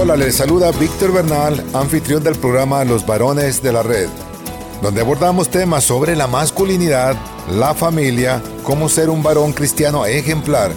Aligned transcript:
Hola, 0.00 0.16
les 0.16 0.36
saluda 0.36 0.70
Víctor 0.70 1.12
Bernal, 1.12 1.60
anfitrión 1.74 2.22
del 2.22 2.36
programa 2.36 2.84
Los 2.84 3.04
Varones 3.04 3.60
de 3.64 3.72
la 3.72 3.82
Red, 3.82 4.08
donde 4.80 5.00
abordamos 5.00 5.48
temas 5.48 5.82
sobre 5.82 6.14
la 6.14 6.28
masculinidad, 6.28 7.16
la 7.50 7.74
familia, 7.74 8.40
cómo 8.62 8.88
ser 8.88 9.10
un 9.10 9.24
varón 9.24 9.52
cristiano 9.52 10.06
ejemplar, 10.06 10.70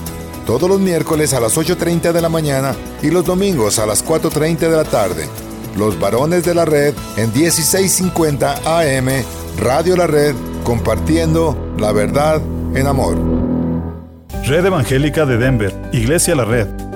todos 0.48 0.68
los 0.68 0.80
miércoles 0.80 1.36
a 1.36 1.40
las 1.40 1.56
8.30 1.56 2.14
de 2.14 2.22
la 2.22 2.30
mañana 2.30 2.74
y 3.04 3.12
los 3.12 3.24
domingos 3.24 3.78
a 3.78 3.86
las 3.86 4.04
4.30 4.04 4.58
de 4.58 4.76
la 4.76 4.86
tarde. 4.86 5.28
Los 5.78 6.00
Varones 6.00 6.44
de 6.44 6.56
la 6.56 6.66
Red 6.66 6.96
en 7.16 7.32
1650 7.32 8.56
AM, 8.66 9.24
Radio 9.60 9.98
La 9.98 10.08
Red, 10.08 10.34
compartiendo 10.64 11.76
la 11.78 11.92
verdad 11.92 12.42
en 12.74 12.88
amor. 12.88 13.18
Red 14.46 14.66
Evangélica 14.66 15.28
de 15.28 15.38
Denver, 15.38 15.90
Iglesia 15.94 16.34
La 16.34 16.46
Red 16.46 16.91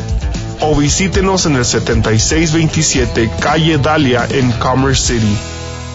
o 0.60 0.74
visítenos 0.74 1.46
en 1.46 1.56
el 1.56 1.64
7627 1.64 3.30
Calle 3.40 3.78
Dalia 3.78 4.26
en 4.30 4.52
Commerce 4.52 5.14
City. 5.14 5.36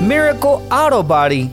Miracle 0.00 0.64
Auto 0.70 1.02
Body. 1.02 1.50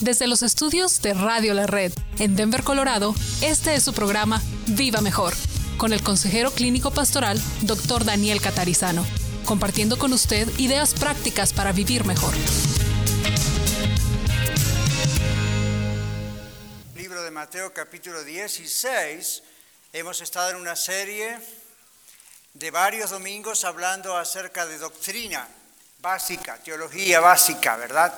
Desde 0.00 0.28
los 0.28 0.44
estudios 0.44 1.02
de 1.02 1.12
Radio 1.12 1.54
La 1.54 1.66
Red 1.66 1.92
en 2.20 2.36
Denver, 2.36 2.62
Colorado, 2.62 3.16
este 3.42 3.74
es 3.74 3.82
su 3.82 3.92
programa 3.92 4.40
Viva 4.68 5.00
Mejor, 5.00 5.34
con 5.76 5.92
el 5.92 6.04
consejero 6.04 6.52
clínico 6.52 6.92
pastoral 6.92 7.42
Dr. 7.62 8.04
Daniel 8.04 8.40
Catarizano, 8.40 9.04
compartiendo 9.44 9.98
con 9.98 10.12
usted 10.12 10.48
ideas 10.56 10.94
prácticas 10.94 11.52
para 11.52 11.72
vivir 11.72 12.04
mejor. 12.04 12.32
Libro 16.94 17.22
de 17.24 17.30
Mateo 17.32 17.72
capítulo 17.72 18.22
16, 18.22 19.42
hemos 19.92 20.20
estado 20.20 20.50
en 20.50 20.56
una 20.58 20.76
serie 20.76 21.38
de 22.54 22.70
varios 22.70 23.10
domingos 23.10 23.64
hablando 23.64 24.16
acerca 24.16 24.64
de 24.64 24.78
doctrina 24.78 25.48
básica, 26.06 26.56
teología 26.58 27.18
básica, 27.18 27.74
¿verdad? 27.74 28.14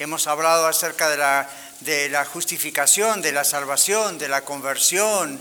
Hemos 0.00 0.26
hablado 0.26 0.66
acerca 0.66 1.08
de 1.08 2.08
la, 2.08 2.24
justificación, 2.24 3.22
de 3.22 3.30
la 3.30 3.44
salvación, 3.44 4.18
de 4.18 4.26
la 4.26 4.44
conversión, 4.44 5.40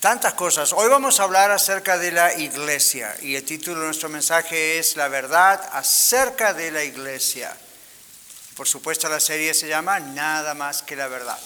tantas 0.00 0.32
cosas. 0.32 0.72
Hoy 0.72 0.88
vamos 0.88 1.20
a 1.20 1.24
hablar 1.24 1.50
acerca 1.50 1.98
de 1.98 2.10
la 2.10 2.32
iglesia 2.38 3.14
y 3.20 3.34
el 3.34 3.44
título 3.44 3.80
de 3.80 3.86
nuestro 3.88 4.08
mensaje 4.08 4.78
es 4.78 4.96
La 4.96 5.08
verdad 5.08 5.60
acerca 5.74 6.54
de 6.54 6.70
la 6.70 6.82
iglesia. 6.82 7.54
Por 8.56 8.66
supuesto 8.66 9.06
la 9.10 9.20
serie 9.20 9.52
se 9.52 9.68
llama 9.68 10.00
Nada 10.00 10.54
más 10.54 10.80
que 10.80 10.96
la 10.96 11.06
verdad. 11.06 11.38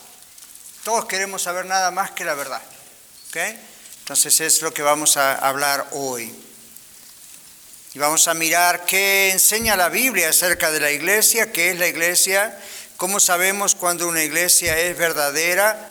Todos 0.85 1.07
queremos 1.07 1.43
saber 1.43 1.67
nada 1.67 1.91
más 1.91 2.13
que 2.13 2.25
la 2.25 2.35
verdad. 2.35 2.63
Entonces 3.35 4.41
es 4.41 4.63
lo 4.63 4.73
que 4.73 4.83
vamos 4.83 5.17
a 5.17 5.35
hablar 5.35 5.85
hoy. 5.91 6.50
Y 7.93 7.99
vamos 7.99 8.29
a 8.29 8.35
mirar 8.35 8.85
qué 8.85 9.33
enseña 9.33 9.77
la 9.77 9.89
Biblia 9.89 10.29
acerca 10.29 10.71
de 10.71 10.79
la 10.79 10.93
iglesia, 10.93 11.51
qué 11.51 11.71
es 11.71 11.79
la 11.79 11.89
iglesia, 11.89 12.57
cómo 12.97 13.19
sabemos 13.19 13.75
cuando 13.75 14.07
una 14.07 14.23
iglesia 14.23 14.79
es 14.79 14.97
verdadera. 14.97 15.91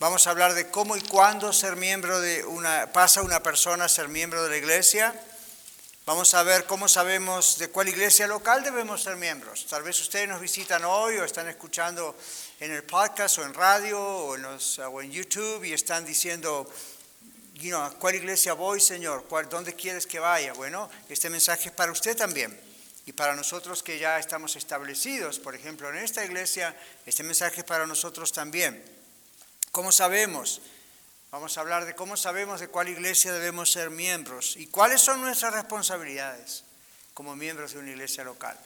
Vamos 0.00 0.26
a 0.26 0.30
hablar 0.30 0.54
de 0.54 0.70
cómo 0.70 0.96
y 0.96 1.00
cuándo 1.02 1.52
ser 1.52 1.76
miembro 1.76 2.20
de 2.20 2.44
una 2.44 2.92
pasa 2.92 3.22
una 3.22 3.44
persona 3.44 3.84
a 3.84 3.88
ser 3.88 4.08
miembro 4.08 4.42
de 4.42 4.50
la 4.50 4.56
iglesia. 4.56 5.14
Vamos 6.04 6.34
a 6.34 6.42
ver 6.42 6.64
cómo 6.64 6.88
sabemos 6.88 7.58
de 7.58 7.68
cuál 7.68 7.88
iglesia 7.88 8.26
local 8.26 8.64
debemos 8.64 9.00
ser 9.00 9.14
miembros. 9.14 9.66
Tal 9.66 9.84
vez 9.84 10.00
ustedes 10.00 10.28
nos 10.28 10.40
visitan 10.40 10.84
hoy 10.84 11.16
o 11.18 11.24
están 11.24 11.46
escuchando 11.46 12.16
en 12.58 12.72
el 12.72 12.82
podcast 12.82 13.38
o 13.38 13.44
en 13.44 13.54
radio 13.54 14.00
o 14.00 14.34
en, 14.34 14.44
o 14.44 15.00
en 15.00 15.12
YouTube 15.12 15.62
y 15.62 15.74
están 15.74 16.04
diciendo, 16.04 16.68
¿a 17.74 17.90
cuál 17.98 18.14
iglesia 18.14 18.52
voy, 18.52 18.80
Señor? 18.80 19.24
¿Cuál, 19.28 19.48
¿Dónde 19.48 19.74
quieres 19.74 20.06
que 20.06 20.18
vaya? 20.18 20.52
Bueno, 20.52 20.88
este 21.08 21.28
mensaje 21.28 21.68
es 21.68 21.74
para 21.74 21.92
usted 21.92 22.16
también. 22.16 22.58
Y 23.04 23.12
para 23.12 23.34
nosotros 23.34 23.82
que 23.82 23.98
ya 23.98 24.18
estamos 24.18 24.54
establecidos, 24.54 25.38
por 25.38 25.54
ejemplo, 25.54 25.88
en 25.88 25.96
esta 25.96 26.24
iglesia, 26.24 26.76
este 27.06 27.22
mensaje 27.22 27.60
es 27.60 27.64
para 27.64 27.86
nosotros 27.86 28.32
también. 28.32 28.84
¿Cómo 29.72 29.92
sabemos? 29.92 30.60
Vamos 31.30 31.58
a 31.58 31.60
hablar 31.60 31.84
de 31.84 31.94
cómo 31.94 32.16
sabemos 32.16 32.60
de 32.60 32.68
cuál 32.68 32.88
iglesia 32.88 33.32
debemos 33.32 33.72
ser 33.72 33.90
miembros 33.90 34.56
y 34.56 34.66
cuáles 34.66 35.00
son 35.00 35.20
nuestras 35.20 35.54
responsabilidades 35.54 36.64
como 37.12 37.34
miembros 37.34 37.72
de 37.72 37.80
una 37.80 37.90
iglesia 37.90 38.24
local. 38.24 38.58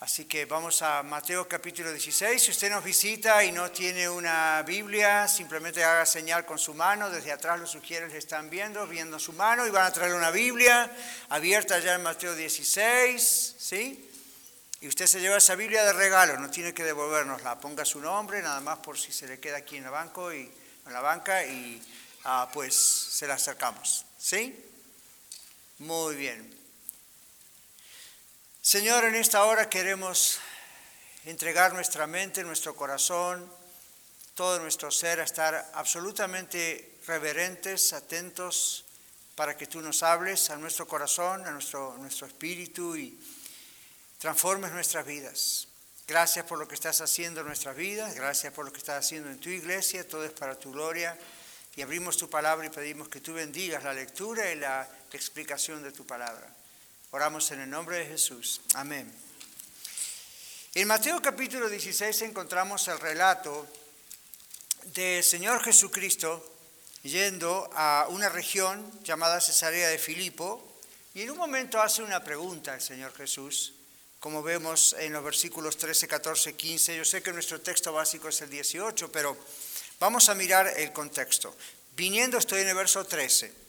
Así 0.00 0.26
que 0.26 0.44
vamos 0.44 0.80
a 0.82 1.02
Mateo 1.02 1.48
capítulo 1.48 1.90
16. 1.90 2.40
Si 2.40 2.52
usted 2.52 2.70
nos 2.70 2.84
visita 2.84 3.42
y 3.42 3.50
no 3.50 3.72
tiene 3.72 4.08
una 4.08 4.62
Biblia, 4.62 5.26
simplemente 5.26 5.82
haga 5.82 6.06
señal 6.06 6.46
con 6.46 6.56
su 6.56 6.72
mano. 6.72 7.10
Desde 7.10 7.32
atrás 7.32 7.58
los 7.58 7.72
sugieres 7.72 8.12
le 8.12 8.18
están 8.18 8.48
viendo, 8.48 8.86
viendo 8.86 9.18
su 9.18 9.32
mano 9.32 9.66
y 9.66 9.70
van 9.70 9.86
a 9.86 9.92
traer 9.92 10.14
una 10.14 10.30
Biblia 10.30 10.88
abierta 11.30 11.80
ya 11.80 11.96
en 11.96 12.04
Mateo 12.04 12.36
16. 12.36 13.56
¿Sí? 13.58 14.08
Y 14.80 14.86
usted 14.86 15.08
se 15.08 15.20
lleva 15.20 15.38
esa 15.38 15.56
Biblia 15.56 15.82
de 15.82 15.92
regalo, 15.92 16.38
no 16.38 16.48
tiene 16.48 16.72
que 16.72 16.84
devolvernosla. 16.84 17.58
Ponga 17.58 17.84
su 17.84 17.98
nombre, 18.00 18.40
nada 18.40 18.60
más 18.60 18.78
por 18.78 18.96
si 18.96 19.10
se 19.12 19.26
le 19.26 19.40
queda 19.40 19.56
aquí 19.56 19.78
en 19.78 19.82
la, 19.82 19.90
banco 19.90 20.32
y, 20.32 20.48
en 20.86 20.92
la 20.92 21.00
banca 21.00 21.44
y 21.44 21.82
ah, 22.22 22.48
pues 22.52 22.72
se 22.76 23.26
la 23.26 23.34
acercamos. 23.34 24.06
¿Sí? 24.16 24.64
Muy 25.78 26.14
bien. 26.14 26.57
Señor, 28.68 29.06
en 29.06 29.14
esta 29.14 29.46
hora 29.46 29.70
queremos 29.70 30.40
entregar 31.24 31.72
nuestra 31.72 32.06
mente, 32.06 32.44
nuestro 32.44 32.76
corazón, 32.76 33.50
todo 34.34 34.60
nuestro 34.60 34.90
ser 34.90 35.20
a 35.20 35.24
estar 35.24 35.70
absolutamente 35.72 36.98
reverentes, 37.06 37.94
atentos 37.94 38.84
para 39.36 39.56
que 39.56 39.66
tú 39.66 39.80
nos 39.80 40.02
hables 40.02 40.50
a 40.50 40.56
nuestro 40.56 40.86
corazón, 40.86 41.46
a 41.46 41.50
nuestro, 41.50 41.96
nuestro 41.96 42.26
espíritu 42.26 42.94
y 42.94 43.18
transformes 44.18 44.70
nuestras 44.72 45.06
vidas. 45.06 45.68
Gracias 46.06 46.44
por 46.44 46.58
lo 46.58 46.68
que 46.68 46.74
estás 46.74 47.00
haciendo 47.00 47.40
en 47.40 47.46
nuestras 47.46 47.74
vidas, 47.74 48.14
gracias 48.14 48.52
por 48.52 48.66
lo 48.66 48.70
que 48.70 48.80
estás 48.80 49.02
haciendo 49.02 49.30
en 49.30 49.40
tu 49.40 49.48
iglesia, 49.48 50.06
todo 50.06 50.26
es 50.26 50.32
para 50.32 50.58
tu 50.58 50.72
gloria. 50.72 51.16
Y 51.74 51.80
abrimos 51.80 52.18
tu 52.18 52.28
palabra 52.28 52.66
y 52.66 52.68
pedimos 52.68 53.08
que 53.08 53.22
tú 53.22 53.32
bendigas 53.32 53.82
la 53.82 53.94
lectura 53.94 54.52
y 54.52 54.56
la 54.56 54.86
explicación 55.10 55.82
de 55.82 55.90
tu 55.90 56.06
palabra. 56.06 56.57
Oramos 57.10 57.50
en 57.52 57.60
el 57.60 57.70
nombre 57.70 57.96
de 57.96 58.04
Jesús. 58.04 58.60
Amén. 58.74 59.10
En 60.74 60.86
Mateo 60.86 61.22
capítulo 61.22 61.70
16 61.70 62.20
encontramos 62.20 62.86
el 62.88 63.00
relato 63.00 63.66
del 64.92 65.24
Señor 65.24 65.64
Jesucristo 65.64 66.44
yendo 67.02 67.70
a 67.72 68.08
una 68.10 68.28
región 68.28 68.92
llamada 69.04 69.40
Cesarea 69.40 69.88
de 69.88 69.98
Filipo 69.98 70.62
y 71.14 71.22
en 71.22 71.30
un 71.30 71.38
momento 71.38 71.80
hace 71.80 72.02
una 72.02 72.22
pregunta 72.22 72.74
el 72.74 72.82
Señor 72.82 73.14
Jesús, 73.14 73.72
como 74.20 74.42
vemos 74.42 74.94
en 74.98 75.14
los 75.14 75.24
versículos 75.24 75.78
13, 75.78 76.08
14, 76.08 76.56
15. 76.56 76.94
Yo 76.98 77.06
sé 77.06 77.22
que 77.22 77.32
nuestro 77.32 77.62
texto 77.62 77.90
básico 77.90 78.28
es 78.28 78.42
el 78.42 78.50
18, 78.50 79.10
pero 79.10 79.34
vamos 79.98 80.28
a 80.28 80.34
mirar 80.34 80.74
el 80.76 80.92
contexto. 80.92 81.56
Viniendo, 81.96 82.36
estoy 82.36 82.60
en 82.60 82.68
el 82.68 82.74
verso 82.74 83.02
13. 83.02 83.67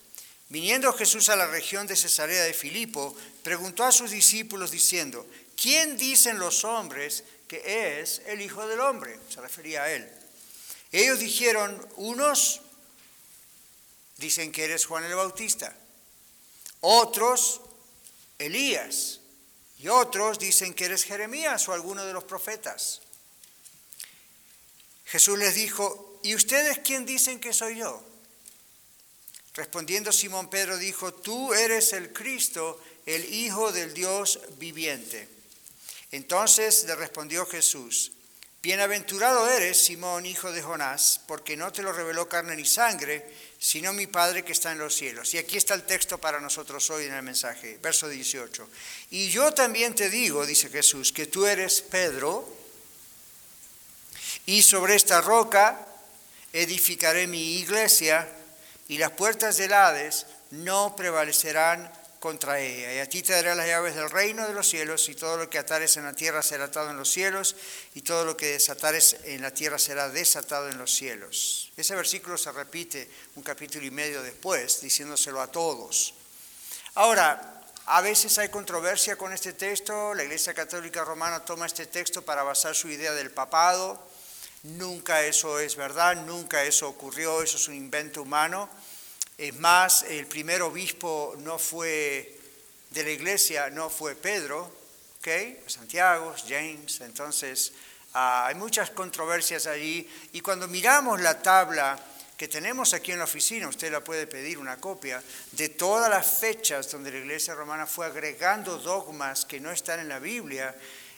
Viniendo 0.50 0.92
Jesús 0.92 1.28
a 1.28 1.36
la 1.36 1.46
región 1.46 1.86
de 1.86 1.94
Cesarea 1.94 2.42
de 2.42 2.52
Filipo, 2.52 3.16
preguntó 3.44 3.84
a 3.84 3.92
sus 3.92 4.10
discípulos 4.10 4.72
diciendo, 4.72 5.24
¿quién 5.56 5.96
dicen 5.96 6.40
los 6.40 6.64
hombres 6.64 7.22
que 7.46 8.00
es 8.00 8.20
el 8.26 8.42
Hijo 8.42 8.66
del 8.66 8.80
Hombre? 8.80 9.16
Se 9.32 9.40
refería 9.40 9.84
a 9.84 9.92
él. 9.92 10.10
Ellos 10.90 11.20
dijeron, 11.20 11.88
unos 11.94 12.62
dicen 14.16 14.50
que 14.50 14.64
eres 14.64 14.86
Juan 14.86 15.04
el 15.04 15.14
Bautista, 15.14 15.72
otros 16.80 17.60
Elías, 18.40 19.20
y 19.78 19.86
otros 19.86 20.40
dicen 20.40 20.74
que 20.74 20.86
eres 20.86 21.04
Jeremías 21.04 21.68
o 21.68 21.72
alguno 21.72 22.04
de 22.04 22.12
los 22.12 22.24
profetas. 22.24 23.02
Jesús 25.04 25.38
les 25.38 25.54
dijo, 25.54 26.18
¿y 26.24 26.34
ustedes 26.34 26.80
quién 26.80 27.06
dicen 27.06 27.38
que 27.38 27.52
soy 27.52 27.78
yo? 27.78 28.09
Respondiendo 29.54 30.12
Simón 30.12 30.48
Pedro 30.48 30.78
dijo, 30.78 31.12
tú 31.12 31.52
eres 31.54 31.92
el 31.92 32.12
Cristo, 32.12 32.80
el 33.06 33.24
Hijo 33.32 33.72
del 33.72 33.92
Dios 33.94 34.40
viviente. 34.58 35.28
Entonces 36.12 36.84
le 36.84 36.94
respondió 36.94 37.46
Jesús, 37.46 38.12
Bienaventurado 38.62 39.48
eres, 39.48 39.82
Simón, 39.82 40.26
hijo 40.26 40.52
de 40.52 40.60
Jonás, 40.60 41.22
porque 41.26 41.56
no 41.56 41.72
te 41.72 41.82
lo 41.82 41.94
reveló 41.94 42.28
carne 42.28 42.54
ni 42.56 42.66
sangre, 42.66 43.24
sino 43.58 43.94
mi 43.94 44.06
Padre 44.06 44.44
que 44.44 44.52
está 44.52 44.70
en 44.70 44.78
los 44.78 44.94
cielos. 44.94 45.32
Y 45.32 45.38
aquí 45.38 45.56
está 45.56 45.72
el 45.72 45.84
texto 45.84 46.18
para 46.18 46.40
nosotros 46.40 46.90
hoy 46.90 47.06
en 47.06 47.14
el 47.14 47.22
mensaje, 47.22 47.78
verso 47.80 48.06
18. 48.06 48.68
Y 49.12 49.30
yo 49.30 49.54
también 49.54 49.94
te 49.94 50.10
digo, 50.10 50.44
dice 50.44 50.68
Jesús, 50.68 51.10
que 51.10 51.24
tú 51.24 51.46
eres 51.46 51.80
Pedro, 51.80 52.46
y 54.44 54.60
sobre 54.60 54.94
esta 54.94 55.22
roca 55.22 55.86
edificaré 56.52 57.26
mi 57.26 57.60
iglesia, 57.60 58.28
y 58.90 58.98
las 58.98 59.12
puertas 59.12 59.56
del 59.56 59.72
Hades 59.72 60.26
no 60.50 60.96
prevalecerán 60.96 61.92
contra 62.18 62.58
ella. 62.58 62.92
Y 62.92 62.98
a 62.98 63.08
ti 63.08 63.22
te 63.22 63.32
daré 63.32 63.54
las 63.54 63.68
llaves 63.68 63.94
del 63.94 64.10
reino 64.10 64.48
de 64.48 64.52
los 64.52 64.68
cielos, 64.68 65.08
y 65.08 65.14
todo 65.14 65.36
lo 65.36 65.48
que 65.48 65.58
atares 65.58 65.96
en 65.96 66.06
la 66.06 66.12
tierra 66.12 66.42
será 66.42 66.64
atado 66.64 66.90
en 66.90 66.96
los 66.96 67.08
cielos, 67.08 67.54
y 67.94 68.02
todo 68.02 68.24
lo 68.24 68.36
que 68.36 68.48
desatares 68.48 69.18
en 69.22 69.42
la 69.42 69.54
tierra 69.54 69.78
será 69.78 70.08
desatado 70.08 70.68
en 70.68 70.76
los 70.76 70.92
cielos. 70.92 71.70
Ese 71.76 71.94
versículo 71.94 72.36
se 72.36 72.50
repite 72.50 73.08
un 73.36 73.44
capítulo 73.44 73.86
y 73.86 73.92
medio 73.92 74.24
después, 74.24 74.80
diciéndoselo 74.80 75.40
a 75.40 75.52
todos. 75.52 76.14
Ahora, 76.96 77.62
a 77.86 78.00
veces 78.00 78.38
hay 78.38 78.48
controversia 78.48 79.14
con 79.14 79.32
este 79.32 79.52
texto, 79.52 80.14
la 80.14 80.24
Iglesia 80.24 80.52
Católica 80.52 81.04
Romana 81.04 81.44
toma 81.44 81.66
este 81.66 81.86
texto 81.86 82.22
para 82.22 82.42
basar 82.42 82.74
su 82.74 82.88
idea 82.88 83.12
del 83.12 83.30
papado, 83.30 84.09
nunca 84.64 85.24
eso 85.24 85.58
es 85.58 85.76
verdad, 85.76 86.24
nunca 86.26 86.64
eso 86.64 86.88
ocurrió, 86.88 87.42
eso 87.42 87.56
es 87.56 87.68
un 87.68 87.74
invento 87.74 88.22
humano. 88.22 88.68
Es 89.38 89.54
más, 89.56 90.02
el 90.02 90.26
primer 90.26 90.62
obispo 90.62 91.34
no 91.38 91.58
fue 91.58 92.38
de 92.90 93.04
la 93.04 93.10
iglesia, 93.10 93.70
no 93.70 93.88
fue 93.88 94.14
Pedro, 94.14 94.70
¿ok? 95.18 95.28
Santiago, 95.66 96.34
James, 96.46 97.00
entonces 97.00 97.72
ah, 98.14 98.46
hay 98.46 98.54
muchas 98.54 98.90
controversias 98.90 99.66
allí. 99.66 100.08
Y 100.32 100.40
cuando 100.40 100.68
miramos 100.68 101.20
la 101.20 101.40
tabla 101.40 101.98
que 102.36 102.48
tenemos 102.48 102.94
aquí 102.94 103.12
en 103.12 103.18
la 103.18 103.24
oficina, 103.24 103.68
usted 103.68 103.92
la 103.92 104.02
puede 104.02 104.26
pedir 104.26 104.56
una 104.56 104.78
copia, 104.78 105.22
de 105.52 105.68
todas 105.68 106.08
las 106.08 106.38
fechas 106.40 106.90
donde 106.90 107.10
la 107.10 107.18
iglesia 107.18 107.54
romana 107.54 107.86
fue 107.86 108.06
agregando 108.06 108.78
dogmas 108.78 109.44
que 109.44 109.60
no 109.60 109.70
están 109.70 110.00
en 110.00 110.08
la 110.08 110.18
Biblia, 110.18 110.74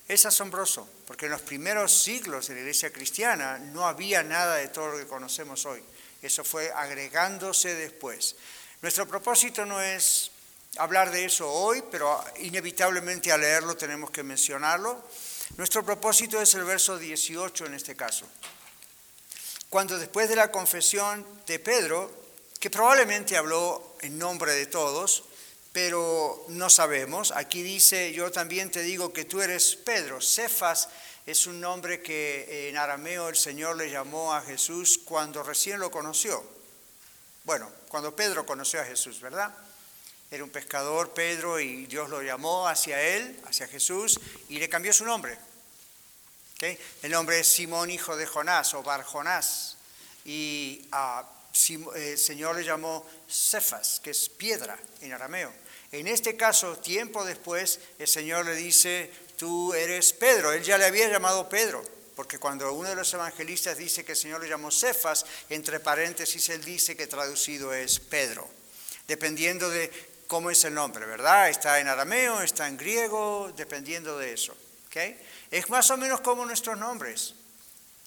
es 0.09 0.27
asombroso, 0.27 0.89
porque 1.07 1.27
en 1.27 1.33
los 1.33 1.43
primeros 1.43 2.03
siglos 2.03 2.49
de 2.49 2.55
la 2.55 2.61
iglesia 2.61 2.93
cristiana 2.93 3.59
no 3.59 3.87
había 3.87 4.23
nada 4.23 4.57
de 4.57 4.69
todo 4.69 4.89
lo 4.89 4.99
que 4.99 5.07
conocemos 5.07 5.65
hoy. 5.67 5.83
Eso 6.21 6.45
fue 6.45 6.71
agregándose 6.73 7.75
después. 7.75 8.37
Nuestro 8.81 9.07
propósito 9.07 9.65
no 9.65 9.81
es 9.81 10.31
hablar 10.77 11.11
de 11.11 11.25
eso 11.25 11.51
hoy, 11.51 11.83
pero 11.91 12.23
inevitablemente 12.41 13.33
al 13.33 13.41
leerlo 13.41 13.77
tenemos 13.77 14.11
que 14.11 14.23
mencionarlo. 14.23 15.03
Nuestro 15.57 15.85
propósito 15.85 16.41
es 16.41 16.55
el 16.55 16.65
verso 16.65 16.99
18 16.99 17.67
en 17.67 17.75
este 17.75 17.95
caso. 17.95 18.27
Cuando 19.69 19.99
después 19.99 20.29
de 20.29 20.37
la 20.37 20.51
confesión 20.51 21.27
de 21.47 21.59
Pedro, 21.59 22.11
que 22.59 22.71
probablemente 22.71 23.37
habló 23.37 23.97
en 24.01 24.19
nombre 24.19 24.53
de 24.53 24.67
todos, 24.67 25.25
pero 25.73 26.45
no 26.49 26.69
sabemos, 26.69 27.33
aquí 27.33 27.63
dice, 27.63 28.13
yo 28.13 28.31
también 28.31 28.71
te 28.71 28.83
digo 28.83 29.13
que 29.13 29.25
tú 29.25 29.41
eres 29.41 29.77
Pedro, 29.77 30.21
Cefas 30.21 30.89
es 31.25 31.47
un 31.47 31.61
nombre 31.61 32.03
que 32.03 32.69
en 32.69 32.77
arameo 32.77 33.29
el 33.29 33.37
Señor 33.37 33.77
le 33.77 33.91
llamó 33.91 34.35
a 34.35 34.43
Jesús 34.43 35.01
cuando 35.05 35.43
recién 35.43 35.79
lo 35.79 35.91
conoció. 35.91 36.45
Bueno, 37.45 37.71
cuando 37.89 38.15
Pedro 38.15 38.45
conoció 38.45 38.81
a 38.81 38.85
Jesús, 38.85 39.21
¿verdad? 39.21 39.55
Era 40.31 40.45
un 40.45 40.51
pescador, 40.51 41.13
Pedro, 41.13 41.61
y 41.61 41.87
Dios 41.87 42.11
lo 42.11 42.23
llamó 42.23 42.67
hacia 42.67 43.01
él, 43.01 43.41
hacia 43.47 43.69
Jesús, 43.69 44.19
y 44.49 44.59
le 44.59 44.69
cambió 44.69 44.93
su 44.93 45.05
nombre. 45.05 45.39
El 47.03 47.11
nombre 47.11 47.41
es 47.41 47.49
Simón, 47.49 47.91
hijo 47.91 48.17
de 48.17 48.27
Jonás, 48.27 48.75
o 48.75 48.83
Bar 48.83 49.03
Jonás. 49.03 49.77
Y 50.25 50.89
el 51.95 52.19
Señor 52.19 52.57
le 52.57 52.65
llamó 52.65 53.07
Cefas, 53.29 54.01
que 54.03 54.11
es 54.11 54.29
piedra 54.29 54.79
en 55.01 55.13
arameo. 55.13 55.53
En 55.93 56.09
este 56.09 56.37
caso, 56.37 56.79
tiempo 56.79 57.25
después, 57.25 57.79
el 57.99 58.09
Señor 58.09 58.47
le 58.47 58.55
dice, 58.55 59.11
tú 59.37 59.75
eres 59.75 60.13
Pedro. 60.15 60.53
Él 60.53 60.63
ya 60.63 60.79
le 60.79 60.87
había 60.87 61.09
llamado 61.09 61.49
Pedro, 61.49 61.85
porque 62.17 62.39
cuando 62.39 62.73
uno 62.73 62.89
de 62.89 62.95
los 62.95 63.13
evangelistas 63.13 63.77
dice 63.77 64.05
que 64.05 64.13
el 64.13 64.19
Señor 64.19 64.41
le 64.41 64.49
llamó 64.49 64.71
Cefas, 64.71 65.27
entre 65.51 65.81
paréntesis 65.81 66.49
él 66.49 66.65
dice 66.65 66.97
que 66.97 67.07
traducido 67.07 67.75
es 67.75 68.01
Pedro, 68.01 68.49
dependiendo 69.07 69.69
de 69.69 69.91
cómo 70.27 70.51
es 70.51 70.65
el 70.65 70.73
nombre, 70.73 71.05
¿verdad? 71.05 71.51
Está 71.51 71.79
en 71.79 71.89
arameo, 71.89 72.41
está 72.41 72.67
en 72.67 72.79
griego, 72.79 73.53
dependiendo 73.55 74.17
de 74.17 74.33
eso. 74.33 74.57
¿okay? 74.87 75.21
Es 75.51 75.69
más 75.69 75.91
o 75.91 75.99
menos 75.99 76.23
como 76.23 76.47
nuestros 76.47 76.79
nombres. 76.79 77.35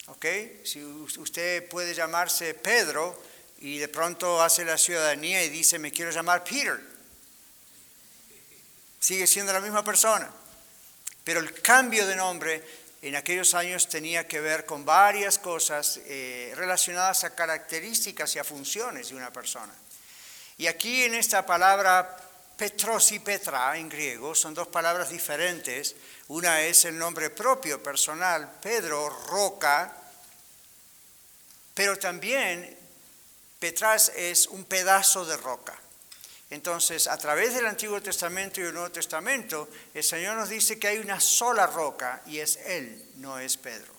¿okay? 0.07 0.61
Si 0.63 0.83
usted 0.83 1.69
puede 1.69 1.93
llamarse 1.93 2.55
Pedro 2.55 3.21
y 3.59 3.77
de 3.77 3.87
pronto 3.87 4.41
hace 4.41 4.65
la 4.65 4.77
ciudadanía 4.77 5.43
y 5.43 5.49
dice 5.49 5.79
me 5.79 5.91
quiero 5.91 6.11
llamar 6.11 6.43
Peter, 6.43 6.79
sigue 8.99 9.27
siendo 9.27 9.53
la 9.53 9.61
misma 9.61 9.83
persona. 9.83 10.29
Pero 11.23 11.39
el 11.39 11.59
cambio 11.61 12.05
de 12.05 12.15
nombre 12.15 12.63
en 13.01 13.15
aquellos 13.15 13.53
años 13.53 13.87
tenía 13.87 14.27
que 14.27 14.39
ver 14.39 14.65
con 14.65 14.85
varias 14.85 15.39
cosas 15.39 15.99
eh, 16.05 16.53
relacionadas 16.55 17.23
a 17.23 17.35
características 17.35 18.35
y 18.35 18.39
a 18.39 18.43
funciones 18.43 19.09
de 19.09 19.15
una 19.15 19.31
persona. 19.31 19.73
Y 20.57 20.67
aquí 20.67 21.03
en 21.03 21.15
esta 21.15 21.45
palabra 21.45 22.17
Petros 22.55 23.11
y 23.11 23.19
Petra 23.19 23.77
en 23.77 23.89
griego 23.89 24.33
son 24.33 24.53
dos 24.53 24.69
palabras 24.69 25.09
diferentes. 25.09 25.95
Una 26.29 26.61
es 26.61 26.85
el 26.85 26.97
nombre 26.97 27.29
propio, 27.29 27.83
personal, 27.83 28.53
Pedro, 28.61 29.09
roca, 29.27 29.93
pero 31.73 31.99
también 31.99 32.84
Petras 33.65 34.11
es 34.15 34.45
un 34.45 34.65
pedazo 34.65 35.25
de 35.25 35.35
roca. 35.37 35.73
Entonces, 36.51 37.07
a 37.07 37.17
través 37.17 37.55
del 37.55 37.65
Antiguo 37.65 37.99
Testamento 37.99 38.61
y 38.61 38.65
el 38.65 38.75
Nuevo 38.75 38.91
Testamento, 38.91 39.67
el 39.91 40.03
Señor 40.03 40.37
nos 40.37 40.49
dice 40.49 40.77
que 40.77 40.89
hay 40.89 40.99
una 40.99 41.19
sola 41.19 41.65
roca 41.65 42.21
y 42.27 42.37
es 42.37 42.57
Él, 42.57 43.03
no 43.15 43.39
es 43.39 43.57
Pedro. 43.57 43.91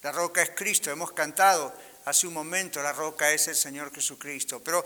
La 0.00 0.12
roca 0.12 0.40
es 0.40 0.52
Cristo, 0.56 0.90
hemos 0.90 1.12
cantado 1.12 1.70
hace 2.06 2.26
un 2.26 2.32
momento, 2.32 2.82
la 2.82 2.94
roca 2.94 3.30
es 3.30 3.46
el 3.48 3.56
Señor 3.56 3.94
Jesucristo. 3.94 4.62
Pero 4.64 4.82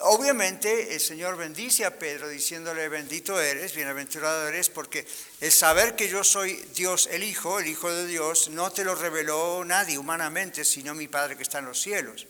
obviamente 0.00 0.94
el 0.94 1.00
Señor 1.00 1.36
bendice 1.36 1.84
a 1.84 1.98
Pedro 1.98 2.30
diciéndole, 2.30 2.88
bendito 2.88 3.38
eres, 3.38 3.74
bienaventurado 3.74 4.48
eres, 4.48 4.70
porque 4.70 5.06
el 5.42 5.52
saber 5.52 5.96
que 5.96 6.08
yo 6.08 6.24
soy 6.24 6.54
Dios 6.74 7.10
el 7.12 7.24
Hijo, 7.24 7.58
el 7.58 7.66
Hijo 7.66 7.92
de 7.92 8.06
Dios, 8.06 8.48
no 8.48 8.72
te 8.72 8.84
lo 8.84 8.94
reveló 8.94 9.66
nadie 9.66 9.98
humanamente, 9.98 10.64
sino 10.64 10.94
mi 10.94 11.08
Padre 11.08 11.36
que 11.36 11.42
está 11.42 11.58
en 11.58 11.66
los 11.66 11.78
cielos. 11.78 12.26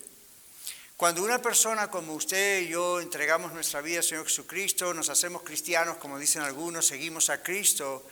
Cuando 0.98 1.22
una 1.22 1.40
persona 1.40 1.88
como 1.88 2.14
usted 2.14 2.62
y 2.62 2.70
yo 2.70 2.98
entregamos 3.00 3.52
nuestra 3.52 3.80
vida 3.80 3.98
al 3.98 4.04
Señor 4.04 4.24
Jesucristo, 4.24 4.92
nos 4.92 5.08
hacemos 5.08 5.42
cristianos, 5.42 5.98
como 5.98 6.18
dicen 6.18 6.42
algunos, 6.42 6.88
seguimos 6.88 7.30
a 7.30 7.40
Cristo, 7.40 8.04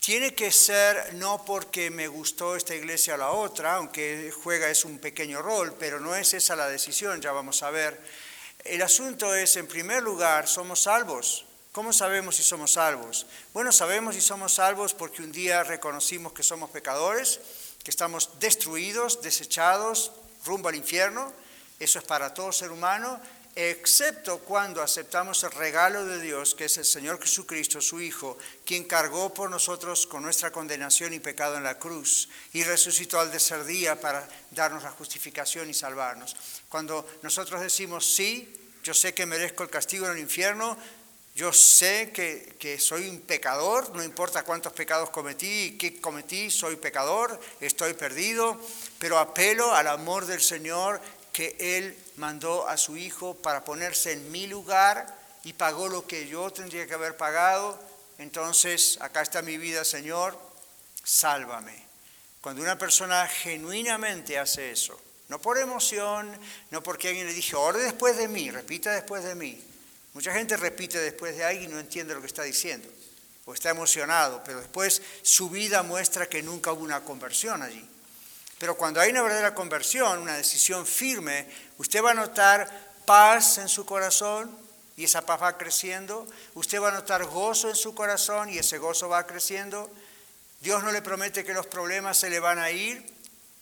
tiene 0.00 0.34
que 0.34 0.52
ser 0.52 1.14
no 1.14 1.42
porque 1.46 1.88
me 1.88 2.08
gustó 2.08 2.56
esta 2.56 2.74
iglesia 2.74 3.14
o 3.14 3.16
la 3.16 3.30
otra, 3.30 3.76
aunque 3.76 4.30
juega 4.44 4.68
es 4.68 4.84
un 4.84 4.98
pequeño 4.98 5.40
rol, 5.40 5.74
pero 5.78 5.98
no 5.98 6.14
es 6.14 6.34
esa 6.34 6.54
la 6.56 6.68
decisión, 6.68 7.22
ya 7.22 7.32
vamos 7.32 7.62
a 7.62 7.70
ver. 7.70 7.98
El 8.64 8.82
asunto 8.82 9.34
es, 9.34 9.56
en 9.56 9.66
primer 9.66 10.02
lugar, 10.02 10.46
somos 10.46 10.82
salvos. 10.82 11.46
¿Cómo 11.72 11.90
sabemos 11.94 12.36
si 12.36 12.42
somos 12.42 12.72
salvos? 12.72 13.24
Bueno, 13.54 13.72
sabemos 13.72 14.14
si 14.14 14.20
somos 14.20 14.52
salvos 14.52 14.92
porque 14.92 15.22
un 15.22 15.32
día 15.32 15.64
reconocimos 15.64 16.34
que 16.34 16.42
somos 16.42 16.68
pecadores, 16.68 17.40
que 17.82 17.90
estamos 17.90 18.38
destruidos, 18.38 19.22
desechados, 19.22 20.12
rumbo 20.44 20.68
al 20.68 20.74
infierno. 20.74 21.32
Eso 21.80 21.98
es 21.98 22.04
para 22.04 22.32
todo 22.32 22.52
ser 22.52 22.70
humano 22.70 23.20
excepto 23.54 24.38
cuando 24.38 24.82
aceptamos 24.82 25.42
el 25.42 25.50
regalo 25.52 26.04
de 26.04 26.20
Dios, 26.20 26.54
que 26.54 26.66
es 26.66 26.78
el 26.78 26.84
Señor 26.84 27.20
Jesucristo, 27.20 27.80
su 27.80 28.00
Hijo, 28.00 28.38
quien 28.64 28.84
cargó 28.84 29.34
por 29.34 29.50
nosotros 29.50 30.06
con 30.06 30.22
nuestra 30.22 30.52
condenación 30.52 31.12
y 31.12 31.20
pecado 31.20 31.56
en 31.56 31.64
la 31.64 31.78
cruz 31.78 32.28
y 32.52 32.62
resucitó 32.62 33.18
al 33.18 33.30
tercer 33.30 33.64
día 33.64 34.00
para 34.00 34.26
darnos 34.52 34.82
la 34.82 34.90
justificación 34.92 35.68
y 35.68 35.74
salvarnos. 35.74 36.36
Cuando 36.68 37.06
nosotros 37.22 37.60
decimos, 37.60 38.06
sí, 38.06 38.52
yo 38.82 38.94
sé 38.94 39.14
que 39.14 39.26
merezco 39.26 39.64
el 39.64 39.70
castigo 39.70 40.06
en 40.06 40.12
el 40.12 40.18
infierno, 40.18 40.76
yo 41.34 41.52
sé 41.52 42.10
que, 42.12 42.56
que, 42.58 42.78
soy 42.78 43.08
un 43.08 43.20
pecador, 43.20 43.94
no 43.94 44.02
importa 44.02 44.42
cuántos 44.42 44.72
pecados 44.72 45.10
cometí 45.10 45.62
y 45.62 45.78
qué 45.78 46.00
cometí, 46.00 46.50
soy 46.50 46.76
pecador, 46.76 47.38
estoy 47.60 47.94
perdido, 47.94 48.60
pero 48.98 49.16
apelo 49.18 49.72
al 49.72 49.86
amor 49.86 50.26
del 50.26 50.40
Señor 50.40 51.00
que 51.32 51.56
Él 51.58 51.96
mandó 52.16 52.68
a 52.68 52.76
su 52.76 52.96
Hijo 52.96 53.34
para 53.34 53.64
ponerse 53.64 54.12
en 54.12 54.30
mi 54.30 54.46
lugar 54.46 55.18
y 55.44 55.52
pagó 55.52 55.88
lo 55.88 56.06
que 56.06 56.26
yo 56.28 56.50
tendría 56.50 56.86
que 56.86 56.94
haber 56.94 57.16
pagado. 57.16 57.78
Entonces, 58.18 58.98
acá 59.00 59.22
está 59.22 59.42
mi 59.42 59.56
vida, 59.56 59.84
Señor, 59.84 60.38
sálvame. 61.02 61.86
Cuando 62.40 62.62
una 62.62 62.78
persona 62.78 63.26
genuinamente 63.26 64.38
hace 64.38 64.70
eso, 64.70 65.00
no 65.28 65.40
por 65.40 65.58
emoción, 65.58 66.30
no 66.70 66.82
porque 66.82 67.08
alguien 67.08 67.26
le 67.26 67.34
dije, 67.34 67.54
ore 67.54 67.80
después 67.80 68.16
de 68.16 68.28
mí, 68.28 68.50
repita 68.50 68.92
después 68.92 69.24
de 69.24 69.34
mí. 69.34 69.62
Mucha 70.12 70.32
gente 70.32 70.56
repite 70.56 70.98
después 70.98 71.36
de 71.36 71.44
alguien 71.44 71.70
y 71.70 71.74
no 71.74 71.78
entiende 71.78 72.14
lo 72.14 72.20
que 72.20 72.26
está 72.26 72.42
diciendo, 72.42 72.88
o 73.44 73.54
está 73.54 73.70
emocionado, 73.70 74.42
pero 74.44 74.58
después 74.58 75.00
su 75.22 75.48
vida 75.48 75.82
muestra 75.82 76.28
que 76.28 76.42
nunca 76.42 76.72
hubo 76.72 76.82
una 76.82 77.04
conversión 77.04 77.62
allí. 77.62 77.88
Pero 78.60 78.76
cuando 78.76 79.00
hay 79.00 79.10
una 79.10 79.22
verdadera 79.22 79.54
conversión, 79.54 80.18
una 80.18 80.36
decisión 80.36 80.84
firme, 80.84 81.46
usted 81.78 82.04
va 82.04 82.10
a 82.10 82.14
notar 82.14 82.70
paz 83.06 83.56
en 83.56 83.70
su 83.70 83.86
corazón 83.86 84.54
y 84.98 85.04
esa 85.04 85.24
paz 85.24 85.40
va 85.42 85.56
creciendo. 85.56 86.26
Usted 86.52 86.78
va 86.78 86.88
a 86.88 86.92
notar 86.92 87.24
gozo 87.24 87.70
en 87.70 87.74
su 87.74 87.94
corazón 87.94 88.50
y 88.50 88.58
ese 88.58 88.76
gozo 88.76 89.08
va 89.08 89.26
creciendo. 89.26 89.90
Dios 90.60 90.84
no 90.84 90.92
le 90.92 91.00
promete 91.00 91.42
que 91.42 91.54
los 91.54 91.68
problemas 91.68 92.18
se 92.18 92.28
le 92.28 92.38
van 92.38 92.58
a 92.58 92.70
ir, 92.70 93.10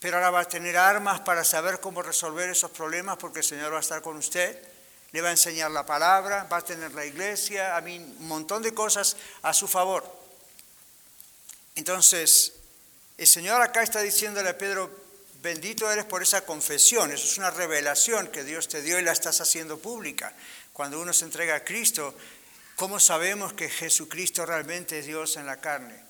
pero 0.00 0.16
ahora 0.16 0.30
va 0.30 0.40
a 0.40 0.48
tener 0.48 0.76
armas 0.76 1.20
para 1.20 1.44
saber 1.44 1.78
cómo 1.78 2.02
resolver 2.02 2.50
esos 2.50 2.72
problemas 2.72 3.18
porque 3.18 3.38
el 3.38 3.44
Señor 3.44 3.72
va 3.72 3.76
a 3.76 3.82
estar 3.82 4.02
con 4.02 4.16
usted. 4.16 4.60
Le 5.12 5.20
va 5.20 5.28
a 5.28 5.30
enseñar 5.30 5.70
la 5.70 5.86
palabra, 5.86 6.48
va 6.52 6.56
a 6.56 6.64
tener 6.64 6.92
la 6.92 7.06
iglesia, 7.06 7.76
a 7.76 7.80
mí 7.82 7.98
un 7.98 8.26
montón 8.26 8.62
de 8.62 8.74
cosas 8.74 9.16
a 9.42 9.54
su 9.54 9.68
favor. 9.68 10.04
Entonces, 11.76 12.57
el 13.18 13.26
Señor 13.26 13.60
acá 13.60 13.82
está 13.82 14.00
diciéndole 14.00 14.48
a 14.48 14.56
Pedro, 14.56 14.88
bendito 15.42 15.90
eres 15.90 16.04
por 16.04 16.22
esa 16.22 16.46
confesión, 16.46 17.10
eso 17.10 17.26
es 17.26 17.36
una 17.36 17.50
revelación 17.50 18.28
que 18.28 18.44
Dios 18.44 18.68
te 18.68 18.80
dio 18.80 18.98
y 18.98 19.02
la 19.02 19.10
estás 19.10 19.40
haciendo 19.40 19.78
pública. 19.78 20.32
Cuando 20.72 21.00
uno 21.00 21.12
se 21.12 21.24
entrega 21.24 21.56
a 21.56 21.64
Cristo, 21.64 22.14
¿cómo 22.76 23.00
sabemos 23.00 23.52
que 23.54 23.68
Jesucristo 23.68 24.46
realmente 24.46 25.00
es 25.00 25.06
Dios 25.06 25.36
en 25.36 25.46
la 25.46 25.60
carne? 25.60 26.00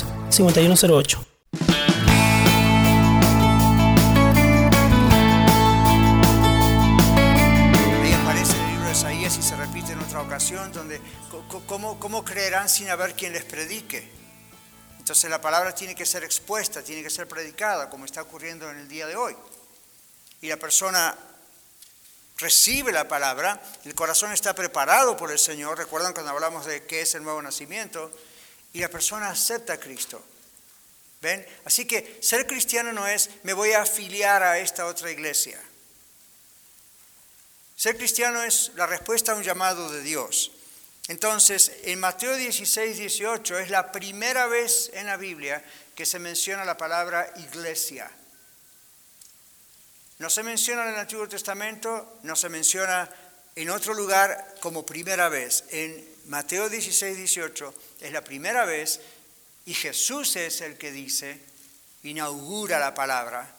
303-472-5108. 0.31 1.25
Ahí 8.01 8.13
aparece 8.13 8.53
el 8.57 8.67
libro 8.67 8.85
de 8.85 8.91
Isaías 8.91 9.37
y 9.37 9.41
se 9.41 9.55
repite 9.55 9.91
en 9.91 9.99
otra 9.99 10.21
ocasión, 10.21 10.71
donde 10.71 11.01
¿cómo, 11.67 11.99
cómo 11.99 12.23
creerán 12.23 12.69
sin 12.69 12.89
haber 12.89 13.13
quien 13.13 13.33
les 13.33 13.43
predique? 13.43 14.09
Entonces 14.99 15.29
la 15.29 15.41
palabra 15.41 15.75
tiene 15.75 15.95
que 15.95 16.05
ser 16.05 16.23
expuesta, 16.23 16.81
tiene 16.81 17.03
que 17.03 17.09
ser 17.09 17.27
predicada, 17.27 17.89
como 17.89 18.05
está 18.05 18.21
ocurriendo 18.21 18.69
en 18.71 18.77
el 18.77 18.87
día 18.87 19.07
de 19.07 19.15
hoy. 19.17 19.35
Y 20.41 20.47
la 20.47 20.57
persona 20.57 21.15
recibe 22.37 22.91
la 22.91 23.07
palabra, 23.07 23.61
el 23.83 23.93
corazón 23.93 24.31
está 24.31 24.55
preparado 24.55 25.17
por 25.17 25.31
el 25.31 25.37
Señor, 25.37 25.77
recuerdan 25.77 26.13
cuando 26.13 26.31
hablamos 26.31 26.65
de 26.65 26.85
qué 26.85 27.01
es 27.01 27.13
el 27.13 27.23
nuevo 27.23 27.41
nacimiento, 27.41 28.11
y 28.73 28.79
la 28.79 28.89
persona 28.89 29.29
acepta 29.29 29.73
a 29.73 29.79
Cristo. 29.79 30.23
¿Ven? 31.21 31.45
Así 31.65 31.85
que 31.85 32.17
ser 32.21 32.47
cristiano 32.47 32.93
no 32.93 33.07
es 33.07 33.29
me 33.43 33.53
voy 33.53 33.73
a 33.73 33.83
afiliar 33.83 34.41
a 34.41 34.59
esta 34.59 34.87
otra 34.87 35.11
iglesia. 35.11 35.59
Ser 37.75 37.97
cristiano 37.97 38.43
es 38.43 38.71
la 38.75 38.87
respuesta 38.87 39.31
a 39.31 39.35
un 39.35 39.43
llamado 39.43 39.91
de 39.91 40.01
Dios. 40.01 40.51
Entonces, 41.07 41.71
en 41.83 41.99
Mateo 41.99 42.35
16, 42.35 42.97
18 42.97 43.59
es 43.59 43.69
la 43.69 43.91
primera 43.91 44.45
vez 44.47 44.91
en 44.93 45.07
la 45.07 45.17
Biblia 45.17 45.63
que 45.95 46.05
se 46.05 46.19
menciona 46.19 46.63
la 46.63 46.77
palabra 46.77 47.33
iglesia. 47.37 48.09
No 50.19 50.29
se 50.29 50.43
menciona 50.43 50.83
en 50.83 50.89
el 50.89 50.99
Antiguo 50.99 51.27
Testamento, 51.27 52.19
no 52.23 52.35
se 52.35 52.49
menciona 52.49 53.09
en 53.55 53.69
otro 53.71 53.93
lugar 53.95 54.55
como 54.61 54.85
primera 54.85 55.29
vez. 55.29 55.63
En 55.71 56.07
Mateo 56.25 56.69
16, 56.69 57.17
18 57.17 57.73
es 58.01 58.11
la 58.11 58.23
primera 58.23 58.65
vez 58.65 58.99
y 59.65 59.73
Jesús 59.73 60.35
es 60.35 60.61
el 60.61 60.77
que 60.77 60.91
dice, 60.91 61.39
inaugura 62.03 62.79
la 62.79 62.93
palabra, 62.93 63.55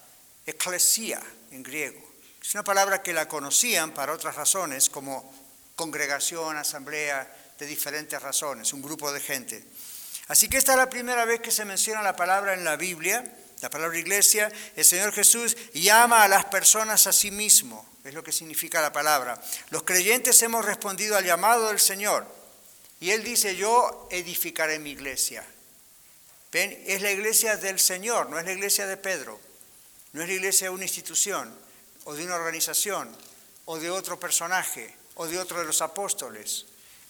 eclesia 0.46 1.22
en 1.50 1.62
griego. 1.62 2.00
Es 2.40 2.54
una 2.54 2.64
palabra 2.64 3.02
que 3.02 3.12
la 3.12 3.28
conocían 3.28 3.94
para 3.94 4.12
otras 4.12 4.34
razones, 4.34 4.88
como 4.88 5.32
congregación, 5.76 6.56
asamblea, 6.56 7.38
de 7.58 7.66
diferentes 7.66 8.20
razones, 8.20 8.72
un 8.72 8.82
grupo 8.82 9.12
de 9.12 9.20
gente. 9.20 9.64
Así 10.28 10.48
que 10.48 10.56
esta 10.56 10.72
es 10.72 10.78
la 10.78 10.90
primera 10.90 11.24
vez 11.24 11.40
que 11.40 11.52
se 11.52 11.64
menciona 11.64 12.02
la 12.02 12.16
palabra 12.16 12.54
en 12.54 12.64
la 12.64 12.76
Biblia, 12.76 13.24
la 13.60 13.70
palabra 13.70 13.96
iglesia. 13.98 14.50
El 14.74 14.84
Señor 14.84 15.12
Jesús 15.12 15.56
llama 15.72 16.24
a 16.24 16.28
las 16.28 16.44
personas 16.46 17.06
a 17.06 17.12
sí 17.12 17.30
mismo, 17.30 17.86
es 18.02 18.14
lo 18.14 18.24
que 18.24 18.32
significa 18.32 18.80
la 18.80 18.92
palabra. 18.92 19.40
Los 19.70 19.84
creyentes 19.84 20.42
hemos 20.42 20.64
respondido 20.64 21.16
al 21.16 21.24
llamado 21.24 21.68
del 21.68 21.78
Señor. 21.78 22.41
Y 23.02 23.10
Él 23.10 23.24
dice, 23.24 23.56
yo 23.56 24.06
edificaré 24.12 24.78
mi 24.78 24.90
iglesia. 24.90 25.44
Es 26.52 27.02
la 27.02 27.10
iglesia 27.10 27.56
del 27.56 27.80
Señor, 27.80 28.30
no 28.30 28.38
es 28.38 28.44
la 28.44 28.52
iglesia 28.52 28.86
de 28.86 28.96
Pedro. 28.96 29.40
No 30.12 30.22
es 30.22 30.28
la 30.28 30.34
iglesia 30.34 30.68
de 30.68 30.74
una 30.74 30.84
institución 30.84 31.52
o 32.04 32.14
de 32.14 32.24
una 32.24 32.36
organización 32.36 33.10
o 33.64 33.80
de 33.80 33.90
otro 33.90 34.20
personaje 34.20 34.94
o 35.16 35.26
de 35.26 35.36
otro 35.40 35.58
de 35.58 35.64
los 35.64 35.82
apóstoles. 35.82 36.66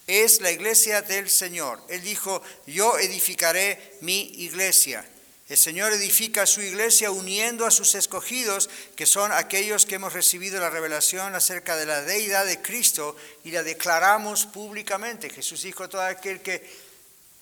Es 0.06 0.40
la 0.40 0.50
iglesia 0.50 1.02
del 1.02 1.28
Señor. 1.28 1.78
Él 1.90 2.00
dijo, 2.00 2.42
yo 2.66 2.98
edificaré 2.98 3.98
mi 4.00 4.22
iglesia. 4.44 5.06
El 5.52 5.58
Señor 5.58 5.92
edifica 5.92 6.46
su 6.46 6.62
iglesia 6.62 7.10
uniendo 7.10 7.66
a 7.66 7.70
sus 7.70 7.94
escogidos, 7.94 8.70
que 8.96 9.04
son 9.04 9.32
aquellos 9.32 9.84
que 9.84 9.96
hemos 9.96 10.14
recibido 10.14 10.58
la 10.58 10.70
revelación 10.70 11.34
acerca 11.34 11.76
de 11.76 11.84
la 11.84 12.00
deidad 12.00 12.46
de 12.46 12.62
Cristo 12.62 13.14
y 13.44 13.50
la 13.50 13.62
declaramos 13.62 14.46
públicamente. 14.46 15.28
Jesús 15.28 15.60
dijo, 15.64 15.90
todo 15.90 16.00
aquel 16.00 16.40
que 16.40 16.66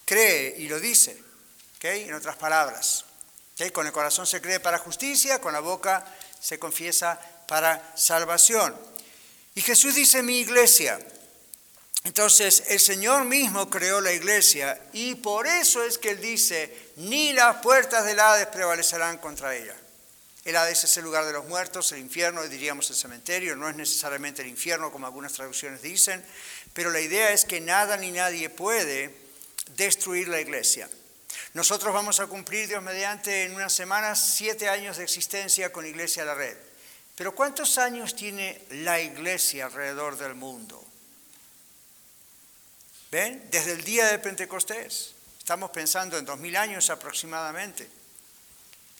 cree 0.04 0.56
y 0.58 0.68
lo 0.68 0.80
dice, 0.80 1.22
en 1.82 2.12
otras 2.12 2.34
palabras. 2.34 3.04
Con 3.72 3.86
el 3.86 3.92
corazón 3.92 4.26
se 4.26 4.40
cree 4.40 4.58
para 4.58 4.78
justicia, 4.78 5.40
con 5.40 5.52
la 5.52 5.60
boca 5.60 6.04
se 6.40 6.58
confiesa 6.58 7.16
para 7.46 7.92
salvación. 7.96 8.76
Y 9.54 9.62
Jesús 9.62 9.94
dice 9.94 10.20
mi 10.24 10.40
iglesia. 10.40 10.98
Entonces 12.04 12.64
el 12.68 12.80
Señor 12.80 13.24
mismo 13.24 13.68
creó 13.68 14.00
la 14.00 14.12
iglesia 14.12 14.80
y 14.92 15.16
por 15.16 15.46
eso 15.46 15.84
es 15.84 15.98
que 15.98 16.10
Él 16.10 16.20
dice, 16.20 16.92
ni 16.96 17.32
las 17.32 17.56
puertas 17.56 18.06
del 18.06 18.20
Hades 18.20 18.46
prevalecerán 18.46 19.18
contra 19.18 19.54
ella. 19.54 19.76
El 20.44 20.56
Hades 20.56 20.84
es 20.84 20.96
el 20.96 21.04
lugar 21.04 21.26
de 21.26 21.34
los 21.34 21.44
muertos, 21.46 21.92
el 21.92 21.98
infierno, 21.98 22.42
diríamos 22.44 22.88
el 22.88 22.96
cementerio, 22.96 23.54
no 23.54 23.68
es 23.68 23.76
necesariamente 23.76 24.40
el 24.40 24.48
infierno 24.48 24.90
como 24.90 25.06
algunas 25.06 25.34
traducciones 25.34 25.82
dicen, 25.82 26.24
pero 26.72 26.90
la 26.90 27.00
idea 27.00 27.32
es 27.32 27.44
que 27.44 27.60
nada 27.60 27.98
ni 27.98 28.10
nadie 28.10 28.48
puede 28.48 29.14
destruir 29.76 30.28
la 30.28 30.40
iglesia. 30.40 30.88
Nosotros 31.52 31.92
vamos 31.92 32.20
a 32.20 32.26
cumplir, 32.26 32.68
Dios 32.68 32.82
mediante, 32.82 33.44
en 33.44 33.54
unas 33.54 33.72
semanas 33.72 34.34
siete 34.36 34.68
años 34.68 34.96
de 34.96 35.04
existencia 35.04 35.72
con 35.72 35.84
Iglesia 35.84 36.22
a 36.22 36.26
la 36.26 36.34
Red. 36.34 36.56
Pero 37.16 37.34
¿cuántos 37.34 37.76
años 37.76 38.14
tiene 38.14 38.62
la 38.70 39.00
iglesia 39.00 39.66
alrededor 39.66 40.16
del 40.16 40.34
mundo? 40.34 40.89
¿Ven? 43.10 43.48
Desde 43.50 43.72
el 43.72 43.82
día 43.82 44.06
de 44.06 44.18
Pentecostés. 44.18 45.14
Estamos 45.38 45.70
pensando 45.70 46.16
en 46.16 46.24
dos 46.24 46.38
mil 46.38 46.56
años 46.56 46.90
aproximadamente. 46.90 47.88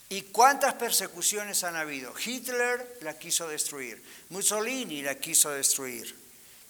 ¿Y 0.09 0.23
cuántas 0.23 0.75
persecuciones 0.75 1.63
han 1.63 1.77
habido? 1.77 2.13
Hitler 2.19 2.99
la 3.03 3.17
quiso 3.17 3.47
destruir, 3.47 4.03
Mussolini 4.31 5.03
la 5.03 5.15
quiso 5.15 5.51
destruir, 5.51 6.13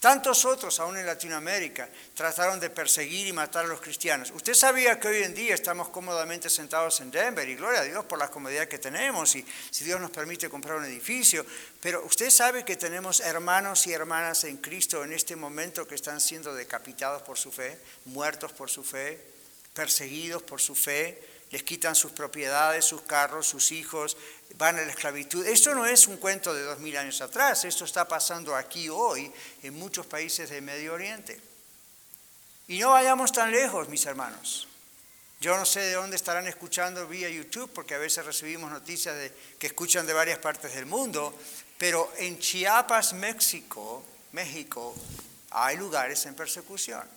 Tantos 0.01 0.47
otros, 0.47 0.81
aún 0.81 0.97
en 0.97 1.05
Latinoamérica, 1.05 1.87
trataron 2.15 2.59
de 2.59 2.71
perseguir 2.71 3.27
y 3.27 3.35
matar 3.35 3.67
a 3.67 3.69
los 3.69 3.83
cristianos. 3.83 4.31
Usted 4.31 4.55
sabía 4.55 4.99
que 4.99 5.09
hoy 5.09 5.23
en 5.25 5.35
día 5.35 5.55
estamos 5.55 5.91
cómodamente 5.91 6.49
sentados 6.49 7.03
en 7.03 7.11
Denver 7.11 7.47
y 7.47 7.55
gloria 7.55 7.81
a 7.81 7.85
Dios 7.85 8.07
por 8.07 8.19
la 8.19 8.31
comodidad 8.31 8.67
que 8.67 8.79
tenemos 8.79 9.37
y 9.37 9.45
si 9.71 9.85
Dios 9.85 10.01
nos 10.01 10.11
permite 10.11 10.49
comprar 10.49 10.79
un 10.79 10.87
edificio, 10.87 11.45
pero 11.83 12.03
usted 12.07 12.31
sabe 12.31 12.65
que 12.65 12.77
tenemos 12.77 13.21
hermanos 13.21 13.87
y 13.87 13.93
hermanas 13.93 14.45
en 14.45 14.57
Cristo 14.57 15.05
en 15.05 15.13
este 15.13 15.37
momento 15.37 15.87
que 15.87 15.97
están 15.97 16.23
siendo 16.23 16.55
decapitados 16.55 17.21
por 17.21 17.37
su 17.37 17.53
fe, 17.53 17.79
muertos 18.07 18.53
por 18.53 18.71
su 18.71 18.83
fe, 18.83 19.23
perseguidos 19.75 20.43
por 20.43 20.63
su 20.63 20.75
fe, 20.75 21.23
les 21.51 21.63
quitan 21.63 21.95
sus 21.95 22.13
propiedades, 22.13 22.87
sus 22.87 23.03
carros, 23.03 23.47
sus 23.47 23.71
hijos, 23.71 24.17
van 24.61 24.79
a 24.79 24.83
la 24.83 24.91
esclavitud. 24.91 25.45
Esto 25.47 25.75
no 25.75 25.87
es 25.87 26.07
un 26.07 26.19
cuento 26.19 26.53
de 26.53 26.63
dos 26.63 26.79
mil 26.81 26.95
años 26.99 27.23
atrás, 27.23 27.65
esto 27.65 27.87
está 27.87 28.07
pasando 28.07 28.55
aquí 28.55 28.91
hoy 28.91 29.33
en 29.63 29.75
muchos 29.75 30.07
países 30.07 30.51
del 30.51 30.61
Medio 30.61 30.93
Oriente. 30.93 31.41
Y 32.69 32.79
no 32.79 32.91
vayamos 32.91 33.33
tan 33.33 33.51
lejos, 33.51 33.89
mis 33.89 34.05
hermanos. 34.05 34.69
Yo 35.41 35.57
no 35.57 35.65
sé 35.65 35.81
de 35.81 35.95
dónde 35.95 36.17
estarán 36.17 36.47
escuchando 36.47 37.09
vía 37.09 37.31
YouTube, 37.31 37.71
porque 37.73 37.95
a 37.95 37.99
veces 37.99 38.27
recibimos 38.27 38.71
noticias 38.71 39.17
de, 39.17 39.33
que 39.59 39.69
escuchan 39.69 40.07
de 40.07 40.13
varias 40.13 40.39
partes 40.39 40.75
del 40.75 40.85
mundo, 40.85 41.35
pero 41.79 42.13
en 42.19 42.39
Chiapas, 42.39 43.15
México, 43.15 44.05
México, 44.33 44.95
hay 45.53 45.79
lugares 45.79 46.27
en 46.27 46.35
persecución. 46.35 47.09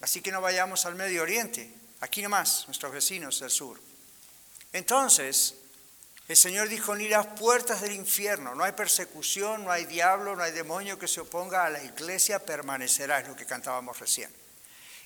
Así 0.00 0.22
que 0.22 0.32
no 0.32 0.40
vayamos 0.40 0.86
al 0.86 0.94
Medio 0.94 1.20
Oriente, 1.20 1.70
aquí 2.00 2.22
nomás, 2.22 2.64
nuestros 2.68 2.90
vecinos 2.90 3.40
del 3.40 3.50
sur. 3.50 3.78
Entonces, 4.72 5.56
el 6.26 6.36
Señor 6.36 6.68
dijo, 6.68 6.94
ni 6.96 7.06
las 7.06 7.26
puertas 7.26 7.82
del 7.82 7.92
infierno, 7.92 8.54
no 8.54 8.64
hay 8.64 8.72
persecución, 8.72 9.64
no 9.64 9.70
hay 9.70 9.84
diablo, 9.84 10.34
no 10.34 10.42
hay 10.42 10.52
demonio 10.52 10.98
que 10.98 11.06
se 11.06 11.20
oponga 11.20 11.66
a 11.66 11.70
la 11.70 11.82
iglesia, 11.82 12.38
permanecerá, 12.38 13.20
es 13.20 13.28
lo 13.28 13.36
que 13.36 13.44
cantábamos 13.44 13.98
recién. 14.00 14.30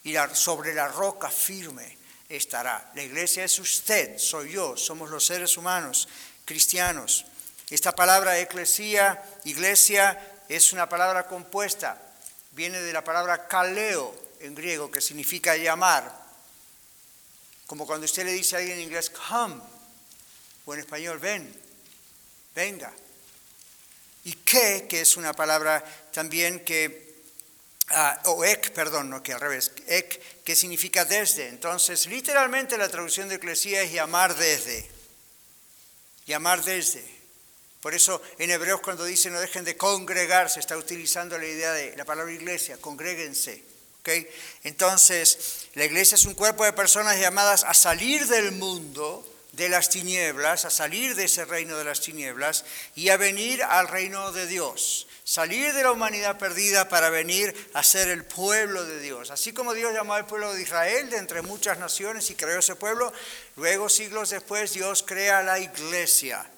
Y 0.05 0.15
sobre 0.35 0.75
la 0.75 0.87
roca 0.87 1.29
firme 1.29 1.99
estará. 2.29 2.93
La 2.95 3.03
iglesia 3.03 3.43
es 3.43 3.59
usted, 3.59 4.17
soy 4.19 4.53
yo, 4.53 4.77
somos 4.77 5.11
los 5.11 5.27
seres 5.27 5.57
humanos, 5.57 6.09
cristianos. 6.45 7.27
Esta 7.69 7.97
palabra 7.97 8.39
eclesía, 8.39 9.23
iglesia, 9.45 10.19
es 10.49 10.73
una 10.73 10.89
palabra 10.89 11.27
compuesta, 11.27 12.01
viene 12.53 12.81
de 12.81 12.93
la 12.93 13.03
palabra 13.03 13.49
kaleo 13.49 14.15
en 14.41 14.55
griego, 14.55 14.89
que 14.91 15.01
significa 15.01 15.57
llamar. 15.57 16.29
Como 17.67 17.87
cuando 17.87 18.05
usted 18.05 18.25
le 18.25 18.33
dice 18.33 18.55
a 18.55 18.61
alguien 18.61 18.79
en 18.79 18.85
inglés, 18.85 19.11
come, 19.11 19.61
o 20.69 20.75
en 20.75 20.81
español, 20.81 21.19
ven, 21.19 21.51
venga. 22.55 22.93
Y 24.25 24.35
que, 24.35 24.87
que 24.87 25.01
es 25.01 25.17
una 25.17 25.33
palabra 25.33 25.83
también 26.13 26.63
que, 26.63 27.23
ah, 27.89 28.21
o 28.27 28.45
ek, 28.45 28.75
perdón, 28.75 29.09
no 29.09 29.23
que 29.23 29.33
al 29.33 29.41
revés, 29.41 29.73
ek, 29.87 30.45
que 30.45 30.55
significa 30.55 31.07
desde. 31.07 31.49
Entonces, 31.49 32.07
literalmente 32.07 32.77
la 32.77 32.91
traducción 32.91 33.31
de 33.31 33.37
eclesía 33.37 33.81
es 33.81 33.93
llamar 33.93 34.37
desde, 34.37 34.87
llamar 36.27 36.63
desde. 36.63 37.03
Por 37.81 37.95
eso 37.95 38.21
en 38.39 38.51
hebreos 38.51 38.83
cuando 38.83 39.07
dice 39.07 39.31
no 39.31 39.41
dejen 39.41 39.65
de 39.65 39.79
congregarse, 39.79 40.61
está 40.61 40.77
utilizando 40.77 41.39
la 41.39 41.47
idea 41.47 41.73
de 41.73 41.97
la 41.97 42.05
palabra 42.05 42.31
iglesia, 42.31 42.77
congréguense. 42.77 43.65
Entonces, 44.65 45.69
la 45.75 45.85
iglesia 45.85 46.15
es 46.15 46.25
un 46.25 46.35
cuerpo 46.35 46.65
de 46.65 46.73
personas 46.73 47.19
llamadas 47.19 47.65
a 47.65 47.73
salir 47.73 48.27
del 48.27 48.53
mundo 48.53 49.28
de 49.53 49.69
las 49.69 49.89
tinieblas, 49.89 50.65
a 50.65 50.71
salir 50.71 51.15
de 51.15 51.25
ese 51.25 51.45
reino 51.45 51.77
de 51.77 51.85
las 51.85 52.01
tinieblas 52.01 52.65
y 52.95 53.09
a 53.09 53.17
venir 53.17 53.63
al 53.63 53.89
reino 53.89 54.33
de 54.33 54.47
Dios. 54.47 55.07
Salir 55.25 55.73
de 55.75 55.83
la 55.83 55.93
humanidad 55.93 56.39
perdida 56.39 56.89
para 56.89 57.11
venir 57.11 57.55
a 57.75 57.83
ser 57.83 58.09
el 58.09 58.25
pueblo 58.25 58.85
de 58.85 59.01
Dios. 59.01 59.31
Así 59.31 59.53
como 59.53 59.75
Dios 59.75 59.93
llamó 59.93 60.15
al 60.15 60.27
pueblo 60.27 60.55
de 60.55 60.63
Israel 60.63 61.11
de 61.11 61.19
entre 61.19 61.43
muchas 61.43 61.79
naciones 61.79 62.31
y 62.31 62.35
creó 62.35 62.61
ese 62.61 62.77
pueblo, 62.77 63.13
luego 63.57 63.89
siglos 63.89 64.31
después 64.31 64.73
Dios 64.73 65.03
crea 65.07 65.43
la 65.43 65.59
iglesia 65.59 66.49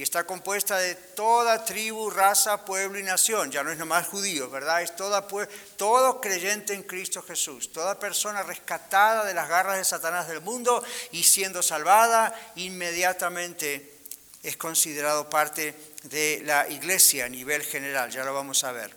y 0.00 0.02
está 0.02 0.24
compuesta 0.24 0.78
de 0.78 0.94
toda 0.94 1.62
tribu, 1.62 2.08
raza, 2.08 2.64
pueblo 2.64 2.98
y 2.98 3.02
nación. 3.02 3.50
Ya 3.50 3.62
no 3.62 3.70
es 3.70 3.76
nomás 3.76 4.06
judíos, 4.06 4.50
¿verdad? 4.50 4.80
Es 4.80 4.96
toda, 4.96 5.28
todo 5.76 6.22
creyente 6.22 6.72
en 6.72 6.84
Cristo 6.84 7.20
Jesús, 7.22 7.70
toda 7.70 8.00
persona 8.00 8.42
rescatada 8.42 9.26
de 9.26 9.34
las 9.34 9.46
garras 9.46 9.76
de 9.76 9.84
Satanás 9.84 10.26
del 10.26 10.40
mundo 10.40 10.82
y 11.12 11.22
siendo 11.22 11.62
salvada, 11.62 12.34
inmediatamente 12.56 13.98
es 14.42 14.56
considerado 14.56 15.28
parte 15.28 15.74
de 16.04 16.40
la 16.46 16.66
iglesia 16.66 17.26
a 17.26 17.28
nivel 17.28 17.62
general, 17.62 18.10
ya 18.10 18.24
lo 18.24 18.32
vamos 18.32 18.64
a 18.64 18.72
ver. 18.72 18.96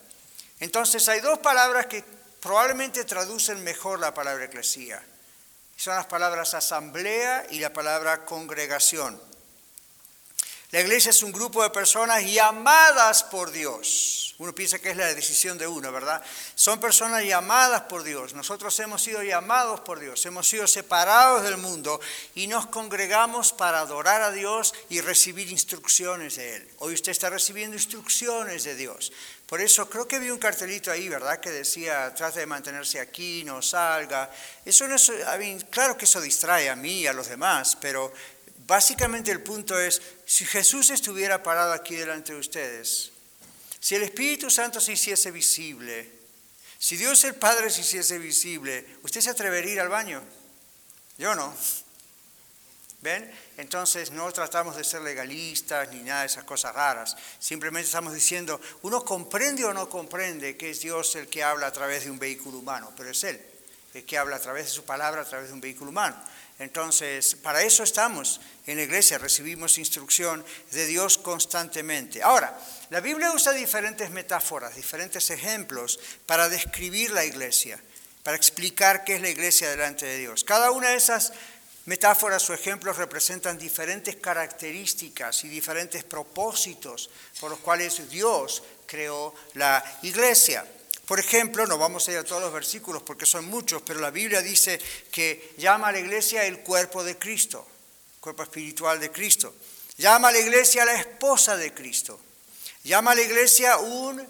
Entonces 0.61 1.09
hay 1.09 1.19
dos 1.19 1.39
palabras 1.39 1.87
que 1.87 2.01
probablemente 2.39 3.03
traducen 3.03 3.61
mejor 3.61 3.99
la 3.99 4.13
palabra 4.13 4.45
eclesía. 4.45 5.03
Son 5.75 5.97
las 5.97 6.05
palabras 6.05 6.53
asamblea 6.53 7.45
y 7.49 7.59
la 7.59 7.73
palabra 7.73 8.23
congregación. 8.23 9.32
La 10.73 10.81
iglesia 10.81 11.11
es 11.11 11.21
un 11.21 11.31
grupo 11.31 11.61
de 11.61 11.69
personas 11.69 12.25
llamadas 12.25 13.23
por 13.25 13.51
Dios. 13.51 14.33
Uno 14.39 14.55
piensa 14.55 14.79
que 14.79 14.89
es 14.89 14.97
la 14.97 15.13
decisión 15.13 15.55
de 15.59 15.67
uno, 15.67 15.91
¿verdad? 15.91 16.19
Son 16.55 16.79
personas 16.79 17.23
llamadas 17.23 17.81
por 17.81 18.01
Dios. 18.01 18.33
Nosotros 18.33 18.79
hemos 18.79 19.03
sido 19.03 19.21
llamados 19.21 19.81
por 19.81 19.99
Dios, 19.99 20.25
hemos 20.25 20.47
sido 20.47 20.65
separados 20.65 21.43
del 21.43 21.57
mundo 21.57 22.01
y 22.33 22.47
nos 22.47 22.65
congregamos 22.65 23.53
para 23.53 23.81
adorar 23.81 24.23
a 24.23 24.31
Dios 24.31 24.73
y 24.89 24.99
recibir 25.01 25.47
instrucciones 25.51 26.37
de 26.37 26.55
Él. 26.55 26.67
Hoy 26.79 26.95
usted 26.95 27.11
está 27.11 27.29
recibiendo 27.29 27.77
instrucciones 27.77 28.63
de 28.63 28.73
Dios. 28.73 29.13
Por 29.45 29.61
eso 29.61 29.87
creo 29.87 30.07
que 30.07 30.17
vi 30.17 30.31
un 30.31 30.39
cartelito 30.39 30.89
ahí, 30.89 31.07
¿verdad? 31.07 31.39
Que 31.39 31.51
decía, 31.51 32.11
trate 32.15 32.39
de 32.39 32.47
mantenerse 32.47 32.99
aquí, 32.99 33.43
no 33.43 33.61
salga. 33.61 34.31
Eso 34.65 34.87
no 34.87 34.95
es, 34.95 35.11
claro 35.69 35.95
que 35.95 36.05
eso 36.05 36.19
distrae 36.19 36.67
a 36.71 36.75
mí 36.75 37.01
y 37.01 37.07
a 37.07 37.13
los 37.13 37.27
demás, 37.29 37.77
pero 37.79 38.11
Básicamente 38.65 39.31
el 39.31 39.41
punto 39.41 39.77
es, 39.79 40.01
si 40.25 40.45
Jesús 40.45 40.89
estuviera 40.89 41.43
parado 41.43 41.73
aquí 41.73 41.95
delante 41.95 42.33
de 42.33 42.39
ustedes, 42.39 43.11
si 43.79 43.95
el 43.95 44.03
Espíritu 44.03 44.49
Santo 44.49 44.79
se 44.79 44.93
hiciese 44.93 45.31
visible, 45.31 46.09
si 46.79 46.95
Dios 46.95 47.23
el 47.25 47.35
Padre 47.35 47.69
se 47.69 47.81
hiciese 47.81 48.17
visible, 48.17 48.85
¿usted 49.03 49.21
se 49.21 49.29
atrevería 49.29 49.71
a 49.71 49.73
ir 49.73 49.79
al 49.81 49.89
baño? 49.89 50.23
Yo 51.17 51.35
no. 51.35 51.53
¿Ven? 53.01 53.29
Entonces 53.57 54.11
no 54.11 54.31
tratamos 54.31 54.77
de 54.77 54.85
ser 54.85 55.01
legalistas 55.01 55.91
ni 55.91 56.01
nada 56.01 56.21
de 56.21 56.27
esas 56.27 56.45
cosas 56.45 56.73
raras. 56.73 57.17
Simplemente 57.39 57.87
estamos 57.87 58.13
diciendo, 58.13 58.61
uno 58.83 59.03
comprende 59.03 59.65
o 59.65 59.73
no 59.73 59.89
comprende 59.89 60.55
que 60.55 60.69
es 60.69 60.79
Dios 60.79 61.15
el 61.17 61.27
que 61.27 61.43
habla 61.43 61.67
a 61.67 61.73
través 61.73 62.05
de 62.05 62.11
un 62.11 62.19
vehículo 62.19 62.59
humano, 62.59 62.93
pero 62.95 63.09
es 63.09 63.23
Él 63.25 63.53
el 63.93 64.05
que 64.05 64.17
habla 64.17 64.37
a 64.37 64.39
través 64.39 64.65
de 64.65 64.71
su 64.71 64.85
palabra, 64.85 65.21
a 65.21 65.25
través 65.25 65.49
de 65.49 65.53
un 65.53 65.61
vehículo 65.61 65.91
humano. 65.91 66.15
Entonces, 66.59 67.35
para 67.35 67.63
eso 67.63 67.83
estamos 67.83 68.39
en 68.67 68.77
la 68.77 68.83
iglesia, 68.83 69.17
recibimos 69.17 69.77
instrucción 69.77 70.45
de 70.71 70.85
Dios 70.85 71.17
constantemente. 71.17 72.21
Ahora, 72.21 72.57
la 72.89 72.99
Biblia 72.99 73.31
usa 73.31 73.51
diferentes 73.51 74.11
metáforas, 74.11 74.75
diferentes 74.75 75.29
ejemplos 75.29 75.99
para 76.25 76.49
describir 76.49 77.11
la 77.11 77.25
iglesia, 77.25 77.81
para 78.23 78.37
explicar 78.37 79.03
qué 79.03 79.15
es 79.15 79.21
la 79.21 79.29
iglesia 79.29 79.69
delante 79.69 80.05
de 80.05 80.19
Dios. 80.19 80.43
Cada 80.43 80.71
una 80.71 80.89
de 80.89 80.95
esas 80.95 81.33
metáforas 81.85 82.49
o 82.49 82.53
ejemplos 82.53 82.97
representan 82.97 83.57
diferentes 83.57 84.15
características 84.15 85.43
y 85.43 85.49
diferentes 85.49 86.03
propósitos 86.03 87.09
por 87.39 87.51
los 87.51 87.59
cuales 87.59 88.09
Dios 88.09 88.63
creó 88.85 89.33
la 89.55 89.83
iglesia. 90.03 90.65
Por 91.05 91.19
ejemplo, 91.19 91.67
no 91.67 91.77
vamos 91.77 92.07
a 92.07 92.13
ir 92.13 92.17
a 92.17 92.23
todos 92.23 92.41
los 92.41 92.53
versículos 92.53 93.03
porque 93.03 93.25
son 93.25 93.45
muchos, 93.45 93.81
pero 93.81 93.99
la 93.99 94.09
Biblia 94.09 94.41
dice 94.41 94.79
que 95.11 95.53
llama 95.57 95.89
a 95.89 95.91
la 95.91 95.99
iglesia 95.99 96.45
el 96.45 96.59
cuerpo 96.59 97.03
de 97.03 97.17
Cristo, 97.17 97.67
cuerpo 98.21 98.43
espiritual 98.43 98.99
de 98.99 99.11
Cristo. 99.11 99.53
Llama 99.97 100.29
a 100.29 100.31
la 100.31 100.39
iglesia 100.39 100.85
la 100.85 100.95
esposa 100.95 101.57
de 101.57 101.73
Cristo. 101.73 102.19
Llama 102.83 103.11
a 103.11 103.15
la 103.15 103.21
iglesia 103.21 103.77
un 103.77 104.25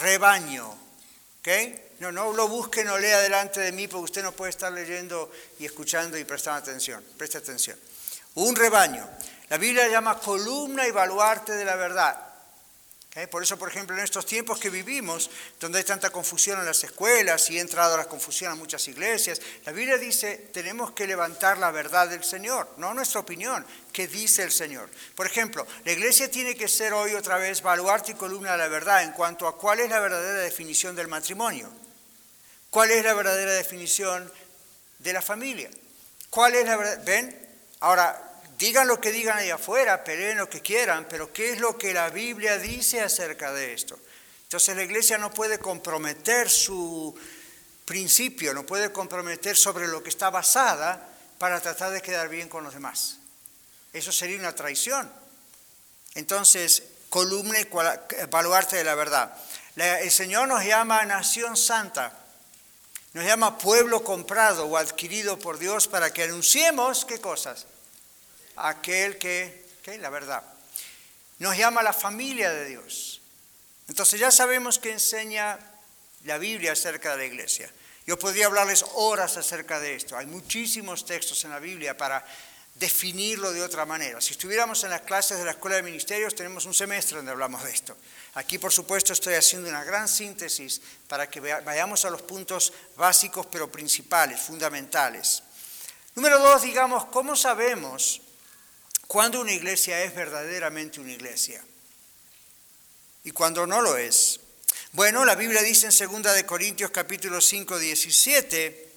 rebaño. 0.00 0.78
No, 1.98 2.10
no 2.10 2.32
lo 2.32 2.48
busque, 2.48 2.84
no 2.84 2.98
lea 2.98 3.20
delante 3.20 3.60
de 3.60 3.72
mí 3.72 3.86
porque 3.86 4.04
usted 4.04 4.22
no 4.22 4.32
puede 4.32 4.50
estar 4.50 4.72
leyendo 4.72 5.30
y 5.58 5.66
escuchando 5.66 6.16
y 6.16 6.24
prestando 6.24 6.60
atención. 6.60 7.04
Preste 7.16 7.38
atención. 7.38 7.78
Un 8.34 8.56
rebaño. 8.56 9.08
La 9.50 9.58
Biblia 9.58 9.88
llama 9.88 10.18
columna 10.18 10.86
y 10.88 10.90
baluarte 10.90 11.52
de 11.52 11.64
la 11.64 11.76
verdad. 11.76 12.31
Por 13.30 13.42
eso, 13.42 13.58
por 13.58 13.68
ejemplo, 13.68 13.94
en 13.94 14.02
estos 14.02 14.24
tiempos 14.24 14.58
que 14.58 14.70
vivimos, 14.70 15.30
donde 15.60 15.76
hay 15.76 15.84
tanta 15.84 16.08
confusión 16.08 16.58
en 16.58 16.64
las 16.64 16.82
escuelas 16.82 17.50
y 17.50 17.58
ha 17.58 17.60
entrado 17.60 17.94
la 17.94 18.06
confusión 18.06 18.50
a 18.50 18.54
muchas 18.54 18.88
iglesias, 18.88 19.38
la 19.66 19.72
Biblia 19.72 19.98
dice, 19.98 20.48
tenemos 20.50 20.92
que 20.92 21.06
levantar 21.06 21.58
la 21.58 21.70
verdad 21.70 22.08
del 22.08 22.24
Señor, 22.24 22.70
no 22.78 22.94
nuestra 22.94 23.20
opinión, 23.20 23.66
que 23.92 24.08
dice 24.08 24.44
el 24.44 24.50
Señor. 24.50 24.88
Por 25.14 25.26
ejemplo, 25.26 25.66
la 25.84 25.92
iglesia 25.92 26.30
tiene 26.30 26.54
que 26.54 26.68
ser 26.68 26.94
hoy 26.94 27.12
otra 27.12 27.36
vez 27.36 27.60
baluarte 27.60 28.12
y 28.12 28.14
columna 28.14 28.52
de 28.52 28.58
la 28.58 28.68
verdad 28.68 29.02
en 29.02 29.12
cuanto 29.12 29.46
a 29.46 29.58
cuál 29.58 29.80
es 29.80 29.90
la 29.90 30.00
verdadera 30.00 30.40
definición 30.40 30.96
del 30.96 31.08
matrimonio, 31.08 31.70
cuál 32.70 32.92
es 32.92 33.04
la 33.04 33.12
verdadera 33.12 33.52
definición 33.52 34.32
de 35.00 35.12
la 35.12 35.20
familia, 35.20 35.68
cuál 36.30 36.54
es 36.54 36.64
la 36.64 36.76
verdad... 36.78 37.04
¿Ven? 37.04 37.38
Ahora, 37.80 38.31
Digan 38.62 38.86
lo 38.86 39.00
que 39.00 39.10
digan 39.10 39.38
ahí 39.38 39.50
afuera, 39.50 40.04
peleen 40.04 40.38
lo 40.38 40.48
que 40.48 40.60
quieran, 40.60 41.08
pero 41.10 41.32
¿qué 41.32 41.50
es 41.50 41.58
lo 41.58 41.76
que 41.76 41.92
la 41.92 42.10
Biblia 42.10 42.58
dice 42.58 43.00
acerca 43.00 43.52
de 43.52 43.74
esto? 43.74 43.98
Entonces 44.44 44.76
la 44.76 44.84
iglesia 44.84 45.18
no 45.18 45.32
puede 45.32 45.58
comprometer 45.58 46.48
su 46.48 47.12
principio, 47.84 48.54
no 48.54 48.64
puede 48.64 48.92
comprometer 48.92 49.56
sobre 49.56 49.88
lo 49.88 50.00
que 50.00 50.10
está 50.10 50.30
basada 50.30 51.08
para 51.38 51.60
tratar 51.60 51.90
de 51.90 52.02
quedar 52.02 52.28
bien 52.28 52.48
con 52.48 52.62
los 52.62 52.72
demás. 52.72 53.18
Eso 53.92 54.12
sería 54.12 54.38
una 54.38 54.54
traición. 54.54 55.12
Entonces, 56.14 56.84
columna 57.08 57.58
y 57.58 57.68
baluarte 58.30 58.76
de 58.76 58.84
la 58.84 58.94
verdad. 58.94 59.36
El 59.74 60.12
Señor 60.12 60.46
nos 60.46 60.64
llama 60.64 61.04
nación 61.04 61.56
santa, 61.56 62.16
nos 63.12 63.24
llama 63.24 63.58
pueblo 63.58 64.04
comprado 64.04 64.66
o 64.66 64.76
adquirido 64.76 65.36
por 65.36 65.58
Dios 65.58 65.88
para 65.88 66.12
que 66.12 66.22
anunciemos 66.22 67.04
qué 67.04 67.20
cosas 67.20 67.66
aquel 68.56 69.18
que, 69.18 69.64
que 69.82 69.98
la 69.98 70.10
verdad. 70.10 70.42
Nos 71.38 71.56
llama 71.56 71.82
la 71.82 71.92
familia 71.92 72.50
de 72.50 72.66
Dios. 72.66 73.20
Entonces 73.88 74.18
ya 74.20 74.30
sabemos 74.30 74.78
que 74.78 74.92
enseña 74.92 75.58
la 76.24 76.38
Biblia 76.38 76.72
acerca 76.72 77.12
de 77.12 77.18
la 77.18 77.24
iglesia. 77.24 77.70
Yo 78.06 78.18
podría 78.18 78.46
hablarles 78.46 78.84
horas 78.94 79.36
acerca 79.36 79.78
de 79.78 79.94
esto. 79.94 80.16
Hay 80.16 80.26
muchísimos 80.26 81.04
textos 81.04 81.44
en 81.44 81.50
la 81.50 81.58
Biblia 81.58 81.96
para 81.96 82.24
definirlo 82.74 83.52
de 83.52 83.62
otra 83.62 83.84
manera. 83.84 84.20
Si 84.20 84.32
estuviéramos 84.32 84.82
en 84.84 84.90
las 84.90 85.02
clases 85.02 85.38
de 85.38 85.44
la 85.44 85.52
Escuela 85.52 85.76
de 85.76 85.82
Ministerios, 85.82 86.34
tenemos 86.34 86.64
un 86.64 86.74
semestre 86.74 87.16
donde 87.16 87.32
hablamos 87.32 87.62
de 87.62 87.70
esto. 87.70 87.96
Aquí, 88.34 88.58
por 88.58 88.72
supuesto, 88.72 89.12
estoy 89.12 89.34
haciendo 89.34 89.68
una 89.68 89.84
gran 89.84 90.08
síntesis 90.08 90.80
para 91.06 91.28
que 91.28 91.40
vayamos 91.40 92.04
a 92.04 92.10
los 92.10 92.22
puntos 92.22 92.72
básicos, 92.96 93.46
pero 93.46 93.70
principales, 93.70 94.40
fundamentales. 94.40 95.42
Número 96.14 96.38
dos, 96.38 96.62
digamos, 96.62 97.04
¿cómo 97.06 97.36
sabemos 97.36 98.21
cuando 99.12 99.42
una 99.42 99.52
iglesia 99.52 100.02
es 100.04 100.14
verdaderamente 100.14 100.98
una 100.98 101.12
iglesia 101.12 101.62
y 103.24 103.30
cuando 103.30 103.66
no 103.66 103.82
lo 103.82 103.98
es. 103.98 104.40
Bueno, 104.92 105.26
la 105.26 105.34
Biblia 105.34 105.60
dice 105.60 105.88
en 105.88 106.22
2 106.22 106.34
de 106.34 106.46
Corintios 106.46 106.90
capítulo 106.92 107.42
5, 107.42 107.78
17 107.78 108.92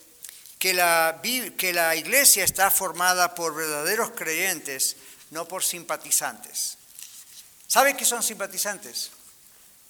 que 0.58 0.74
la, 0.74 1.22
que 1.58 1.74
la 1.74 1.98
iglesia 1.98 2.46
está 2.46 2.72
formada 2.72 3.36
por 3.36 3.54
verdaderos 3.56 4.12
creyentes, 4.12 4.96
no 5.32 5.50
por 5.50 5.66
simpatizantes. 5.66 6.78
¿Sabe 7.68 7.98
qué 7.98 8.06
son 8.06 8.24
simpatizantes? 8.24 9.12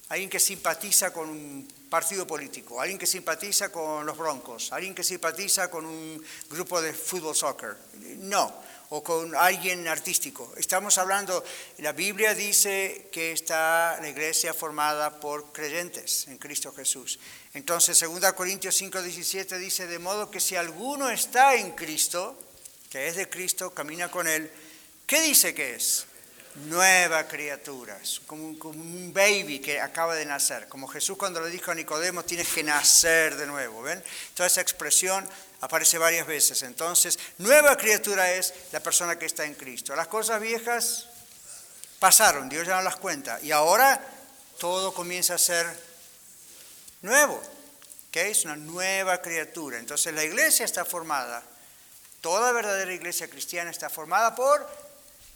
Alguien 0.10 0.32
que 0.32 0.40
simpatiza 0.40 1.14
con 1.14 1.30
un 1.30 1.72
partido 1.88 2.26
político, 2.26 2.82
alguien 2.82 2.98
que 2.98 3.06
simpatiza 3.06 3.72
con 3.72 4.04
los 4.08 4.18
broncos, 4.18 4.72
alguien 4.72 4.96
que 4.96 5.04
simpatiza 5.04 5.70
con 5.70 5.86
un 5.86 6.26
grupo 6.50 6.82
de 6.82 6.94
fútbol 6.94 7.36
soccer. 7.36 7.78
No, 8.18 8.66
o 8.90 9.04
con 9.04 9.36
alguien 9.36 9.88
artístico. 9.88 10.54
Estamos 10.58 10.98
hablando, 10.98 11.44
la 11.80 11.92
Biblia 11.92 12.34
dice 12.34 13.10
que 13.12 13.32
está 13.32 14.00
la 14.02 14.10
iglesia 14.10 14.54
formada 14.54 15.20
por 15.20 15.52
creyentes 15.52 16.28
en 16.28 16.38
Cristo 16.38 16.72
Jesús. 16.74 17.20
Entonces, 17.54 18.00
2 18.00 18.34
Corintios 18.34 18.76
5, 18.76 19.02
17 19.02 19.58
dice, 19.58 19.88
de 19.88 20.00
modo 20.00 20.30
que 20.30 20.40
si 20.40 20.56
alguno 20.56 21.10
está 21.10 21.56
en 21.56 21.72
Cristo, 21.72 22.38
que 22.90 23.08
es 23.08 23.16
de 23.16 23.30
Cristo, 23.30 23.72
camina 23.74 24.12
con 24.12 24.28
Él, 24.28 24.52
¿qué 25.08 25.22
dice 25.22 25.54
que 25.54 25.76
es? 25.76 26.06
Nueva 26.56 27.28
criatura, 27.28 28.00
como, 28.26 28.46
un 28.46 29.12
baby 29.14 29.60
que 29.60 29.82
acaba 29.82 30.16
de 30.16 30.26
nacer, 30.26 30.70
como 30.70 30.88
Jesús 30.88 31.18
cuando 31.18 31.42
le 31.42 31.50
dijo 31.50 31.72
a 31.72 31.76
Nicodemo, 31.76 32.24
tienes 32.24 32.48
que 32.48 32.64
nacer 32.64 33.36
de 33.36 33.46
nuevo, 33.46 33.82
¿ven? 33.82 34.02
Toda 34.34 34.48
esa 34.48 34.62
expresión 34.62 35.28
aparece 35.60 35.98
varias 35.98 36.26
veces. 36.26 36.64
Entonces, 36.64 37.20
nueva 37.40 37.78
criatura 37.78 38.32
es 38.32 38.54
la 38.72 38.80
persona 38.80 39.20
que 39.20 39.26
está 39.26 39.44
en 39.44 39.56
Cristo. 39.56 39.98
Las 39.98 40.08
cosas 40.08 40.40
viejas 40.40 41.10
pasaron, 42.00 42.48
Dios 42.48 42.66
ya 42.66 42.78
no 42.78 42.84
las 42.84 42.96
cuenta. 42.96 43.38
Y 43.42 43.52
ahora 43.52 44.00
todo 44.58 44.94
comienza 44.94 45.36
a 45.36 45.38
ser 45.38 45.68
nuevo, 47.02 47.42
que 48.12 48.30
es 48.30 48.46
una 48.46 48.56
nueva 48.56 49.22
criatura. 49.22 49.78
Entonces 49.78 50.14
la 50.14 50.24
iglesia 50.24 50.64
está 50.64 50.86
formada, 50.86 51.44
toda 52.22 52.54
verdadera 52.54 52.94
iglesia 52.94 53.28
cristiana 53.28 53.72
está 53.72 53.90
formada 53.90 54.36
por 54.36 54.85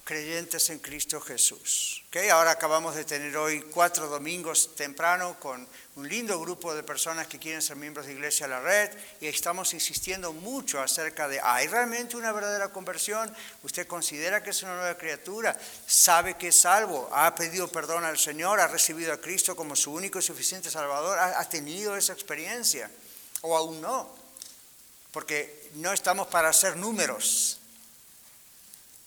creyentes 0.09 0.71
en 0.71 0.79
Cristo 0.79 1.21
Jesús. 1.21 2.03
¿Okay? 2.07 2.29
Ahora 2.29 2.49
acabamos 2.49 2.95
de 2.95 3.05
tener 3.05 3.37
hoy 3.37 3.61
cuatro 3.61 4.07
domingos 4.07 4.75
temprano 4.75 5.39
con 5.39 5.67
un 5.97 6.09
lindo 6.09 6.39
grupo 6.39 6.73
de 6.73 6.81
personas 6.81 7.27
que 7.27 7.37
quieren 7.37 7.61
ser 7.61 7.75
miembros 7.75 8.07
de 8.07 8.13
Iglesia 8.13 8.47
La 8.47 8.59
Red 8.59 8.89
y 9.21 9.27
estamos 9.27 9.71
insistiendo 9.75 10.33
mucho 10.33 10.81
acerca 10.81 11.27
de, 11.27 11.39
¿hay 11.43 11.67
realmente 11.67 12.17
una 12.17 12.31
verdadera 12.31 12.69
conversión? 12.69 13.31
¿Usted 13.61 13.85
considera 13.85 14.41
que 14.41 14.49
es 14.49 14.63
una 14.63 14.77
nueva 14.77 14.97
criatura? 14.97 15.55
¿Sabe 15.85 16.37
que 16.37 16.47
es 16.47 16.59
salvo? 16.59 17.07
¿Ha 17.11 17.35
pedido 17.35 17.67
perdón 17.67 18.03
al 18.03 18.17
Señor? 18.17 18.59
¿Ha 18.59 18.67
recibido 18.67 19.13
a 19.13 19.21
Cristo 19.21 19.55
como 19.55 19.75
su 19.75 19.93
único 19.93 20.17
y 20.17 20.23
suficiente 20.23 20.71
Salvador? 20.71 21.19
¿Ha, 21.19 21.47
tenido 21.49 21.95
esa 21.95 22.13
experiencia? 22.13 22.89
¿O 23.41 23.55
aún 23.55 23.79
no? 23.79 24.09
Porque 25.11 25.69
no 25.75 25.93
estamos 25.93 26.25
para 26.29 26.49
hacer 26.49 26.77
números, 26.77 27.58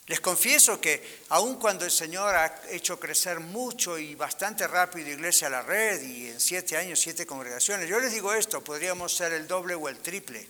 les 0.06 0.20
confieso 0.20 0.80
que 0.80 1.22
aun 1.28 1.56
cuando 1.56 1.84
el 1.84 1.90
Señor 1.90 2.34
ha 2.34 2.62
hecho 2.70 2.98
crecer 2.98 3.40
mucho 3.40 3.98
y 3.98 4.14
bastante 4.14 4.66
rápido 4.66 5.10
Iglesia 5.10 5.46
a 5.46 5.50
la 5.50 5.62
Red 5.62 6.02
y 6.02 6.28
en 6.28 6.40
siete 6.40 6.76
años 6.76 7.00
siete 7.00 7.24
congregaciones, 7.24 7.88
yo 7.88 8.00
les 8.00 8.12
digo 8.12 8.32
esto, 8.32 8.62
podríamos 8.62 9.16
ser 9.16 9.32
el 9.32 9.46
doble 9.46 9.74
o 9.74 9.88
el 9.88 9.98
triple 9.98 10.46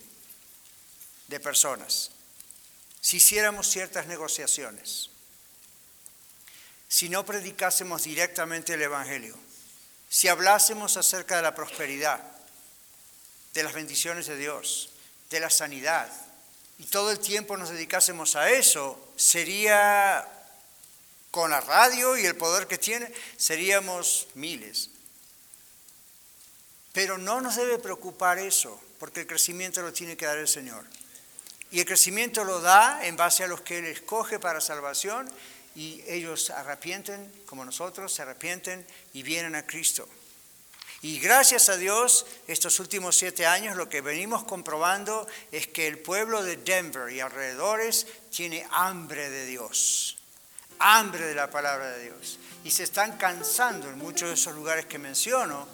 de 1.29 1.41
personas 1.41 2.13
si 3.03 3.17
hiciéramos 3.17 3.69
ciertas 3.69 4.07
negociaciones, 4.07 5.11
si 6.89 7.09
no 7.09 7.27
predicásemos 7.27 8.05
directamente 8.05 8.75
el 8.75 8.83
Evangelio, 8.83 9.37
si 10.09 10.29
hablásemos 10.29 10.97
acerca 10.97 11.37
de 11.37 11.43
la 11.43 11.55
prosperidad, 11.55 12.23
de 13.55 13.65
las 13.65 13.73
bendiciones 13.73 14.27
de 14.29 14.37
Dios, 14.37 14.91
de 15.31 15.41
la 15.41 15.51
sanidad, 15.51 16.09
y 16.79 16.85
todo 16.85 17.11
el 17.11 17.19
tiempo 17.19 17.57
nos 17.57 17.71
dedicásemos 17.71 18.37
a 18.37 18.51
eso, 18.51 19.12
sería 19.23 20.27
con 21.31 21.51
la 21.51 21.61
radio 21.61 22.19
y 22.19 22.27
el 22.27 22.37
poder 22.37 22.67
que 22.67 22.77
tiene, 22.77 23.11
seríamos 23.37 24.29
miles. 24.35 24.91
Pero 26.93 27.17
no 27.17 27.41
nos 27.41 27.57
debe 27.57 27.79
preocupar 27.79 28.39
eso, 28.39 28.79
porque 28.99 29.21
el 29.21 29.27
crecimiento 29.27 29.81
lo 29.81 29.93
tiene 29.93 30.17
que 30.17 30.27
dar 30.27 30.39
el 30.39 30.49
Señor. 30.49 30.85
Y 31.71 31.81
el 31.81 31.87
crecimiento 31.87 32.45
lo 32.45 32.61
da 32.61 33.07
en 33.07 33.17
base 33.17 33.45
a 33.45 33.47
los 33.47 33.63
que 33.63 33.79
Él 33.79 33.87
escoge 33.87 34.39
para 34.39 34.61
salvación 34.61 35.31
y 35.75 36.03
ellos 36.07 36.51
arrepienten, 36.51 37.33
como 37.47 37.65
nosotros, 37.65 38.13
se 38.13 38.23
arrepienten 38.23 38.85
y 39.15 39.23
vienen 39.23 39.55
a 39.55 39.65
Cristo. 39.65 40.07
Y 41.03 41.19
gracias 41.19 41.69
a 41.69 41.77
Dios, 41.77 42.27
estos 42.47 42.79
últimos 42.79 43.17
siete 43.17 43.45
años 43.45 43.77
lo 43.77 43.89
que 43.89 44.01
venimos 44.01 44.45
comprobando 44.45 45.27
es 45.51 45.67
que 45.67 45.89
el 45.89 45.99
pueblo 45.99 46.45
de 46.45 46.57
Denver 46.59 47.13
y 47.13 47.19
alrededores 47.19 48.07
tiene 48.31 48.65
hambre 48.71 49.29
de 49.29 49.47
Dios, 49.47 50.17
hambre 50.79 51.27
de 51.27 51.35
la 51.35 51.51
palabra 51.51 51.91
de 51.91 52.05
Dios. 52.05 52.39
Y 52.63 52.71
se 52.71 52.85
están 52.85 53.17
cansando 53.17 53.91
en 53.91 53.99
muchos 53.99 54.29
de 54.29 54.35
esos 54.35 54.55
lugares 54.55 54.87
que 54.87 55.01
menciono 55.01 55.67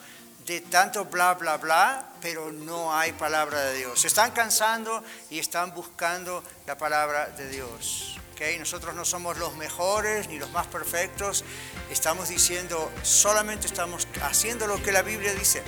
de 0.47 0.63
tanto 0.63 1.05
bla, 1.05 1.35
bla, 1.35 1.59
bla, 1.59 2.09
pero 2.23 2.51
no 2.51 2.97
hay 2.97 3.13
palabra 3.13 3.61
de 3.67 3.77
Dios. 3.77 4.01
Se 4.01 4.07
están 4.07 4.31
cansando 4.31 5.05
y 5.29 5.39
están 5.39 5.75
buscando 5.75 6.43
la 6.67 6.79
palabra 6.79 7.27
de 7.27 7.51
Dios. 7.51 8.17
¿Okay? 8.33 8.59
Nosotros 8.59 8.95
no 8.95 9.05
somos 9.05 9.37
los 9.37 9.57
mejores 9.57 10.27
ni 10.29 10.39
los 10.39 10.51
más 10.53 10.67
perfectos. 10.69 11.45
Estamos 11.91 12.31
diciendo, 12.31 12.91
solamente 13.03 13.67
estamos 13.67 14.08
haciendo 14.23 14.67
lo 14.67 14.83
que 14.83 14.93
la 14.93 15.03
Biblia 15.03 15.33
dice. 15.35 15.63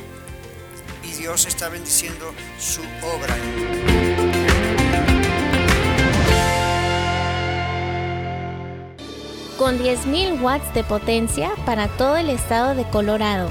Y 1.03 1.13
Dios 1.13 1.47
está 1.47 1.69
bendiciendo 1.69 2.33
su 2.59 2.83
obra. 3.03 3.37
Con 9.59 9.79
10.000 9.79 10.41
watts 10.41 10.73
de 10.75 10.85
potencia 10.85 11.51
para 11.67 11.89
todo 11.89 12.17
el 12.17 12.31
estado 12.31 12.75
de 12.75 12.89
Colorado 12.89 13.51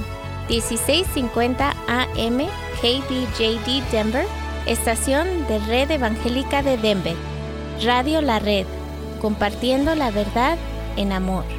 1650 0.50 1.76
AM 1.88 2.48
KBJD 2.82 3.84
Denver, 3.92 4.26
estación 4.66 5.48
de 5.48 5.60
Red 5.60 5.92
Evangélica 5.92 6.64
de 6.64 6.78
Denver. 6.78 7.16
Radio 7.84 8.22
La 8.22 8.40
Red, 8.40 8.66
compartiendo 9.22 9.96
la 9.96 10.12
verdad 10.12 10.58
en 10.98 11.12
amor. 11.12 11.59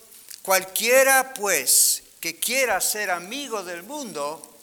Cualquiera 0.42 1.34
pues 1.34 1.97
que 2.20 2.40
quiera 2.40 2.82
ser 2.82 3.12
amigo 3.12 3.64
del 3.64 3.84
mundo, 3.84 4.58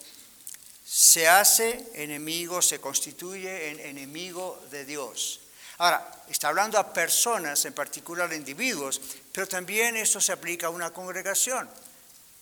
se 0.85 1.29
hace 1.29 1.90
enemigo, 1.95 2.61
se 2.62 2.81
constituye 2.81 3.71
en 3.71 3.81
enemigo 3.81 4.62
de 4.71 4.85
Dios. 4.85 5.40
Ahora, 5.79 6.25
está 6.29 6.49
hablando 6.49 6.79
a 6.79 6.93
personas, 6.93 7.64
en 7.64 7.73
particular 7.73 8.31
a 8.31 8.37
individuos, 8.37 9.01
pero 9.33 9.49
también 9.49 9.97
eso 9.97 10.21
se 10.21 10.33
aplica 10.33 10.69
a 10.69 10.71
una 10.71 10.93
congregación. 10.93 11.69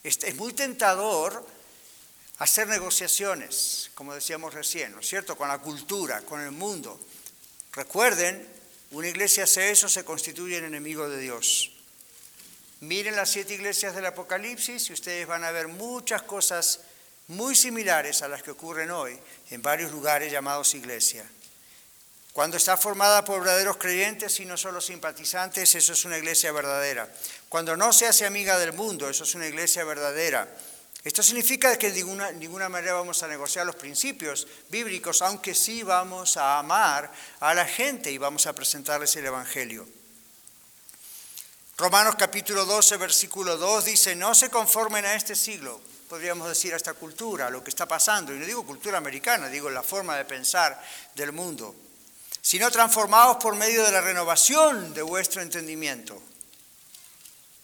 Es 0.03 0.35
muy 0.35 0.53
tentador 0.53 1.47
hacer 2.39 2.69
negociaciones, 2.69 3.91
como 3.95 4.15
decíamos 4.15 4.53
recién, 4.53 4.93
¿no 4.93 5.01
es 5.01 5.09
cierto?, 5.09 5.37
con 5.37 5.49
la 5.49 5.59
cultura, 5.59 6.23
con 6.23 6.41
el 6.41 6.51
mundo. 6.51 6.99
Recuerden, 7.73 8.47
una 8.91 9.09
iglesia 9.09 9.45
hace 9.45 9.71
eso, 9.71 9.89
se 9.89 10.05
constituye 10.05 10.59
en 10.59 10.65
enemigo 10.65 11.09
de 11.09 11.19
Dios. 11.19 11.72
Miren 12.83 13.15
las 13.15 13.31
siete 13.31 13.55
iglesias 13.55 13.95
del 13.95 14.07
Apocalipsis 14.07 14.91
y 14.91 14.93
ustedes 14.93 15.25
van 15.25 15.45
a 15.45 15.53
ver 15.53 15.69
muchas 15.69 16.23
cosas 16.23 16.81
muy 17.29 17.55
similares 17.55 18.23
a 18.23 18.29
las 18.29 18.43
que 18.43 18.51
ocurren 18.51 18.91
hoy 18.91 19.17
en 19.51 19.63
varios 19.63 19.93
lugares 19.93 20.33
llamados 20.33 20.75
iglesia. 20.75 21.25
Cuando 22.33 22.57
está 22.57 22.77
formada 22.77 23.25
por 23.25 23.39
verdaderos 23.39 23.77
creyentes 23.77 24.41
y 24.41 24.47
no 24.47 24.57
solo 24.57 24.81
simpatizantes, 24.81 25.73
eso 25.77 25.93
es 25.93 26.05
una 26.05 26.19
iglesia 26.19 26.51
verdadera. 26.51 27.09
Cuando 27.49 27.77
no 27.77 27.93
se 27.93 28.09
hace 28.09 28.27
amiga 28.27 28.59
del 28.59 28.73
mundo, 28.73 29.09
eso 29.09 29.23
es 29.23 29.35
una 29.37 29.47
iglesia 29.47 29.85
verdadera. 29.85 30.49
Esto 31.05 31.23
significa 31.23 31.79
que 31.79 31.93
de 31.93 31.99
ninguna, 31.99 32.33
ninguna 32.33 32.69
manera 32.69 32.95
vamos 32.95 33.23
a 33.23 33.29
negociar 33.29 33.65
los 33.65 33.77
principios 33.77 34.49
bíblicos, 34.71 35.23
aunque 35.23 35.55
sí 35.55 35.85
vamos 35.85 36.37
a 36.37 36.59
amar 36.59 37.13
a 37.39 37.55
la 37.55 37.65
gente 37.65 38.11
y 38.11 38.19
vamos 38.19 38.49
a 38.49 38.55
presentarles 38.55 39.15
el 39.15 39.27
Evangelio. 39.27 39.87
Romanos 41.77 42.17
capítulo 42.17 42.65
12, 42.65 42.97
versículo 42.97 43.57
2 43.57 43.85
dice, 43.85 44.15
no 44.15 44.35
se 44.35 44.51
conformen 44.51 45.05
a 45.05 45.15
este 45.15 45.35
siglo, 45.35 45.81
podríamos 46.09 46.49
decir 46.49 46.75
a 46.75 46.77
esta 46.77 46.95
cultura, 46.95 47.47
a 47.47 47.51
lo 47.51 47.65
que 47.65 47.71
está 47.71 47.87
pasando, 47.87 48.35
y 48.35 48.39
no 48.39 48.47
digo 48.47 48.65
cultura 48.67 48.99
americana, 48.99 49.49
digo 49.49 49.71
la 49.71 49.83
forma 49.83 50.17
de 50.17 50.25
pensar 50.25 50.81
del 51.15 51.33
mundo 51.33 51.75
sino 52.43 52.71
transformados 52.73 53.37
por 53.37 53.55
medio 53.55 53.85
de 53.85 53.93
la 53.93 54.01
renovación 54.01 54.93
de 54.93 55.01
vuestro 55.01 55.41
entendimiento. 55.41 56.21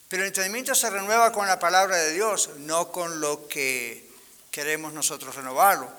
Pero 0.08 0.22
el 0.22 0.28
entendimiento 0.28 0.74
se 0.74 0.88
renueva 0.88 1.32
con 1.32 1.48
la 1.48 1.58
palabra 1.58 1.96
de 1.96 2.12
Dios, 2.12 2.50
no 2.58 2.90
con 2.92 3.20
lo 3.20 3.48
que 3.48 4.08
queremos 4.52 4.92
nosotros 4.92 5.34
renovarlo. 5.34 5.90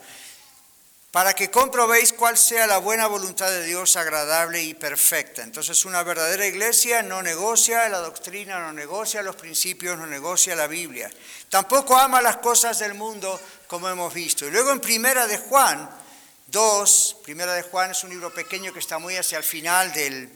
Para 1.11 1.33
que 1.33 1.49
comprobéis 1.49 2.13
cuál 2.13 2.37
sea 2.37 2.67
la 2.67 2.77
buena 2.77 3.07
voluntad 3.07 3.49
de 3.49 3.63
Dios 3.63 3.95
agradable 3.95 4.61
y 4.61 4.75
perfecta. 4.75 5.41
Entonces 5.41 5.83
una 5.85 6.03
verdadera 6.03 6.45
iglesia 6.45 7.01
no 7.01 7.23
negocia 7.23 7.89
la 7.89 7.97
doctrina, 7.97 8.59
no 8.59 8.73
negocia 8.73 9.23
los 9.23 9.35
principios, 9.35 9.97
no 9.97 10.05
negocia 10.05 10.55
la 10.55 10.67
Biblia. 10.67 11.09
Tampoco 11.49 11.97
ama 11.97 12.21
las 12.21 12.37
cosas 12.37 12.77
del 12.77 12.93
mundo 12.93 13.41
como 13.67 13.89
hemos 13.89 14.13
visto. 14.13 14.45
Y 14.45 14.51
luego 14.51 14.71
en 14.71 14.79
Primera 14.79 15.25
de 15.25 15.39
Juan 15.39 15.89
2, 16.45 17.17
Primera 17.23 17.53
de 17.53 17.63
Juan 17.63 17.89
es 17.91 18.03
un 18.03 18.11
libro 18.11 18.31
pequeño 18.31 18.71
que 18.71 18.79
está 18.79 18.99
muy 18.99 19.15
hacia 19.17 19.39
el 19.39 19.43
final 19.43 19.91
del, 19.91 20.29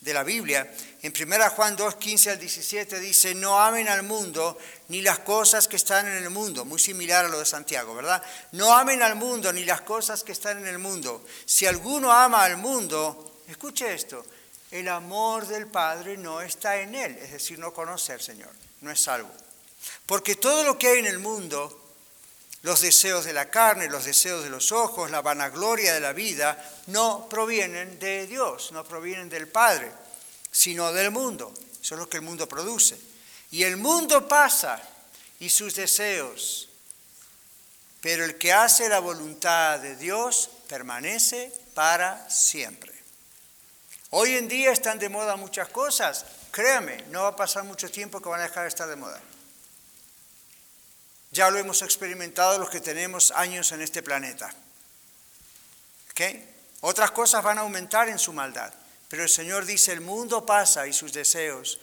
de 0.00 0.14
la 0.14 0.22
Biblia, 0.22 0.70
en 1.02 1.14
1 1.18 1.50
Juan 1.50 1.76
2, 1.76 1.96
15 1.96 2.30
al 2.30 2.38
17 2.38 3.00
dice, 3.00 3.34
no 3.34 3.58
amen 3.58 3.88
al 3.88 4.02
mundo 4.02 4.58
ni 4.88 5.00
las 5.00 5.20
cosas 5.20 5.66
que 5.66 5.76
están 5.76 6.06
en 6.06 6.22
el 6.22 6.28
mundo, 6.28 6.66
muy 6.66 6.78
similar 6.78 7.24
a 7.24 7.28
lo 7.28 7.38
de 7.38 7.46
Santiago, 7.46 7.94
¿verdad? 7.94 8.22
No 8.52 8.74
amen 8.74 9.02
al 9.02 9.16
mundo 9.16 9.50
ni 9.52 9.64
las 9.64 9.80
cosas 9.80 10.22
que 10.22 10.32
están 10.32 10.58
en 10.58 10.66
el 10.66 10.78
mundo. 10.78 11.24
Si 11.46 11.64
alguno 11.64 12.12
ama 12.12 12.44
al 12.44 12.58
mundo, 12.58 13.40
escuche 13.48 13.94
esto, 13.94 14.24
el 14.70 14.88
amor 14.88 15.46
del 15.46 15.68
Padre 15.68 16.18
no 16.18 16.42
está 16.42 16.76
en 16.76 16.94
él, 16.94 17.16
es 17.16 17.32
decir, 17.32 17.58
no 17.58 17.72
conoce 17.72 18.12
al 18.12 18.20
Señor, 18.20 18.50
no 18.82 18.90
es 18.90 19.00
salvo. 19.00 19.30
Porque 20.04 20.36
todo 20.36 20.64
lo 20.64 20.76
que 20.76 20.88
hay 20.88 20.98
en 20.98 21.06
el 21.06 21.18
mundo, 21.18 21.80
los 22.62 22.82
deseos 22.82 23.24
de 23.24 23.32
la 23.32 23.48
carne, 23.48 23.88
los 23.88 24.04
deseos 24.04 24.44
de 24.44 24.50
los 24.50 24.70
ojos, 24.70 25.10
la 25.10 25.22
vanagloria 25.22 25.94
de 25.94 26.00
la 26.00 26.12
vida, 26.12 26.62
no 26.88 27.26
provienen 27.30 27.98
de 27.98 28.26
Dios, 28.26 28.70
no 28.72 28.84
provienen 28.84 29.30
del 29.30 29.48
Padre, 29.48 29.90
sino 30.50 30.92
del 30.92 31.10
mundo. 31.10 31.52
Eso 31.80 31.94
es 31.94 31.98
lo 32.00 32.08
que 32.08 32.18
el 32.18 32.22
mundo 32.22 32.48
produce. 32.48 32.98
Y 33.50 33.64
el 33.64 33.76
mundo 33.76 34.28
pasa 34.28 34.80
y 35.38 35.50
sus 35.50 35.74
deseos, 35.74 36.68
pero 38.00 38.24
el 38.24 38.38
que 38.38 38.52
hace 38.52 38.88
la 38.88 39.00
voluntad 39.00 39.78
de 39.80 39.96
Dios 39.96 40.50
permanece 40.68 41.52
para 41.74 42.28
siempre. 42.30 42.92
Hoy 44.10 44.36
en 44.36 44.48
día 44.48 44.72
están 44.72 44.98
de 44.98 45.08
moda 45.08 45.36
muchas 45.36 45.68
cosas. 45.68 46.24
Créame, 46.50 47.04
no 47.10 47.22
va 47.22 47.28
a 47.28 47.36
pasar 47.36 47.64
mucho 47.64 47.90
tiempo 47.90 48.20
que 48.20 48.28
van 48.28 48.40
a 48.40 48.44
dejar 48.44 48.64
de 48.64 48.68
estar 48.68 48.88
de 48.88 48.96
moda. 48.96 49.20
Ya 51.30 51.48
lo 51.50 51.58
hemos 51.58 51.82
experimentado 51.82 52.58
los 52.58 52.70
que 52.70 52.80
tenemos 52.80 53.30
años 53.30 53.70
en 53.72 53.82
este 53.82 54.02
planeta. 54.02 54.52
Otras 56.80 57.10
cosas 57.10 57.42
van 57.42 57.58
a 57.58 57.62
aumentar 57.62 58.08
en 58.08 58.18
su 58.18 58.32
maldad, 58.32 58.72
pero 59.10 59.24
el 59.24 59.28
Señor 59.28 59.66
dice, 59.66 59.92
el 59.92 60.00
mundo 60.00 60.46
pasa 60.46 60.86
y 60.86 60.92
sus 60.92 61.12
deseos. 61.12 61.80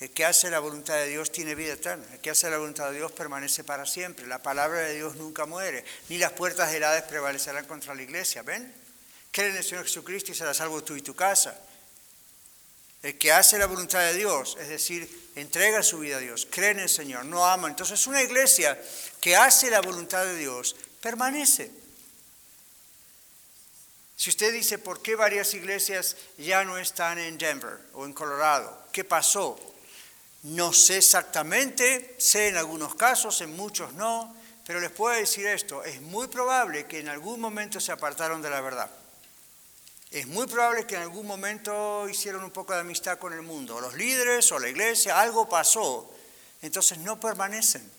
El 0.00 0.10
que 0.10 0.24
hace 0.24 0.50
la 0.50 0.58
voluntad 0.58 0.94
de 0.96 1.06
Dios 1.06 1.30
tiene 1.30 1.54
vida 1.54 1.74
eterna. 1.74 2.04
El 2.12 2.18
que 2.18 2.30
hace 2.30 2.50
la 2.50 2.58
voluntad 2.58 2.90
de 2.90 2.96
Dios 2.96 3.12
permanece 3.12 3.62
para 3.62 3.86
siempre. 3.86 4.26
La 4.26 4.42
palabra 4.42 4.80
de 4.80 4.96
Dios 4.96 5.14
nunca 5.14 5.46
muere. 5.46 5.84
Ni 6.08 6.18
las 6.18 6.32
puertas 6.32 6.72
del 6.72 6.82
prevalecerán 7.04 7.66
contra 7.66 7.94
la 7.94 8.02
iglesia. 8.02 8.42
¿Ven? 8.42 8.74
Cree 9.30 9.50
en 9.50 9.56
el 9.56 9.62
Señor 9.62 9.84
Jesucristo 9.84 10.32
y 10.32 10.34
será 10.34 10.52
salvo 10.52 10.82
tú 10.82 10.96
y 10.96 11.02
tu 11.02 11.14
casa. 11.14 11.56
El 13.00 13.16
que 13.16 13.30
hace 13.30 13.58
la 13.58 13.66
voluntad 13.66 14.00
de 14.00 14.14
Dios, 14.14 14.56
es 14.60 14.68
decir, 14.68 15.30
entrega 15.36 15.84
su 15.84 16.00
vida 16.00 16.16
a 16.16 16.20
Dios, 16.20 16.48
cree 16.50 16.70
en 16.70 16.80
el 16.80 16.88
Señor, 16.88 17.26
no 17.26 17.46
ama. 17.46 17.68
Entonces 17.68 18.08
una 18.08 18.20
iglesia 18.22 18.76
que 19.20 19.36
hace 19.36 19.70
la 19.70 19.80
voluntad 19.82 20.24
de 20.24 20.34
Dios 20.34 20.74
permanece. 21.00 21.85
Si 24.16 24.30
usted 24.30 24.50
dice, 24.52 24.78
¿por 24.78 25.02
qué 25.02 25.14
varias 25.14 25.52
iglesias 25.52 26.16
ya 26.38 26.64
no 26.64 26.78
están 26.78 27.18
en 27.18 27.36
Denver 27.36 27.78
o 27.92 28.06
en 28.06 28.14
Colorado? 28.14 28.86
¿Qué 28.90 29.04
pasó? 29.04 29.60
No 30.44 30.72
sé 30.72 30.98
exactamente, 30.98 32.14
sé 32.18 32.48
en 32.48 32.56
algunos 32.56 32.94
casos, 32.94 33.42
en 33.42 33.54
muchos 33.54 33.92
no, 33.92 34.34
pero 34.66 34.80
les 34.80 34.90
puedo 34.90 35.14
decir 35.14 35.46
esto, 35.46 35.84
es 35.84 36.00
muy 36.00 36.28
probable 36.28 36.86
que 36.86 37.00
en 37.00 37.08
algún 37.08 37.40
momento 37.40 37.78
se 37.78 37.92
apartaron 37.92 38.40
de 38.40 38.48
la 38.48 38.62
verdad. 38.62 38.90
Es 40.10 40.26
muy 40.26 40.46
probable 40.46 40.86
que 40.86 40.94
en 40.94 41.02
algún 41.02 41.26
momento 41.26 42.08
hicieron 42.08 42.42
un 42.42 42.52
poco 42.52 42.72
de 42.72 42.80
amistad 42.80 43.18
con 43.18 43.34
el 43.34 43.42
mundo, 43.42 43.80
los 43.80 43.94
líderes 43.94 44.50
o 44.50 44.58
la 44.58 44.68
iglesia, 44.68 45.20
algo 45.20 45.46
pasó, 45.46 46.10
entonces 46.62 46.98
no 46.98 47.20
permanecen 47.20 47.95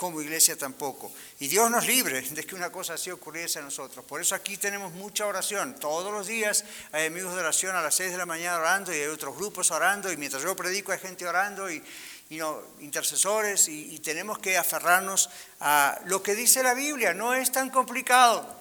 como 0.00 0.22
iglesia 0.22 0.56
tampoco. 0.56 1.12
Y 1.40 1.48
Dios 1.48 1.70
nos 1.70 1.86
libre 1.86 2.22
de 2.22 2.46
que 2.46 2.54
una 2.54 2.72
cosa 2.72 2.94
así 2.94 3.10
ocurriese 3.10 3.58
a 3.58 3.62
nosotros. 3.62 4.02
Por 4.02 4.22
eso 4.22 4.34
aquí 4.34 4.56
tenemos 4.56 4.94
mucha 4.94 5.26
oración. 5.26 5.74
Todos 5.78 6.10
los 6.10 6.26
días 6.26 6.64
hay 6.90 7.08
amigos 7.08 7.34
de 7.34 7.40
oración 7.40 7.76
a 7.76 7.82
las 7.82 7.96
6 7.96 8.12
de 8.12 8.16
la 8.16 8.24
mañana 8.24 8.56
orando 8.56 8.94
y 8.94 8.96
hay 8.96 9.08
otros 9.08 9.36
grupos 9.36 9.70
orando 9.70 10.10
y 10.10 10.16
mientras 10.16 10.42
yo 10.42 10.56
predico 10.56 10.90
hay 10.90 11.00
gente 11.00 11.26
orando 11.26 11.70
y, 11.70 11.84
no, 12.30 12.62
intercesores 12.78 13.68
y 13.68 13.98
tenemos 13.98 14.38
que 14.38 14.56
aferrarnos 14.56 15.28
a 15.60 16.00
lo 16.06 16.22
que 16.22 16.34
dice 16.34 16.62
la 16.62 16.72
Biblia. 16.72 17.12
No 17.12 17.34
es 17.34 17.52
tan 17.52 17.68
complicado. 17.68 18.56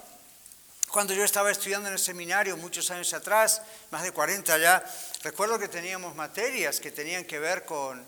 Cuando 0.89 1.13
yo 1.13 1.23
estaba 1.23 1.51
estudiando 1.51 1.87
en 1.87 1.93
el 1.93 1.99
seminario 1.99 2.57
muchos 2.57 2.91
años 2.91 3.13
atrás, 3.13 3.61
más 3.91 4.03
de 4.03 4.11
40 4.11 4.57
ya, 4.57 4.83
recuerdo 5.23 5.57
que 5.57 5.69
teníamos 5.69 6.17
materias 6.17 6.81
que 6.81 6.91
tenían 6.91 7.23
que 7.23 7.39
ver 7.39 7.63
con 7.63 8.05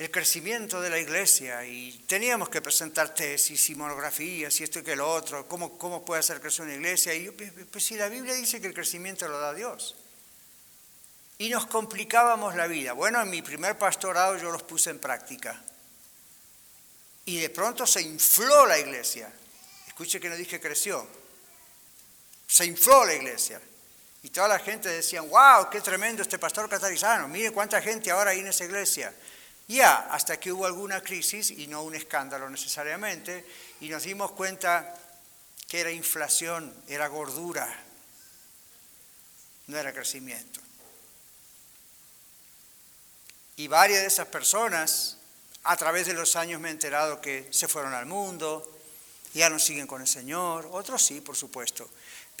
el 0.00 0.10
crecimiento 0.10 0.80
de 0.80 0.88
la 0.88 0.98
iglesia 0.98 1.62
y 1.66 1.92
teníamos 2.06 2.48
que 2.48 2.62
presentar 2.62 3.14
tesis 3.14 3.68
y 3.68 3.74
monografías 3.74 4.58
y 4.58 4.64
esto 4.64 4.78
y 4.78 4.82
que 4.82 4.96
lo 4.96 5.12
otro, 5.12 5.46
cómo, 5.46 5.76
cómo 5.76 6.02
puede 6.02 6.20
hacer 6.20 6.40
crecer 6.40 6.64
una 6.64 6.74
iglesia. 6.74 7.12
Y 7.12 7.24
yo, 7.24 7.32
pues 7.70 7.84
si 7.84 7.96
la 7.96 8.08
Biblia 8.08 8.32
dice 8.32 8.62
que 8.62 8.66
el 8.66 8.72
crecimiento 8.72 9.28
lo 9.28 9.38
da 9.38 9.52
Dios. 9.52 9.94
Y 11.36 11.50
nos 11.50 11.66
complicábamos 11.66 12.54
la 12.54 12.66
vida. 12.66 12.94
Bueno, 12.94 13.20
en 13.20 13.28
mi 13.28 13.42
primer 13.42 13.76
pastorado 13.76 14.38
yo 14.38 14.50
los 14.50 14.62
puse 14.62 14.88
en 14.88 15.00
práctica. 15.00 15.62
Y 17.26 17.38
de 17.38 17.50
pronto 17.50 17.86
se 17.86 18.00
infló 18.00 18.64
la 18.64 18.78
iglesia. 18.78 19.30
Escuche 19.86 20.18
que 20.18 20.30
no 20.30 20.36
dije 20.36 20.58
creció, 20.58 21.06
se 22.46 22.64
infló 22.64 23.04
la 23.04 23.12
iglesia. 23.12 23.60
Y 24.22 24.30
toda 24.30 24.48
la 24.48 24.60
gente 24.60 24.88
decía, 24.88 25.20
wow, 25.20 25.68
qué 25.70 25.82
tremendo 25.82 26.22
este 26.22 26.38
pastor 26.38 26.70
catarizano, 26.70 27.28
mire 27.28 27.50
cuánta 27.50 27.82
gente 27.82 28.10
ahora 28.10 28.30
hay 28.30 28.38
en 28.38 28.46
esa 28.46 28.64
iglesia. 28.64 29.14
Ya, 29.70 30.08
hasta 30.10 30.40
que 30.40 30.50
hubo 30.50 30.66
alguna 30.66 31.00
crisis, 31.00 31.52
y 31.52 31.68
no 31.68 31.84
un 31.84 31.94
escándalo 31.94 32.50
necesariamente, 32.50 33.46
y 33.80 33.88
nos 33.88 34.02
dimos 34.02 34.32
cuenta 34.32 34.98
que 35.68 35.78
era 35.78 35.92
inflación, 35.92 36.74
era 36.88 37.06
gordura, 37.06 37.72
no 39.68 39.78
era 39.78 39.92
crecimiento. 39.92 40.60
Y 43.58 43.68
varias 43.68 44.00
de 44.00 44.08
esas 44.08 44.26
personas, 44.26 45.18
a 45.62 45.76
través 45.76 46.08
de 46.08 46.14
los 46.14 46.34
años 46.34 46.60
me 46.60 46.70
he 46.70 46.72
enterado 46.72 47.20
que 47.20 47.46
se 47.52 47.68
fueron 47.68 47.94
al 47.94 48.06
mundo, 48.06 48.68
ya 49.34 49.48
no 49.50 49.60
siguen 49.60 49.86
con 49.86 50.00
el 50.00 50.08
Señor, 50.08 50.68
otros 50.72 51.00
sí, 51.00 51.20
por 51.20 51.36
supuesto. 51.36 51.88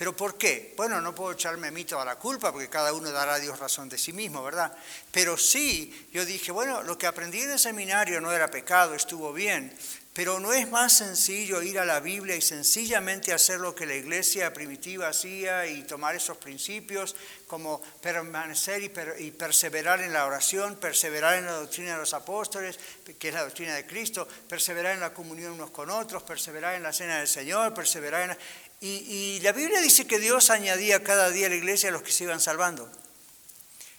¿Pero 0.00 0.16
por 0.16 0.38
qué? 0.38 0.72
Bueno, 0.78 0.98
no 1.02 1.14
puedo 1.14 1.32
echarme 1.32 1.68
a 1.68 1.70
mí 1.70 1.84
toda 1.84 2.06
la 2.06 2.16
culpa 2.16 2.50
porque 2.52 2.70
cada 2.70 2.94
uno 2.94 3.12
dará 3.12 3.34
a 3.34 3.38
Dios 3.38 3.58
razón 3.58 3.86
de 3.90 3.98
sí 3.98 4.14
mismo, 4.14 4.42
¿verdad? 4.42 4.74
Pero 5.12 5.36
sí, 5.36 6.08
yo 6.10 6.24
dije, 6.24 6.50
bueno, 6.52 6.82
lo 6.82 6.96
que 6.96 7.06
aprendí 7.06 7.42
en 7.42 7.50
el 7.50 7.58
seminario 7.58 8.18
no 8.18 8.32
era 8.32 8.50
pecado, 8.50 8.94
estuvo 8.94 9.30
bien, 9.34 9.70
pero 10.14 10.40
no 10.40 10.54
es 10.54 10.70
más 10.70 10.94
sencillo 10.96 11.60
ir 11.60 11.78
a 11.78 11.84
la 11.84 12.00
Biblia 12.00 12.34
y 12.34 12.40
sencillamente 12.40 13.34
hacer 13.34 13.60
lo 13.60 13.74
que 13.74 13.84
la 13.84 13.94
iglesia 13.94 14.54
primitiva 14.54 15.08
hacía 15.08 15.66
y 15.66 15.82
tomar 15.82 16.14
esos 16.16 16.38
principios 16.38 17.14
como 17.46 17.82
permanecer 18.00 18.82
y, 18.82 19.30
perseverar 19.32 20.00
en 20.00 20.14
la 20.14 20.24
oración, 20.24 20.76
perseverar 20.76 21.36
en 21.36 21.44
la 21.44 21.52
doctrina 21.52 21.92
de 21.92 21.98
los 21.98 22.14
apóstoles, 22.14 22.80
que 23.18 23.28
es 23.28 23.34
la 23.34 23.44
doctrina 23.44 23.74
de 23.74 23.84
Cristo, 23.84 24.26
perseverar 24.48 24.94
en 24.94 25.00
la 25.00 25.12
comunión 25.12 25.52
unos 25.52 25.70
con 25.70 25.90
otros, 25.90 26.22
perseverar 26.22 26.74
en 26.74 26.84
la 26.84 26.92
cena 26.94 27.18
del 27.18 27.28
Señor, 27.28 27.74
perseverar 27.74 28.30
en... 28.30 28.36
Y, 28.82 29.40
la 29.40 29.52
Biblia 29.52 29.80
dice 29.80 30.06
que 30.06 30.18
Dios 30.18 30.48
añadía 30.48 31.04
cada 31.04 31.30
día 31.30 31.46
a 31.46 31.50
la 31.50 31.56
iglesia 31.56 31.90
a 31.90 31.92
los 31.92 32.02
que 32.02 32.12
se 32.12 32.24
iban 32.24 32.40
salvando. 32.40 32.90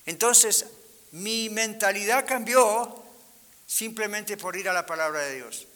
Entonces, 0.07 0.65
mi 1.11 1.49
mentalidad 1.49 2.25
cambió 2.25 3.03
simplemente 3.67 4.37
por 4.37 4.55
ir 4.55 4.67
a 4.69 4.73
la 4.73 4.85
palabra 4.85 5.21
de 5.21 5.35
Dios. 5.35 5.67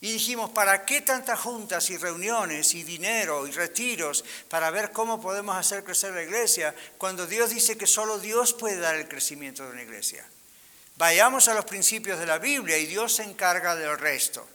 Y 0.00 0.12
dijimos, 0.12 0.50
¿para 0.50 0.84
qué 0.84 1.00
tantas 1.00 1.40
juntas 1.40 1.90
y 1.90 1.96
reuniones 1.96 2.74
y 2.74 2.84
dinero 2.84 3.46
y 3.46 3.50
retiros 3.50 4.24
para 4.48 4.70
ver 4.70 4.92
cómo 4.92 5.20
podemos 5.20 5.56
hacer 5.56 5.82
crecer 5.82 6.12
la 6.12 6.22
iglesia 6.22 6.74
cuando 6.98 7.26
Dios 7.26 7.50
dice 7.50 7.76
que 7.76 7.86
solo 7.86 8.18
Dios 8.18 8.52
puede 8.52 8.78
dar 8.78 8.94
el 8.94 9.08
crecimiento 9.08 9.64
de 9.64 9.70
una 9.70 9.82
iglesia? 9.82 10.24
Vayamos 10.96 11.48
a 11.48 11.54
los 11.54 11.64
principios 11.64 12.18
de 12.18 12.26
la 12.26 12.38
Biblia 12.38 12.76
y 12.76 12.86
Dios 12.86 13.14
se 13.14 13.22
encarga 13.24 13.74
del 13.74 13.98
resto. 13.98 14.46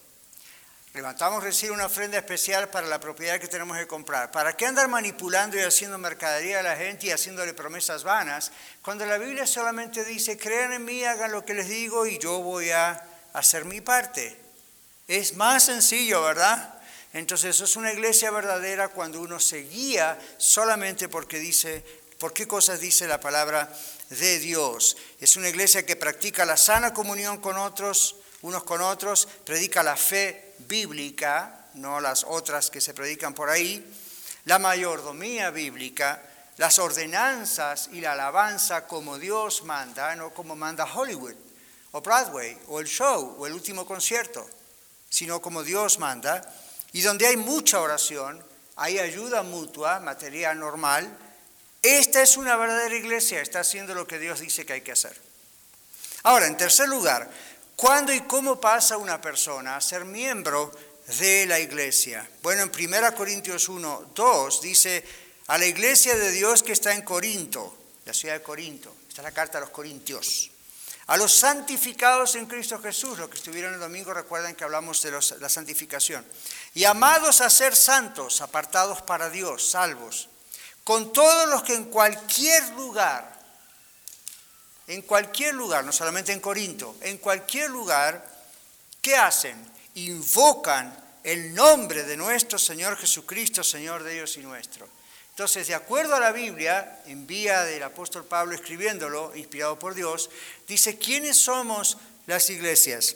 Levantamos 0.94 1.44
recibir 1.44 1.72
una 1.72 1.88
ofrenda 1.88 2.20
especial 2.20 2.70
para 2.70 2.86
la 2.86 3.00
propiedad 3.00 3.40
que 3.40 3.48
tenemos 3.48 3.76
que 3.80 3.88
comprar. 3.88 4.30
¿Para 4.32 4.56
qué 4.56 4.68
andar 4.68 4.88
manipulando 4.88 5.58
y 5.58 5.62
haciendo 5.62 5.98
mercadería 5.98 6.60
a 6.60 6.64
la 6.64 6.76
gente 6.76 7.08
y 7.08 7.10
haciéndole 7.10 7.56
promesas 7.56 8.04
vanas 8.04 8.52
cuando 8.84 9.04
la 9.08 9.18
Biblia 9.18 9.48
solamente 9.48 10.06
dice, 10.06 10.38
crean 10.38 10.72
en 10.72 10.86
mí, 10.86 11.04
hagan 11.04 11.32
lo 11.32 11.44
que 11.44 11.56
les 11.56 11.68
digo 11.68 12.06
y 12.06 12.20
yo 12.20 12.44
voy 12.44 12.70
a 12.70 13.04
hacer 13.34 13.66
mi 13.66 13.82
parte? 13.82 14.38
Es 15.08 15.36
más 15.36 15.64
sencillo, 15.64 16.22
¿verdad? 16.22 16.80
Entonces 17.14 17.56
eso 17.56 17.64
es 17.64 17.76
una 17.76 17.92
iglesia 17.92 18.30
verdadera 18.30 18.90
cuando 18.90 19.20
uno 19.20 19.40
se 19.40 19.64
guía 19.64 20.20
solamente 20.38 21.10
porque 21.10 21.40
dice, 21.40 21.84
por 22.20 22.34
qué 22.34 22.48
cosas 22.48 22.80
dice 22.80 23.08
la 23.08 23.20
palabra 23.20 23.68
de 24.12 24.38
Dios. 24.38 24.96
Es 25.20 25.38
una 25.38 25.50
iglesia 25.50 25.88
que 25.88 25.96
practica 25.96 26.46
la 26.46 26.56
sana 26.56 26.94
comunión 26.94 27.40
con 27.40 27.58
otros, 27.58 28.18
unos 28.44 28.64
con 28.64 28.82
otros, 28.82 29.28
predica 29.44 29.82
la 29.82 29.98
fe 29.98 30.53
bíblica, 30.68 31.68
no 31.76 32.00
las 32.00 32.24
otras 32.24 32.70
que 32.70 32.82
se 32.82 32.94
predican 32.94 33.34
por 33.34 33.50
ahí, 33.50 33.86
la 34.46 34.60
mayordomía 34.60 35.52
bíblica, 35.52 36.22
las 36.58 36.80
ordenanzas 36.80 37.90
y 37.92 38.02
la 38.02 38.14
alabanza 38.14 38.88
como 38.88 39.18
Dios 39.18 39.64
manda, 39.64 40.16
no 40.16 40.34
como 40.34 40.56
manda 40.56 40.86
Hollywood 40.86 41.36
o 41.92 42.02
Broadway 42.02 42.58
o 42.68 42.80
el 42.80 42.88
show 42.88 43.36
o 43.40 43.48
el 43.48 43.54
último 43.54 43.86
concierto, 43.86 44.48
sino 45.10 45.42
como 45.42 45.64
Dios 45.64 46.00
manda, 46.00 46.42
y 46.92 47.02
donde 47.02 47.28
hay 47.28 47.38
mucha 47.38 47.80
oración, 47.80 48.44
hay 48.76 49.00
ayuda 49.00 49.44
mutua, 49.44 50.00
material 50.00 50.60
normal, 50.60 51.18
esta 51.82 52.22
es 52.22 52.38
una 52.38 52.56
verdadera 52.56 52.96
iglesia, 52.96 53.42
está 53.42 53.60
haciendo 53.60 53.94
lo 53.94 54.08
que 54.08 54.18
Dios 54.18 54.40
dice 54.40 54.66
que 54.66 54.74
hay 54.74 54.82
que 54.82 54.94
hacer. 54.94 55.20
Ahora, 56.24 56.48
en 56.48 56.56
tercer 56.56 56.88
lugar, 56.88 57.30
¿cuándo 57.76 58.14
y 58.14 58.22
cómo 58.22 58.60
pasa 58.60 58.98
una 58.98 59.22
persona 59.22 59.76
a 59.76 59.82
ser 59.82 60.06
miembro 60.06 60.72
de 61.20 61.46
la 61.46 61.60
iglesia? 61.60 62.30
Bueno, 62.42 62.64
en 62.64 62.72
1 62.72 63.16
Corintios 63.16 63.70
1, 63.70 64.12
2 64.16 64.62
dice, 64.62 65.04
a 65.48 65.58
la 65.58 65.66
iglesia 65.66 66.16
de 66.16 66.32
Dios 66.32 66.64
que 66.64 66.72
está 66.72 66.94
en 66.94 67.02
Corinto, 67.02 67.78
la 68.06 68.14
ciudad 68.14 68.36
de 68.36 68.44
Corinto, 68.44 68.96
está 69.08 69.22
la 69.22 69.32
carta 69.32 69.58
a 69.58 69.62
los 69.62 69.70
Corintios, 69.70 70.52
a 71.08 71.18
los 71.18 71.34
santificados 71.34 72.36
en 72.36 72.46
Cristo 72.46 72.80
Jesús, 72.80 73.20
los 73.20 73.30
que 73.30 73.38
estuvieron 73.38 73.74
el 73.74 73.80
domingo 73.80 74.14
recuerden 74.14 74.56
que 74.56 74.64
hablamos 74.64 75.02
de 75.02 75.12
la 75.12 75.50
santificación, 75.50 76.26
y 76.74 76.86
amados 76.86 77.42
a 77.42 77.50
ser 77.50 77.76
santos, 77.76 78.42
apartados 78.42 79.02
para 79.02 79.30
Dios, 79.30 79.70
salvos, 79.70 80.30
con 80.84 81.12
todos 81.12 81.50
los 81.50 81.64
que 81.64 81.74
en 81.74 81.86
cualquier 81.86 82.70
lugar, 82.70 83.33
en 84.88 85.02
cualquier 85.04 85.54
lugar, 85.54 85.84
no 85.84 85.92
solamente 85.92 86.32
en 86.32 86.40
Corinto, 86.40 86.96
en 87.02 87.18
cualquier 87.18 87.70
lugar, 87.70 88.26
¿qué 89.02 89.16
hacen? 89.16 89.56
Invocan 89.96 91.04
el 91.24 91.54
nombre 91.54 92.04
de 92.04 92.18
nuestro 92.18 92.60
Señor 92.60 92.98
Jesucristo, 92.98 93.64
Señor 93.64 94.04
de 94.04 94.16
ellos 94.16 94.36
y 94.38 94.42
nuestro. 94.42 94.88
Entonces, 95.30 95.68
de 95.68 95.74
acuerdo 95.74 96.16
a 96.16 96.20
la 96.20 96.32
Biblia, 96.32 97.02
en 97.08 97.26
vía 97.26 97.64
del 97.64 97.82
apóstol 97.82 98.24
Pablo 98.24 98.54
escribiéndolo, 98.54 99.36
inspirado 99.36 99.80
por 99.80 99.96
Dios, 99.96 100.30
dice, 100.68 101.00
¿quiénes 101.00 101.38
somos 101.38 101.98
las 102.28 102.50
iglesias? 102.52 103.16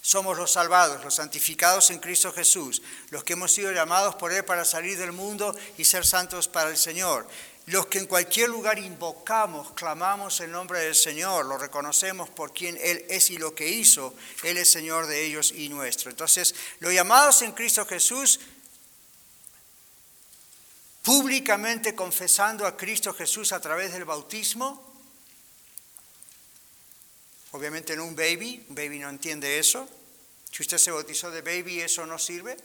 Somos 0.00 0.38
los 0.38 0.52
salvados, 0.52 1.04
los 1.04 1.16
santificados 1.16 1.90
en 1.90 1.98
Cristo 1.98 2.32
Jesús, 2.32 2.80
los 3.10 3.24
que 3.24 3.34
hemos 3.34 3.52
sido 3.52 3.72
llamados 3.72 4.14
por 4.14 4.32
Él 4.32 4.42
para 4.42 4.64
salir 4.64 4.96
del 4.96 5.12
mundo 5.12 5.54
y 5.76 5.84
ser 5.84 6.06
santos 6.06 6.48
para 6.48 6.70
el 6.70 6.78
Señor. 6.78 7.28
Los 7.68 7.86
que 7.86 7.98
en 7.98 8.06
cualquier 8.06 8.48
lugar 8.48 8.78
invocamos, 8.78 9.72
clamamos 9.72 10.40
el 10.40 10.50
nombre 10.50 10.80
del 10.80 10.94
Señor, 10.94 11.44
lo 11.44 11.58
reconocemos 11.58 12.30
por 12.30 12.54
quien 12.54 12.78
Él 12.80 13.04
es 13.10 13.28
y 13.28 13.36
lo 13.36 13.54
que 13.54 13.68
hizo, 13.68 14.14
Él 14.42 14.56
es 14.56 14.70
Señor 14.70 15.06
de 15.06 15.26
ellos 15.26 15.52
y 15.52 15.68
nuestro. 15.68 16.10
Entonces, 16.10 16.54
los 16.80 16.94
llamados 16.94 17.42
en 17.42 17.52
Cristo 17.52 17.84
Jesús 17.84 18.40
públicamente 21.02 21.94
confesando 21.94 22.66
a 22.66 22.74
Cristo 22.74 23.12
Jesús 23.12 23.52
a 23.52 23.60
través 23.60 23.92
del 23.92 24.06
bautismo. 24.06 24.94
Obviamente 27.52 27.96
no 27.96 28.04
un 28.04 28.16
baby, 28.16 28.64
un 28.68 28.74
baby 28.74 28.98
no 28.98 29.10
entiende 29.10 29.58
eso. 29.58 29.88
Si 30.50 30.62
usted 30.62 30.78
se 30.78 30.90
bautizó 30.90 31.30
de 31.30 31.42
baby, 31.42 31.80
eso 31.80 32.06
no 32.06 32.18
sirve. 32.18 32.56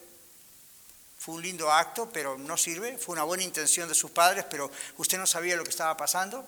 Fue 1.23 1.35
un 1.35 1.41
lindo 1.41 1.71
acto, 1.71 2.09
pero 2.11 2.37
no 2.37 2.57
sirve. 2.57 2.97
Fue 2.97 3.13
una 3.13 3.23
buena 3.23 3.43
intención 3.43 3.87
de 3.87 3.95
sus 3.95 4.11
padres, 4.11 4.43
pero 4.49 4.69
usted 4.97 5.17
no 5.17 5.25
sabía 5.25 5.55
lo 5.55 5.63
que 5.63 5.69
estaba 5.69 5.95
pasando. 5.95 6.45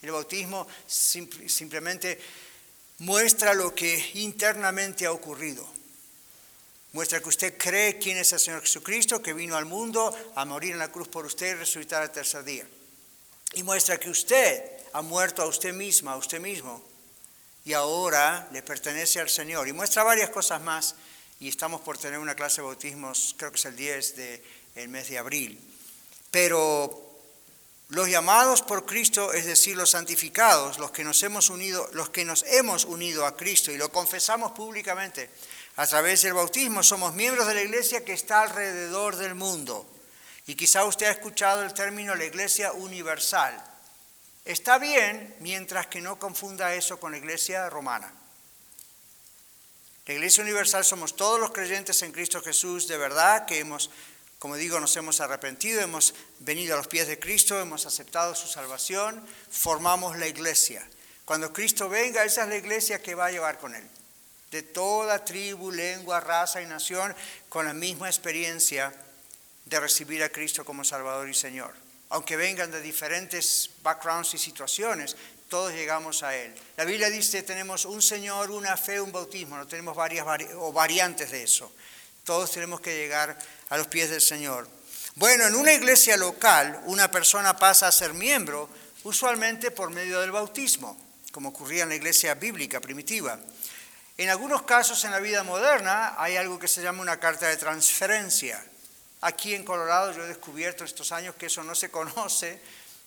El 0.00 0.12
bautismo 0.12 0.66
simplemente 0.86 2.18
muestra 3.00 3.52
lo 3.52 3.74
que 3.74 4.12
internamente 4.14 5.04
ha 5.04 5.12
ocurrido. 5.12 5.68
Muestra 6.92 7.20
que 7.20 7.28
usted 7.28 7.58
cree 7.58 7.98
quién 7.98 8.16
es 8.16 8.32
el 8.32 8.40
Señor 8.40 8.62
Jesucristo, 8.62 9.20
que 9.20 9.34
vino 9.34 9.56
al 9.56 9.66
mundo 9.66 10.16
a 10.34 10.46
morir 10.46 10.72
en 10.72 10.78
la 10.78 10.90
cruz 10.90 11.08
por 11.08 11.26
usted 11.26 11.48
y 11.48 11.58
resucitar 11.58 12.00
al 12.00 12.10
tercer 12.10 12.44
día. 12.44 12.66
Y 13.52 13.62
muestra 13.62 13.98
que 13.98 14.08
usted 14.08 14.62
ha 14.94 15.02
muerto 15.02 15.42
a 15.42 15.46
usted 15.46 15.74
misma, 15.74 16.12
a 16.12 16.16
usted 16.16 16.40
mismo, 16.40 16.82
y 17.66 17.74
ahora 17.74 18.48
le 18.52 18.62
pertenece 18.62 19.20
al 19.20 19.28
Señor. 19.28 19.68
Y 19.68 19.74
muestra 19.74 20.02
varias 20.02 20.30
cosas 20.30 20.62
más. 20.62 20.94
Y 21.44 21.48
estamos 21.48 21.82
por 21.82 21.98
tener 21.98 22.18
una 22.18 22.34
clase 22.34 22.62
de 22.62 22.68
bautismos, 22.68 23.34
creo 23.36 23.50
que 23.50 23.58
es 23.58 23.66
el 23.66 23.76
10 23.76 24.16
del 24.16 24.88
mes 24.88 25.10
de 25.10 25.18
abril. 25.18 25.60
Pero 26.30 27.18
los 27.90 28.08
llamados 28.08 28.62
por 28.62 28.86
Cristo, 28.86 29.30
es 29.34 29.44
decir, 29.44 29.76
los 29.76 29.90
santificados, 29.90 30.78
los 30.78 30.90
que 30.90 31.04
nos 31.04 31.22
hemos 31.22 31.50
unido, 31.50 31.86
los 31.92 32.08
que 32.08 32.24
nos 32.24 32.44
hemos 32.44 32.86
unido 32.86 33.26
a 33.26 33.36
Cristo 33.36 33.70
y 33.70 33.76
lo 33.76 33.92
confesamos 33.92 34.52
públicamente, 34.52 35.28
a 35.76 35.86
través 35.86 36.22
del 36.22 36.32
bautismo 36.32 36.82
somos 36.82 37.12
miembros 37.12 37.46
de 37.46 37.56
la 37.56 37.62
iglesia 37.62 38.06
que 38.06 38.14
está 38.14 38.40
alrededor 38.40 39.16
del 39.16 39.34
mundo. 39.34 39.86
Y 40.46 40.54
quizá 40.54 40.86
usted 40.86 41.08
ha 41.08 41.10
escuchado 41.10 41.62
el 41.62 41.74
término 41.74 42.14
la 42.14 42.24
iglesia 42.24 42.72
universal. 42.72 43.62
Está 44.46 44.78
bien 44.78 45.36
mientras 45.40 45.88
que 45.88 46.00
no 46.00 46.18
confunda 46.18 46.74
eso 46.74 46.98
con 46.98 47.12
la 47.12 47.18
iglesia 47.18 47.68
romana. 47.68 48.23
La 50.06 50.14
iglesia 50.14 50.42
universal 50.42 50.84
somos 50.84 51.16
todos 51.16 51.40
los 51.40 51.50
creyentes 51.50 52.02
en 52.02 52.12
Cristo 52.12 52.42
Jesús 52.42 52.86
de 52.88 52.98
verdad 52.98 53.46
que 53.46 53.58
hemos, 53.58 53.90
como 54.38 54.56
digo, 54.56 54.78
nos 54.78 54.96
hemos 54.96 55.20
arrepentido, 55.20 55.80
hemos 55.80 56.14
venido 56.40 56.74
a 56.74 56.76
los 56.76 56.88
pies 56.88 57.06
de 57.06 57.18
Cristo, 57.18 57.58
hemos 57.60 57.86
aceptado 57.86 58.34
su 58.34 58.46
salvación, 58.46 59.24
formamos 59.50 60.18
la 60.18 60.26
iglesia. 60.26 60.86
Cuando 61.24 61.52
Cristo 61.52 61.88
venga, 61.88 62.22
esa 62.24 62.42
es 62.42 62.48
la 62.48 62.56
iglesia 62.56 63.00
que 63.00 63.14
va 63.14 63.26
a 63.26 63.30
llevar 63.30 63.58
con 63.58 63.74
él 63.74 63.88
de 64.54 64.62
toda 64.62 65.24
tribu, 65.24 65.72
lengua, 65.72 66.20
raza 66.20 66.62
y 66.62 66.66
nación 66.66 67.12
con 67.48 67.66
la 67.66 67.74
misma 67.74 68.06
experiencia 68.06 68.94
de 69.64 69.80
recibir 69.80 70.22
a 70.22 70.28
Cristo 70.28 70.64
como 70.64 70.84
Salvador 70.84 71.28
y 71.28 71.34
Señor. 71.34 71.74
Aunque 72.10 72.36
vengan 72.36 72.70
de 72.70 72.80
diferentes 72.80 73.70
backgrounds 73.82 74.34
y 74.34 74.38
situaciones, 74.38 75.16
todos 75.54 75.72
llegamos 75.72 76.24
a 76.24 76.34
Él. 76.34 76.52
La 76.76 76.84
Biblia 76.84 77.08
dice 77.08 77.44
tenemos 77.44 77.84
un 77.84 78.02
Señor, 78.02 78.50
una 78.50 78.76
fe, 78.76 79.00
un 79.00 79.12
bautismo, 79.12 79.56
no 79.56 79.68
tenemos 79.68 79.94
varias 79.94 80.26
o 80.56 80.72
variantes 80.72 81.30
de 81.30 81.44
eso. 81.44 81.72
Todos 82.24 82.50
tenemos 82.50 82.80
que 82.80 82.92
llegar 82.92 83.38
a 83.68 83.76
los 83.76 83.86
pies 83.86 84.10
del 84.10 84.20
Señor. 84.20 84.68
Bueno, 85.14 85.46
en 85.46 85.54
una 85.54 85.72
iglesia 85.72 86.16
local, 86.16 86.82
una 86.86 87.08
persona 87.08 87.56
pasa 87.56 87.86
a 87.86 87.92
ser 87.92 88.14
miembro 88.14 88.68
usualmente 89.04 89.70
por 89.70 89.90
medio 89.90 90.20
del 90.20 90.32
bautismo, 90.32 91.00
como 91.30 91.50
ocurría 91.50 91.84
en 91.84 91.90
la 91.90 91.94
iglesia 91.94 92.34
bíblica 92.34 92.80
primitiva. 92.80 93.38
En 94.18 94.30
algunos 94.30 94.62
casos 94.62 95.04
en 95.04 95.12
la 95.12 95.20
vida 95.20 95.44
moderna 95.44 96.16
hay 96.18 96.36
algo 96.36 96.58
que 96.58 96.66
se 96.66 96.82
llama 96.82 97.00
una 97.00 97.20
carta 97.20 97.46
de 97.46 97.56
transferencia. 97.56 98.60
Aquí 99.20 99.54
en 99.54 99.64
Colorado 99.64 100.10
yo 100.10 100.24
he 100.24 100.26
descubierto 100.26 100.82
estos 100.82 101.12
años 101.12 101.36
que 101.36 101.46
eso 101.46 101.62
no 101.62 101.76
se 101.76 101.92
conoce, 101.92 102.60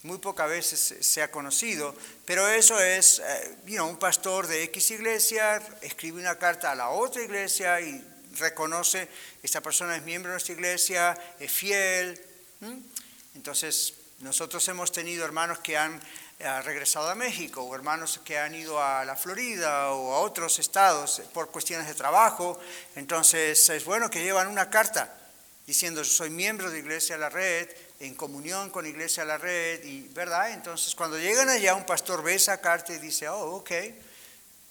muy 0.04 0.18
pocas 0.20 0.50
veces 0.50 0.96
se 1.00 1.22
ha 1.22 1.32
conocido, 1.32 1.96
pero 2.26 2.48
eso 2.48 2.80
es, 2.80 3.20
eh, 3.20 3.82
un 3.82 3.98
pastor 3.98 4.48
de 4.48 4.64
X 4.64 4.92
iglesia 4.92 5.62
escribe 5.82 6.20
una 6.20 6.38
carta 6.38 6.72
a 6.72 6.76
la 6.76 6.90
otra 6.90 7.22
iglesia 7.22 7.82
y 7.82 8.04
reconoce, 8.38 9.08
esta 9.42 9.62
persona 9.62 9.96
es 9.96 10.04
miembro 10.04 10.30
de 10.30 10.36
nuestra 10.36 10.54
iglesia, 10.54 11.18
es 11.40 11.52
fiel. 11.52 12.22
Entonces, 13.36 13.94
nosotros 14.20 14.68
hemos 14.68 14.92
tenido 14.92 15.26
hermanos 15.26 15.60
que 15.60 15.78
han 15.78 16.00
ha 16.46 16.62
regresado 16.62 17.10
a 17.10 17.16
México 17.16 17.64
o 17.64 17.74
hermanos 17.74 18.22
que 18.24 18.38
han 18.38 18.54
ido 18.54 18.82
a 18.82 19.04
la 19.06 19.16
Florida 19.16 19.92
o 19.92 20.14
a 20.14 20.20
otros 20.20 20.60
estados 20.60 21.22
por 21.34 21.50
cuestiones 21.50 21.88
de 21.88 21.96
trabajo. 21.96 22.60
Entonces 22.96 23.68
es 23.70 23.86
bueno 23.86 24.10
que 24.10 24.22
llevan 24.22 24.48
una 24.48 24.70
carta 24.70 25.14
diciendo 25.66 26.04
soy 26.04 26.30
miembro 26.30 26.70
de 26.70 26.80
Iglesia 26.80 27.18
La 27.18 27.30
Red, 27.30 27.70
en 28.00 28.16
comunión 28.16 28.70
con 28.70 28.86
Iglesia 28.86 29.26
La 29.26 29.38
Red, 29.38 29.84
y 29.84 30.08
verdad, 30.10 30.52
entonces 30.52 30.94
cuando 30.96 31.18
llegan 31.18 31.50
allá 31.50 31.76
un 31.76 31.86
pastor 31.86 32.22
ve 32.22 32.36
esa 32.36 32.62
carta 32.62 32.94
y 32.94 33.00
dice, 33.00 33.28
oh, 33.28 33.56
ok, 33.56 33.72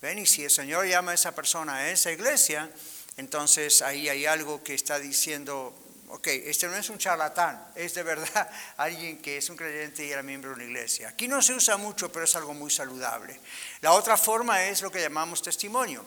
ven, 0.00 0.18
y 0.18 0.26
si 0.26 0.44
el 0.44 0.50
Señor 0.50 0.86
llama 0.86 1.10
a 1.10 1.14
esa 1.14 1.34
persona 1.34 1.76
a 1.76 1.90
esa 1.90 2.12
iglesia, 2.12 2.70
entonces 3.16 3.82
ahí 3.82 4.08
hay 4.08 4.26
algo 4.26 4.62
que 4.62 4.74
está 4.74 4.98
diciendo, 4.98 5.74
ok, 6.08 6.26
este 6.28 6.68
no 6.68 6.76
es 6.76 6.88
un 6.88 6.98
charlatán, 6.98 7.72
es 7.74 7.94
de 7.94 8.02
verdad 8.02 8.48
alguien 8.76 9.18
que 9.18 9.38
es 9.38 9.50
un 9.50 9.56
creyente 9.56 10.06
y 10.06 10.12
era 10.12 10.22
miembro 10.22 10.50
de 10.50 10.56
una 10.56 10.64
iglesia. 10.64 11.08
Aquí 11.08 11.26
no 11.26 11.42
se 11.42 11.54
usa 11.54 11.76
mucho, 11.76 12.12
pero 12.12 12.26
es 12.26 12.36
algo 12.36 12.54
muy 12.54 12.70
saludable. 12.70 13.40
La 13.80 13.92
otra 13.92 14.16
forma 14.16 14.64
es 14.66 14.82
lo 14.82 14.90
que 14.90 15.00
llamamos 15.00 15.42
testimonio, 15.42 16.04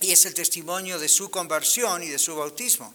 y 0.00 0.12
es 0.12 0.24
el 0.26 0.34
testimonio 0.34 0.98
de 0.98 1.08
su 1.08 1.30
conversión 1.30 2.02
y 2.04 2.08
de 2.08 2.18
su 2.18 2.36
bautismo. 2.36 2.94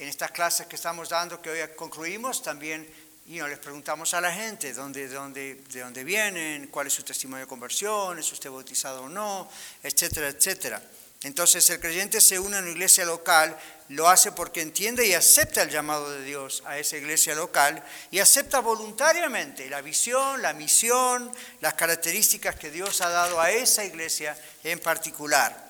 En 0.00 0.08
estas 0.08 0.30
clases 0.30 0.66
que 0.66 0.76
estamos 0.76 1.10
dando, 1.10 1.42
que 1.42 1.50
hoy 1.50 1.60
concluimos, 1.76 2.42
también 2.42 2.88
les 3.26 3.58
preguntamos 3.58 4.14
a 4.14 4.20
la 4.22 4.32
gente 4.32 4.72
dónde, 4.72 5.06
dónde, 5.08 5.56
de 5.56 5.80
dónde 5.80 6.04
vienen, 6.04 6.68
cuál 6.68 6.86
es 6.86 6.94
su 6.94 7.02
testimonio 7.02 7.44
de 7.44 7.46
conversión, 7.46 8.18
es 8.18 8.32
usted 8.32 8.48
bautizado 8.48 9.02
o 9.02 9.08
no, 9.10 9.46
etcétera, 9.82 10.28
etcétera. 10.28 10.82
Entonces 11.22 11.68
el 11.68 11.80
creyente 11.80 12.22
se 12.22 12.38
une 12.38 12.56
a 12.56 12.60
una 12.60 12.70
iglesia 12.70 13.04
local, 13.04 13.54
lo 13.90 14.08
hace 14.08 14.32
porque 14.32 14.62
entiende 14.62 15.06
y 15.06 15.12
acepta 15.12 15.60
el 15.60 15.68
llamado 15.68 16.10
de 16.10 16.24
Dios 16.24 16.62
a 16.64 16.78
esa 16.78 16.96
iglesia 16.96 17.34
local 17.34 17.84
y 18.10 18.20
acepta 18.20 18.60
voluntariamente 18.60 19.68
la 19.68 19.82
visión, 19.82 20.40
la 20.40 20.54
misión, 20.54 21.30
las 21.60 21.74
características 21.74 22.56
que 22.56 22.70
Dios 22.70 23.02
ha 23.02 23.10
dado 23.10 23.38
a 23.38 23.50
esa 23.50 23.84
iglesia 23.84 24.34
en 24.64 24.78
particular. 24.78 25.69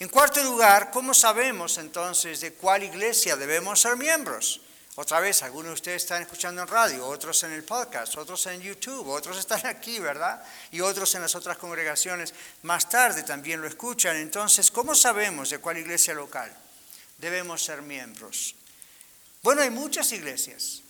En 0.00 0.08
cuarto 0.08 0.42
lugar, 0.44 0.92
¿cómo 0.92 1.12
sabemos 1.12 1.76
entonces 1.78 2.40
de 2.40 2.52
cuál 2.52 2.84
iglesia 2.84 3.36
debemos 3.36 3.80
ser 3.80 3.96
miembros? 3.96 4.60
Otra 4.94 5.18
vez, 5.18 5.42
algunos 5.42 5.70
de 5.70 5.74
ustedes 5.74 6.02
están 6.02 6.22
escuchando 6.22 6.62
en 6.62 6.68
radio, 6.68 7.06
otros 7.06 7.42
en 7.42 7.52
el 7.52 7.64
podcast, 7.64 8.16
otros 8.16 8.46
en 8.46 8.60
YouTube, 8.60 9.08
otros 9.08 9.38
están 9.38 9.64
aquí, 9.66 9.98
¿verdad? 9.98 10.42
Y 10.70 10.80
otros 10.80 11.14
en 11.14 11.22
las 11.22 11.34
otras 11.34 11.58
congregaciones 11.58 12.32
más 12.62 12.88
tarde 12.88 13.24
también 13.24 13.60
lo 13.60 13.66
escuchan. 13.66 14.16
Entonces, 14.16 14.70
¿cómo 14.70 14.94
sabemos 14.94 15.50
de 15.50 15.58
cuál 15.58 15.78
iglesia 15.78 16.14
local 16.14 16.52
debemos 17.18 17.64
ser 17.64 17.82
miembros? 17.82 18.54
Bueno, 19.42 19.62
hay 19.62 19.70
muchas 19.70 20.10
iglesias. 20.12 20.82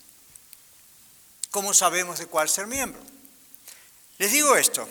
¿Cómo 1.50 1.72
sabemos 1.72 2.18
de 2.18 2.26
cuál 2.26 2.48
ser 2.48 2.66
miembro? 2.66 3.00
Les 4.18 4.32
digo 4.32 4.56
esto, 4.56 4.88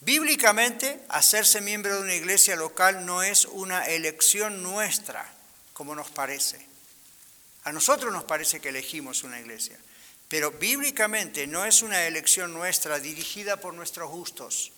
Bíblicamente, 0.00 1.00
hacerse 1.08 1.60
miembro 1.60 1.96
de 1.96 2.02
una 2.02 2.14
iglesia 2.14 2.54
local 2.54 3.04
no 3.04 3.22
es 3.22 3.46
una 3.46 3.86
elección 3.86 4.62
nuestra, 4.62 5.28
como 5.72 5.94
nos 5.96 6.08
parece. 6.08 6.64
A 7.64 7.72
nosotros 7.72 8.12
nos 8.12 8.22
parece 8.24 8.60
que 8.60 8.68
elegimos 8.68 9.24
una 9.24 9.40
iglesia, 9.40 9.76
pero 10.28 10.52
bíblicamente 10.52 11.48
no 11.48 11.64
es 11.64 11.82
una 11.82 12.06
elección 12.06 12.52
nuestra 12.52 13.00
dirigida 13.00 13.56
por 13.56 13.74
nuestros 13.74 14.08
gustos 14.08 14.72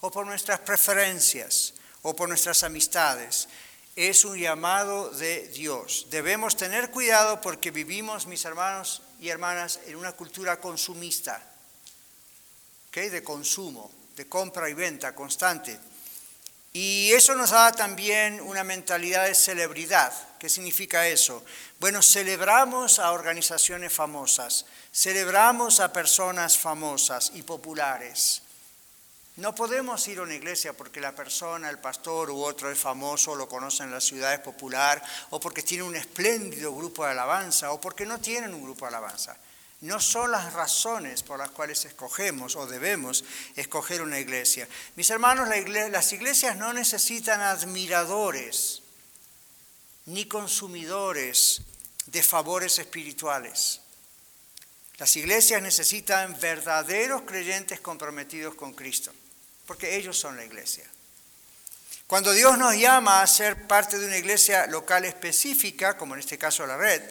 o 0.00 0.10
por 0.10 0.26
nuestras 0.26 0.60
preferencias 0.60 1.72
o 2.02 2.14
por 2.14 2.28
nuestras 2.28 2.62
amistades. 2.62 3.48
Es 3.96 4.26
un 4.26 4.38
llamado 4.38 5.08
de 5.10 5.48
Dios. 5.48 6.08
Debemos 6.10 6.54
tener 6.54 6.90
cuidado 6.90 7.40
porque 7.40 7.70
vivimos, 7.70 8.26
mis 8.26 8.44
hermanos 8.44 9.00
y 9.20 9.30
hermanas, 9.30 9.80
en 9.86 9.96
una 9.96 10.12
cultura 10.12 10.60
consumista, 10.60 11.42
de 12.92 13.22
consumo 13.22 13.90
de 14.16 14.26
compra 14.26 14.68
y 14.68 14.74
venta 14.74 15.14
constante. 15.14 15.78
Y 16.72 17.12
eso 17.12 17.34
nos 17.34 17.50
da 17.50 17.72
también 17.72 18.40
una 18.40 18.64
mentalidad 18.64 19.26
de 19.26 19.34
celebridad. 19.34 20.12
¿Qué 20.38 20.48
significa 20.48 21.06
eso? 21.06 21.44
Bueno, 21.80 22.02
celebramos 22.02 22.98
a 22.98 23.12
organizaciones 23.12 23.92
famosas, 23.92 24.66
celebramos 24.92 25.80
a 25.80 25.92
personas 25.92 26.58
famosas 26.58 27.32
y 27.34 27.42
populares. 27.42 28.42
No 29.36 29.54
podemos 29.54 30.06
ir 30.08 30.18
a 30.18 30.22
una 30.22 30.34
iglesia 30.34 30.72
porque 30.72 31.00
la 31.00 31.14
persona, 31.14 31.68
el 31.68 31.78
pastor 31.78 32.30
u 32.30 32.42
otro 32.42 32.70
es 32.70 32.78
famoso, 32.78 33.34
lo 33.34 33.48
conocen 33.48 33.86
en 33.86 33.92
la 33.92 34.00
ciudad, 34.00 34.32
es 34.32 34.40
popular, 34.40 35.02
o 35.30 35.40
porque 35.40 35.62
tiene 35.62 35.82
un 35.82 35.96
espléndido 35.96 36.74
grupo 36.74 37.04
de 37.04 37.10
alabanza, 37.10 37.72
o 37.72 37.80
porque 37.80 38.06
no 38.06 38.18
tienen 38.18 38.54
un 38.54 38.62
grupo 38.62 38.86
de 38.86 38.88
alabanza 38.88 39.36
no 39.82 40.00
son 40.00 40.30
las 40.30 40.52
razones 40.52 41.22
por 41.22 41.38
las 41.38 41.50
cuales 41.50 41.84
escogemos 41.84 42.56
o 42.56 42.66
debemos 42.66 43.24
escoger 43.56 44.02
una 44.02 44.18
iglesia. 44.18 44.66
Mis 44.96 45.10
hermanos, 45.10 45.48
las 45.48 46.12
iglesias 46.12 46.56
no 46.56 46.72
necesitan 46.72 47.40
admiradores 47.40 48.82
ni 50.06 50.26
consumidores 50.26 51.62
de 52.06 52.22
favores 52.22 52.78
espirituales. 52.78 53.80
Las 54.98 55.14
iglesias 55.16 55.60
necesitan 55.60 56.38
verdaderos 56.40 57.22
creyentes 57.22 57.80
comprometidos 57.80 58.54
con 58.54 58.72
Cristo, 58.72 59.12
porque 59.66 59.96
ellos 59.96 60.18
son 60.18 60.36
la 60.36 60.44
iglesia. 60.44 60.84
Cuando 62.06 62.32
Dios 62.32 62.56
nos 62.56 62.76
llama 62.76 63.20
a 63.20 63.26
ser 63.26 63.66
parte 63.66 63.98
de 63.98 64.06
una 64.06 64.16
iglesia 64.16 64.68
local 64.68 65.04
específica, 65.04 65.98
como 65.98 66.14
en 66.14 66.20
este 66.20 66.38
caso 66.38 66.64
la 66.64 66.76
red, 66.76 67.02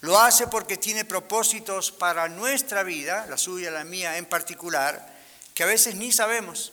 lo 0.00 0.18
hace 0.18 0.46
porque 0.46 0.76
tiene 0.76 1.04
propósitos 1.04 1.90
para 1.90 2.28
nuestra 2.28 2.82
vida, 2.82 3.26
la 3.28 3.38
suya, 3.38 3.70
la 3.70 3.84
mía 3.84 4.18
en 4.18 4.26
particular, 4.26 5.14
que 5.54 5.62
a 5.62 5.66
veces 5.66 5.94
ni 5.96 6.12
sabemos. 6.12 6.72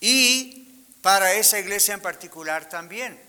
Y 0.00 0.86
para 1.02 1.34
esa 1.34 1.58
iglesia 1.58 1.94
en 1.94 2.00
particular 2.00 2.68
también 2.68 3.20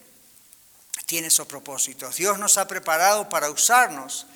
tiene 1.05 1.27
esos 1.27 1.47
propósitos. 1.47 2.15
Dios 2.15 2.37
nos 2.37 2.57
ha 2.57 2.67
preparado 2.67 3.29
para 3.29 3.49
usarnos. 3.49 4.27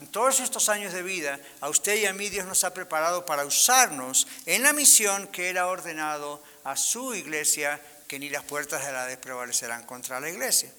En 0.00 0.06
todos 0.06 0.38
estos 0.40 0.68
años 0.68 0.92
de 0.92 1.02
vida, 1.02 1.40
a 1.60 1.68
usted 1.68 1.96
y 1.96 2.06
a 2.06 2.12
mí 2.12 2.28
Dios 2.28 2.46
nos 2.46 2.62
ha 2.62 2.72
preparado 2.72 3.26
para 3.26 3.44
usarnos 3.44 4.26
en 4.46 4.62
la 4.62 4.72
misión 4.72 5.26
que 5.28 5.50
Él 5.50 5.58
ha 5.58 5.66
ordenado 5.66 6.42
a 6.62 6.76
su 6.76 7.14
iglesia, 7.14 7.80
que 8.06 8.18
ni 8.18 8.30
las 8.30 8.44
puertas 8.44 8.86
de 8.86 8.92
la 8.92 9.20
prevalecerán 9.20 9.84
contra 9.84 10.20
la 10.20 10.28
iglesia. 10.28 10.72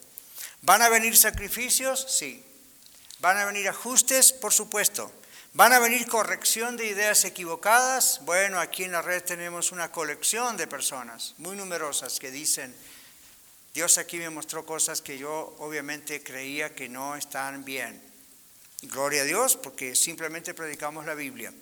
¿Van 0.62 0.82
a 0.82 0.90
venir 0.90 1.18
sacrificios? 1.18 2.06
Sí. 2.08 2.44
¿Van 3.20 3.38
a 3.38 3.46
venir 3.46 3.68
ajustes? 3.70 4.34
Por 4.34 4.54
supuesto. 4.54 5.12
¿Van 5.54 5.72
a 5.72 5.80
venir 5.80 6.06
corrección 6.08 6.76
de 6.76 6.88
ideas 6.88 7.24
equivocadas? 7.24 8.20
Bueno, 8.26 8.60
aquí 8.60 8.84
en 8.84 8.92
la 8.92 9.02
red 9.02 9.24
tenemos 9.24 9.72
una 9.72 9.90
colección 9.90 10.58
de 10.58 10.68
personas 10.68 11.34
muy 11.38 11.56
numerosas 11.56 12.20
que 12.20 12.30
dicen, 12.30 12.76
Dios 13.74 13.98
aquí 13.98 14.18
me 14.18 14.30
mostró 14.30 14.66
cosas 14.66 15.02
que 15.02 15.18
yo 15.18 15.56
obviamente 15.60 16.22
creía 16.22 16.76
que 16.76 16.90
no 16.90 17.16
están 17.16 17.64
bien. 17.64 18.02
Gloria 18.82 19.22
a 19.22 19.26
Dios 19.26 19.56
porque 19.56 19.96
simplemente 19.96 20.54
predicamos 20.54 21.06
la 21.06 21.16
Biblia. 21.16 21.54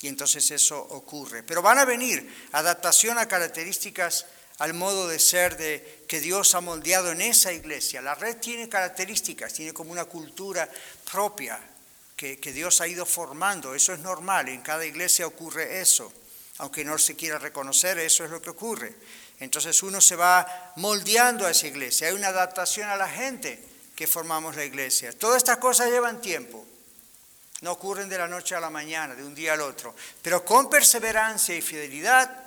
Y 0.00 0.08
entonces 0.08 0.50
eso 0.50 0.78
ocurre. 0.78 1.42
Pero 1.42 1.60
van 1.60 1.78
a 1.78 1.84
venir 1.84 2.34
adaptación 2.52 3.18
a 3.18 3.28
características 3.28 4.26
al 4.58 4.74
modo 4.74 5.08
de 5.08 5.18
ser 5.18 5.56
de, 5.56 6.04
que 6.08 6.20
Dios 6.20 6.54
ha 6.54 6.60
moldeado 6.60 7.12
en 7.12 7.20
esa 7.20 7.52
iglesia. 7.52 8.02
La 8.02 8.14
red 8.14 8.38
tiene 8.38 8.68
características, 8.68 9.52
tiene 9.52 9.72
como 9.72 9.92
una 9.92 10.04
cultura 10.04 10.68
propia 11.10 11.58
que, 12.16 12.38
que 12.38 12.52
Dios 12.52 12.80
ha 12.80 12.88
ido 12.88 13.06
formando. 13.06 13.74
Eso 13.74 13.92
es 13.92 14.00
normal, 14.00 14.48
en 14.48 14.62
cada 14.62 14.84
iglesia 14.84 15.26
ocurre 15.26 15.80
eso. 15.80 16.12
Aunque 16.58 16.84
no 16.84 16.98
se 16.98 17.14
quiera 17.14 17.38
reconocer, 17.38 17.98
eso 17.98 18.24
es 18.24 18.30
lo 18.30 18.42
que 18.42 18.50
ocurre. 18.50 18.94
Entonces 19.38 19.80
uno 19.84 20.00
se 20.00 20.16
va 20.16 20.72
moldeando 20.76 21.46
a 21.46 21.52
esa 21.52 21.68
iglesia. 21.68 22.08
Hay 22.08 22.14
una 22.14 22.28
adaptación 22.28 22.88
a 22.88 22.96
la 22.96 23.08
gente 23.08 23.62
que 23.94 24.08
formamos 24.08 24.56
la 24.56 24.64
iglesia. 24.64 25.12
Todas 25.12 25.38
estas 25.38 25.58
cosas 25.58 25.90
llevan 25.90 26.20
tiempo. 26.20 26.66
No 27.60 27.72
ocurren 27.72 28.08
de 28.08 28.18
la 28.18 28.28
noche 28.28 28.54
a 28.54 28.60
la 28.60 28.70
mañana, 28.70 29.14
de 29.14 29.24
un 29.24 29.34
día 29.34 29.52
al 29.52 29.60
otro. 29.60 29.94
Pero 30.22 30.44
con 30.44 30.68
perseverancia 30.70 31.54
y 31.54 31.62
fidelidad 31.62 32.44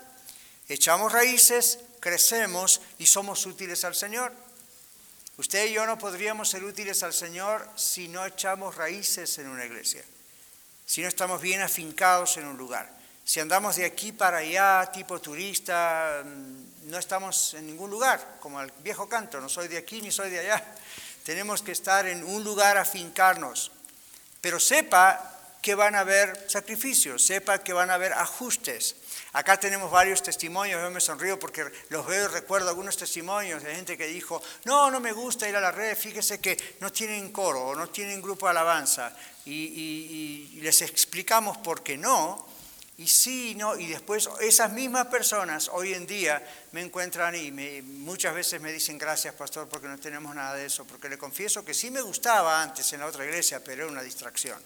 echamos 0.67 1.11
raíces, 1.11 1.79
crecemos 2.01 2.81
y 2.97 3.05
somos 3.05 3.45
útiles 3.45 3.85
al 3.85 3.95
Señor. 3.95 4.33
Usted 5.37 5.67
y 5.67 5.73
yo 5.73 5.85
no 5.85 5.97
podríamos 5.97 6.49
ser 6.49 6.65
útiles 6.65 7.01
al 7.03 7.13
Señor 7.13 7.67
si 7.75 8.09
no 8.09 8.25
echamos 8.25 8.75
raíces 8.75 9.37
en 9.37 9.47
una 9.47 9.65
iglesia, 9.65 10.03
si 10.85 11.01
no 11.01 11.07
estamos 11.07 11.41
bien 11.41 11.61
afincados 11.61 12.35
en 12.35 12.47
un 12.47 12.57
lugar. 12.57 12.99
Si 13.23 13.39
andamos 13.39 13.77
de 13.77 13.85
aquí 13.85 14.11
para 14.11 14.37
allá, 14.37 14.91
tipo 14.91 15.21
turista, 15.21 16.23
mm, 16.25 16.89
no 16.89 16.97
estamos 16.97 17.53
en 17.53 17.67
ningún 17.67 17.89
lugar, 17.89 18.37
como 18.41 18.59
el 18.61 18.71
viejo 18.83 19.07
canto, 19.07 19.39
no 19.39 19.47
soy 19.47 19.67
de 19.67 19.77
aquí 19.77 20.01
ni 20.01 20.11
soy 20.11 20.29
de 20.29 20.39
allá. 20.39 20.65
Tenemos 21.23 21.61
que 21.61 21.71
estar 21.71 22.07
en 22.07 22.23
un 22.23 22.43
lugar, 22.43 22.77
afincarnos. 22.77 23.71
Pero 24.41 24.59
sepa 24.59 25.31
que 25.61 25.75
van 25.75 25.95
a 25.95 25.99
haber 25.99 26.49
sacrificios, 26.49 27.23
sepa 27.23 27.63
que 27.63 27.73
van 27.73 27.91
a 27.91 27.93
haber 27.93 28.13
ajustes, 28.13 28.95
Acá 29.33 29.57
tenemos 29.57 29.89
varios 29.89 30.21
testimonios, 30.21 30.81
yo 30.81 30.91
me 30.91 30.99
sonrío 30.99 31.39
porque 31.39 31.63
los 31.87 32.05
veo 32.05 32.25
y 32.25 32.27
recuerdo 32.27 32.67
algunos 32.67 32.97
testimonios 32.97 33.63
de 33.63 33.73
gente 33.73 33.97
que 33.97 34.07
dijo, 34.07 34.43
no, 34.65 34.91
no 34.91 34.99
me 34.99 35.13
gusta 35.13 35.47
ir 35.47 35.55
a 35.55 35.61
la 35.61 35.71
red, 35.71 35.95
fíjese 35.95 36.41
que 36.41 36.75
no 36.81 36.91
tienen 36.91 37.31
coro 37.31 37.67
o 37.67 37.75
no 37.75 37.87
tienen 37.87 38.21
grupo 38.21 38.47
de 38.47 38.51
alabanza. 38.51 39.15
Y, 39.45 40.59
les 40.61 40.81
explicamos 40.81 41.57
por 41.57 41.81
qué 41.81 41.97
no, 41.97 42.45
y 42.97 43.07
sí, 43.07 43.55
no, 43.55 43.77
y 43.77 43.87
después 43.87 44.29
esas 44.41 44.73
mismas 44.73 45.07
personas 45.07 45.69
hoy 45.73 45.93
en 45.93 46.05
día 46.05 46.45
me 46.73 46.81
encuentran 46.81 47.33
y 47.33 47.51
muchas 47.81 48.35
veces 48.35 48.59
me 48.59 48.71
dicen 48.71 48.97
gracias 48.97 49.33
pastor 49.33 49.67
porque 49.69 49.87
no 49.87 49.97
tenemos 49.97 50.35
nada 50.35 50.55
de 50.55 50.65
eso, 50.65 50.85
porque 50.85 51.07
le 51.07 51.17
confieso 51.17 51.63
que 51.63 51.73
sí 51.73 51.89
me 51.89 52.01
gustaba 52.01 52.61
antes 52.61 52.91
en 52.91 52.99
la 52.99 53.07
otra 53.07 53.23
iglesia, 53.23 53.63
pero 53.63 53.83
era 53.83 53.91
una 53.91 54.03
distracción. 54.03 54.61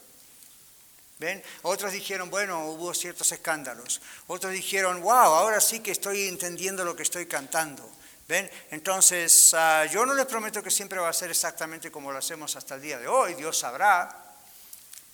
¿Ven? 1.17 1.41
Otros 1.61 1.93
dijeron, 1.93 2.29
bueno, 2.29 2.65
hubo 2.67 2.93
ciertos 2.93 3.31
escándalos. 3.31 4.01
Otros 4.27 4.51
dijeron, 4.51 5.01
wow, 5.01 5.13
ahora 5.13 5.61
sí 5.61 5.79
que 5.79 5.91
estoy 5.91 6.27
entendiendo 6.27 6.83
lo 6.83 6.95
que 6.95 7.03
estoy 7.03 7.25
cantando. 7.25 7.89
¿Ven? 8.27 8.49
Entonces, 8.71 9.53
ah, 9.53 9.85
yo 9.85 10.05
no 10.05 10.13
les 10.13 10.25
prometo 10.25 10.63
que 10.63 10.71
siempre 10.71 10.99
va 10.99 11.09
a 11.09 11.13
ser 11.13 11.29
exactamente 11.29 11.91
como 11.91 12.11
lo 12.11 12.17
hacemos 12.17 12.55
hasta 12.55 12.75
el 12.75 12.81
día 12.81 12.97
de 12.97 13.07
hoy, 13.07 13.35
Dios 13.35 13.59
sabrá, 13.59 14.25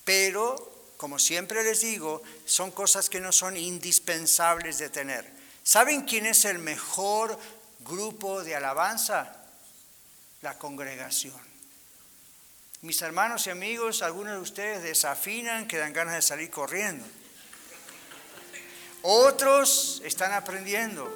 pero, 0.05 0.93
como 0.97 1.19
siempre 1.19 1.63
les 1.63 1.81
digo, 1.81 2.23
son 2.45 2.71
cosas 2.71 3.09
que 3.09 3.19
no 3.19 3.31
son 3.31 3.57
indispensables 3.57 4.77
de 4.77 4.89
tener. 4.89 5.29
¿Saben 5.61 6.03
quién 6.03 6.25
es 6.25 6.45
el 6.45 6.59
mejor 6.59 7.37
grupo 7.79 8.43
de 8.43 8.55
alabanza? 8.55 9.35
La 10.41 10.57
congregación. 10.57 11.50
Mis 12.83 12.99
hermanos 13.03 13.45
y 13.45 13.51
amigos, 13.51 14.01
algunos 14.01 14.33
de 14.33 14.39
ustedes 14.39 14.81
desafinan 14.81 15.67
que 15.67 15.77
dan 15.77 15.93
ganas 15.93 16.15
de 16.15 16.21
salir 16.23 16.49
corriendo. 16.49 17.05
Otros 19.03 20.01
están 20.03 20.33
aprendiendo. 20.33 21.15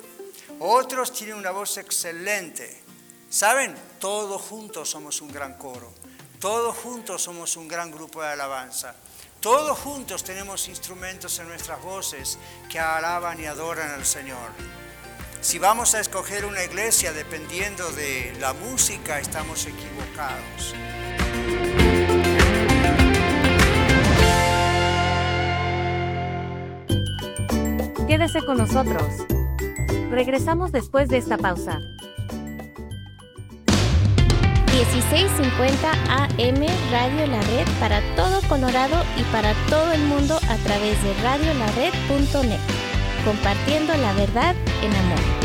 Otros 0.59 1.11
tienen 1.11 1.37
una 1.37 1.49
voz 1.49 1.79
excelente. 1.79 2.83
¿Saben? 3.31 3.75
Todos 3.99 4.43
juntos 4.43 4.91
somos 4.91 5.21
un 5.21 5.31
gran 5.31 5.55
coro. 5.55 5.91
Todos 6.39 6.77
juntos 6.77 7.23
somos 7.23 7.57
un 7.57 7.67
gran 7.67 7.89
grupo 7.89 8.21
de 8.21 8.27
alabanza. 8.27 8.93
Todos 9.39 9.79
juntos 9.79 10.23
tenemos 10.23 10.67
instrumentos 10.67 11.39
en 11.39 11.47
nuestras 11.47 11.81
voces 11.81 12.37
que 12.69 12.77
alaban 12.77 13.39
y 13.39 13.47
adoran 13.47 13.89
al 13.89 14.05
Señor. 14.05 14.51
Si 15.41 15.57
vamos 15.57 15.95
a 15.95 15.99
escoger 15.99 16.45
una 16.45 16.63
iglesia 16.63 17.11
dependiendo 17.11 17.91
de 17.91 18.35
la 18.39 18.53
música, 18.53 19.19
estamos 19.19 19.65
equivocados. 19.65 20.75
Quédese 28.07 28.45
con 28.45 28.57
nosotros. 28.57 29.25
Regresamos 30.11 30.71
después 30.71 31.09
de 31.09 31.17
esta 31.17 31.37
pausa. 31.37 31.81
1650 34.71 35.91
AM 35.91 36.65
Radio 36.91 37.27
La 37.27 37.41
Red 37.41 37.67
para 37.79 38.01
todo 38.15 38.41
Colorado 38.47 38.95
y 39.17 39.23
para 39.31 39.53
todo 39.69 39.91
el 39.93 40.03
mundo 40.03 40.35
a 40.35 40.55
través 40.57 41.01
de 41.01 41.13
radiolared.net. 41.23 42.59
Compartiendo 43.25 43.95
la 43.97 44.13
verdad 44.13 44.55
en 44.83 44.93
amor. 44.93 45.44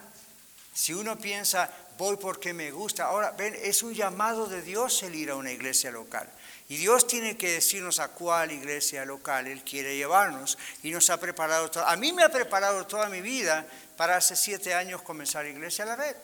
Si 0.75 0.93
uno 0.93 1.17
piensa, 1.17 1.71
voy 1.97 2.17
porque 2.17 2.53
me 2.53 2.73
gusta, 2.73 3.05
ahora 3.05 3.31
ven, 3.31 3.57
es 3.63 3.85
un 3.85 3.95
llamado 3.95 4.47
de 4.47 4.61
Dios 4.61 5.03
el 5.05 5.15
ir 5.15 5.31
a 5.31 5.37
una 5.37 5.53
iglesia 5.53 5.93
local. 5.93 6.29
Y 6.69 6.77
Dios 6.77 7.07
tiene 7.07 7.37
que 7.37 7.53
decirnos 7.53 8.01
a 8.01 8.09
cuál 8.09 8.51
iglesia 8.51 9.05
local 9.05 9.47
Él 9.47 9.63
quiere 9.63 9.97
llevarnos. 9.97 10.59
Y 10.83 10.91
nos 10.91 11.11
ha 11.11 11.21
preparado, 11.21 11.71
a 11.87 11.97
mí 11.97 12.13
me 12.13 12.25
ha 12.25 12.29
preparado 12.31 12.87
toda 12.87 13.09
mi 13.09 13.21
vida 13.21 13.67
para 13.97 14.17
hace 14.17 14.35
siete 14.35 14.75
años 14.75 15.03
comenzar 15.03 15.47
Iglesia 15.47 15.85
a 15.85 15.89
la 15.89 15.97
Red. 15.97 16.17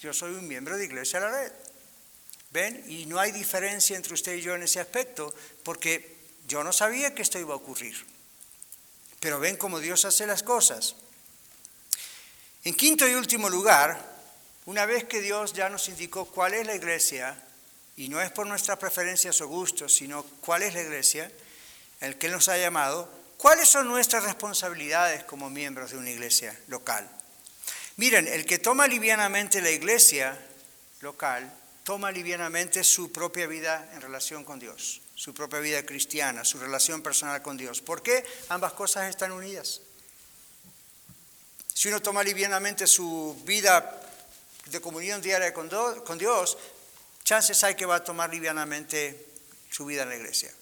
Yo 0.00 0.12
soy 0.12 0.34
un 0.34 0.46
miembro 0.46 0.76
de 0.76 0.84
Iglesia 0.84 1.18
a 1.18 1.22
la 1.22 1.30
Red. 1.30 1.52
¿Ven? 2.52 2.84
Y 2.88 3.06
no 3.06 3.18
hay 3.18 3.32
diferencia 3.32 3.96
entre 3.96 4.14
usted 4.14 4.34
y 4.34 4.42
yo 4.42 4.54
en 4.54 4.62
ese 4.62 4.80
aspecto, 4.80 5.34
porque 5.62 6.16
yo 6.46 6.62
no 6.62 6.72
sabía 6.72 7.14
que 7.14 7.22
esto 7.22 7.38
iba 7.38 7.54
a 7.54 7.56
ocurrir. 7.56 7.96
Pero 9.18 9.40
ven 9.40 9.56
cómo 9.56 9.80
Dios 9.80 10.04
hace 10.04 10.26
las 10.26 10.42
cosas. 10.42 10.94
En 12.64 12.74
quinto 12.74 13.08
y 13.08 13.14
último 13.14 13.48
lugar, 13.48 13.98
una 14.66 14.84
vez 14.84 15.04
que 15.04 15.22
Dios 15.22 15.54
ya 15.54 15.70
nos 15.70 15.88
indicó 15.88 16.26
cuál 16.26 16.52
es 16.52 16.66
la 16.66 16.74
iglesia, 16.74 17.42
y 17.96 18.08
no 18.08 18.20
es 18.20 18.30
por 18.30 18.46
nuestras 18.46 18.78
preferencias 18.78 19.40
o 19.40 19.48
gustos, 19.48 19.94
sino 19.94 20.22
cuál 20.40 20.62
es 20.62 20.74
la 20.74 20.82
iglesia, 20.82 21.30
el 22.00 22.18
que 22.18 22.28
nos 22.28 22.48
ha 22.48 22.58
llamado, 22.58 23.10
cuáles 23.36 23.68
son 23.68 23.88
nuestras 23.88 24.24
responsabilidades 24.24 25.24
como 25.24 25.48
miembros 25.48 25.90
de 25.90 25.96
una 25.96 26.10
iglesia 26.10 26.58
local. 26.68 27.08
Miren, 27.96 28.28
el 28.28 28.44
que 28.44 28.58
toma 28.58 28.86
livianamente 28.86 29.62
la 29.62 29.70
iglesia 29.70 30.38
local, 31.00 31.50
toma 31.84 32.12
livianamente 32.12 32.84
su 32.84 33.10
propia 33.10 33.46
vida 33.46 33.88
en 33.94 34.02
relación 34.02 34.44
con 34.44 34.58
Dios, 34.58 35.00
su 35.14 35.32
propia 35.34 35.60
vida 35.60 35.82
cristiana, 35.84 36.44
su 36.44 36.58
relación 36.58 37.02
personal 37.02 37.42
con 37.42 37.56
Dios. 37.56 37.80
¿Por 37.80 38.02
qué? 38.02 38.24
Ambas 38.50 38.74
cosas 38.74 39.08
están 39.08 39.32
unidas. 39.32 39.80
Si 41.72 41.88
uno 41.88 42.00
toma 42.02 42.22
livianamente 42.22 42.86
su 42.86 43.40
vida 43.44 44.00
de 44.66 44.80
comunión 44.80 45.20
diaria 45.20 45.52
con, 45.52 46.18
Dios, 46.18 46.58
chances 47.24 47.62
hay 47.64 47.74
que 47.74 47.86
va 47.86 47.96
a 47.96 48.04
tomar 48.04 48.30
livianamente 48.30 49.26
su 49.70 49.84
vida 49.84 50.02
en 50.02 50.10
la 50.10 50.16
iglesia. 50.16 50.52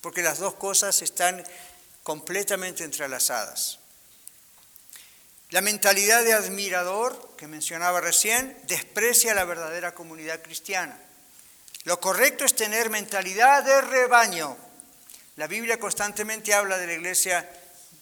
Porque 0.00 0.22
las 0.22 0.38
dos 0.38 0.54
cosas 0.54 1.02
están 1.02 1.44
completamente 2.02 2.84
entrelazadas. 2.84 3.78
La 5.50 5.60
mentalidad 5.60 6.24
de 6.24 6.32
admirador 6.32 7.34
que 7.36 7.48
mencionaba 7.48 8.00
recién 8.00 8.56
desprecia 8.64 9.34
la 9.34 9.44
verdadera 9.44 9.94
comunidad 9.94 10.42
cristiana. 10.42 10.98
Lo 11.84 12.00
correcto 12.00 12.44
es 12.44 12.54
tener 12.54 12.90
mentalidad 12.90 13.64
de 13.64 13.80
rebaño. 13.80 14.56
La 15.36 15.46
Biblia 15.46 15.80
constantemente 15.80 16.54
habla 16.54 16.78
de 16.78 16.86
la 16.86 16.92
iglesia 16.92 17.48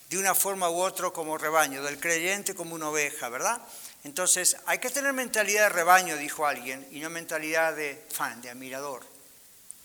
de 0.09 0.19
una 0.19 0.35
forma 0.35 0.71
u 0.71 0.81
otra 0.81 1.11
como 1.11 1.37
rebaño, 1.37 1.83
del 1.83 2.01
creyente 2.01 2.55
como 2.55 2.75
una 2.75 2.89
oveja, 2.89 3.29
¿verdad? 3.29 3.61
Entonces, 4.05 4.57
hay 4.67 4.79
que 4.79 4.91
tener 4.91 5.13
mentalidad 5.13 5.65
de 5.65 5.69
rebaño, 5.69 6.17
dijo 6.17 6.47
alguien, 6.47 6.87
y 6.91 7.01
no 7.01 7.11
mentalidad 7.11 7.75
de 7.75 8.07
fan, 8.11 8.41
de 8.41 8.51
admirador, 8.51 9.03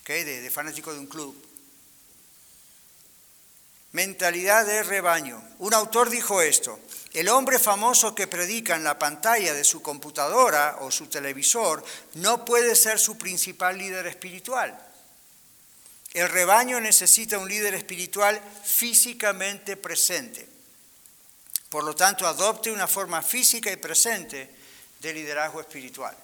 de, 0.06 0.42
de 0.42 0.52
fanático 0.52 0.94
de 0.94 1.00
un 1.00 1.08
club. 1.08 1.36
Mentalidad 3.92 4.66
de 4.66 4.82
rebaño. 4.84 5.44
Un 5.60 5.74
autor 5.74 6.10
dijo 6.10 6.42
esto, 6.42 6.80
el 7.14 7.30
hombre 7.30 7.60
famoso 7.60 8.16
que 8.16 8.28
predica 8.28 8.76
en 8.76 8.84
la 8.84 8.98
pantalla 8.98 9.54
de 9.54 9.64
su 9.64 9.82
computadora 9.82 10.78
o 10.82 10.90
su 10.90 11.08
televisor 11.08 11.84
no 12.16 12.44
puede 12.44 12.76
ser 12.76 13.00
su 13.00 13.18
principal 13.18 13.78
líder 13.78 14.08
espiritual. 14.08 14.93
El 16.14 16.30
rebaño 16.30 16.80
necesita 16.80 17.40
un 17.40 17.50
líder 17.50 17.74
espiritual 17.74 18.40
físicamente 18.64 19.78
presente. 19.78 20.48
Por 21.70 21.84
lo 21.84 21.96
tanto, 21.96 22.28
adopte 22.28 22.72
una 22.72 22.88
forma 22.88 23.24
física 23.24 23.72
y 23.72 23.78
presente 23.78 24.48
de 25.00 25.14
liderazgo 25.14 25.60
espiritual. 25.60 26.16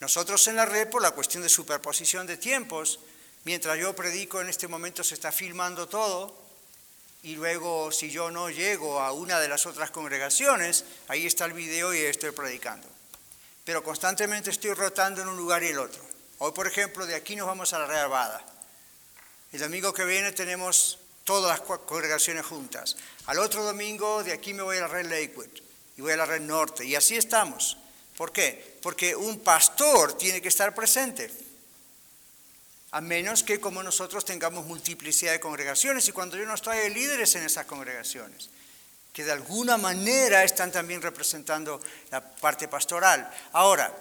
Nosotros 0.00 0.44
en 0.48 0.56
la 0.56 0.66
red, 0.66 0.90
por 0.90 1.02
la 1.02 1.12
cuestión 1.12 1.42
de 1.42 1.48
superposición 1.48 2.26
de 2.26 2.36
tiempos, 2.36 2.98
mientras 3.44 3.78
yo 3.78 3.94
predico 3.94 4.40
en 4.40 4.48
este 4.48 4.66
momento 4.66 5.04
se 5.04 5.14
está 5.14 5.30
filmando 5.30 5.88
todo, 5.88 6.36
y 7.22 7.36
luego 7.36 7.92
si 7.92 8.10
yo 8.10 8.30
no 8.30 8.50
llego 8.50 9.00
a 9.00 9.12
una 9.12 9.38
de 9.38 9.48
las 9.48 9.66
otras 9.66 9.90
congregaciones, 9.90 10.84
ahí 11.06 11.26
está 11.26 11.44
el 11.44 11.52
video 11.52 11.94
y 11.94 11.98
estoy 11.98 12.32
predicando. 12.32 12.88
Pero 13.64 13.84
constantemente 13.84 14.50
estoy 14.50 14.72
rotando 14.72 15.22
en 15.22 15.28
un 15.28 15.36
lugar 15.36 15.62
y 15.62 15.68
el 15.68 15.78
otro. 15.78 16.17
Hoy, 16.38 16.52
por 16.52 16.66
ejemplo, 16.66 17.04
de 17.04 17.16
aquí 17.16 17.34
nos 17.34 17.46
vamos 17.46 17.72
a 17.72 17.80
la 17.80 17.86
Red 17.86 17.96
Arvada. 17.96 18.44
El 19.52 19.60
domingo 19.60 19.92
que 19.92 20.04
viene 20.04 20.32
tenemos 20.32 20.98
todas 21.24 21.58
las 21.58 21.78
congregaciones 21.80 22.46
juntas. 22.46 22.96
Al 23.26 23.38
otro 23.40 23.64
domingo 23.64 24.22
de 24.22 24.32
aquí 24.32 24.54
me 24.54 24.62
voy 24.62 24.76
a 24.76 24.82
la 24.82 24.88
Red 24.88 25.10
Lakewood 25.10 25.48
y 25.96 26.00
voy 26.00 26.12
a 26.12 26.16
la 26.16 26.26
Red 26.26 26.42
Norte. 26.42 26.84
Y 26.84 26.94
así 26.94 27.16
estamos. 27.16 27.76
¿Por 28.16 28.32
qué? 28.32 28.78
Porque 28.82 29.16
un 29.16 29.40
pastor 29.40 30.12
tiene 30.14 30.40
que 30.40 30.48
estar 30.48 30.74
presente. 30.74 31.30
A 32.92 33.00
menos 33.00 33.42
que 33.42 33.60
como 33.60 33.82
nosotros 33.82 34.24
tengamos 34.24 34.64
multiplicidad 34.64 35.32
de 35.32 35.40
congregaciones 35.40 36.06
y 36.08 36.12
cuando 36.12 36.36
yo 36.36 36.46
no 36.46 36.54
estoy 36.54 36.78
hay 36.78 36.94
líderes 36.94 37.34
en 37.34 37.44
esas 37.44 37.66
congregaciones 37.66 38.48
que 39.12 39.24
de 39.24 39.32
alguna 39.32 39.76
manera 39.76 40.44
están 40.44 40.70
también 40.70 41.02
representando 41.02 41.80
la 42.12 42.22
parte 42.22 42.68
pastoral. 42.68 43.28
Ahora, 43.52 43.92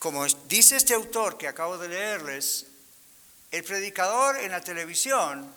como 0.00 0.26
dice 0.48 0.76
este 0.76 0.94
autor 0.94 1.36
que 1.36 1.46
acabo 1.46 1.76
de 1.76 1.86
leerles, 1.86 2.66
el 3.50 3.62
predicador 3.62 4.38
en 4.38 4.50
la 4.50 4.62
televisión 4.62 5.54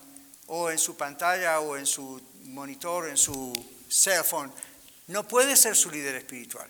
o 0.48 0.70
en 0.70 0.78
su 0.78 0.98
pantalla 0.98 1.62
o 1.62 1.78
en 1.78 1.86
su 1.86 2.22
monitor, 2.44 3.08
en 3.08 3.18
su 3.18 3.54
cell 3.90 4.22
phone, 4.22 4.52
no 5.08 5.26
puede 5.26 5.56
ser 5.56 5.78
su 5.78 5.90
líder 5.90 6.16
espiritual. 6.16 6.70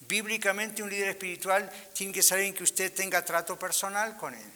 Bíblicamente 0.00 0.82
un 0.82 0.90
líder 0.90 1.08
espiritual 1.08 1.72
tiene 1.94 2.12
que 2.12 2.22
ser 2.22 2.52
que 2.52 2.64
usted 2.64 2.92
tenga 2.92 3.24
trato 3.24 3.58
personal 3.58 4.18
con 4.18 4.34
él. 4.34 4.52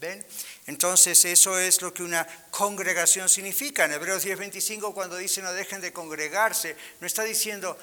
¿Ven? 0.00 0.26
Entonces 0.66 1.24
eso 1.24 1.56
es 1.56 1.82
lo 1.82 1.94
que 1.94 2.02
una 2.02 2.26
congregación 2.50 3.28
significa. 3.28 3.84
En 3.84 3.92
Hebreos 3.92 4.24
10:25 4.24 4.92
cuando 4.92 5.16
dice 5.16 5.40
no 5.40 5.52
dejen 5.52 5.80
de 5.80 5.92
congregarse, 5.92 6.74
no 7.00 7.06
está 7.06 7.22
diciendo 7.22 7.78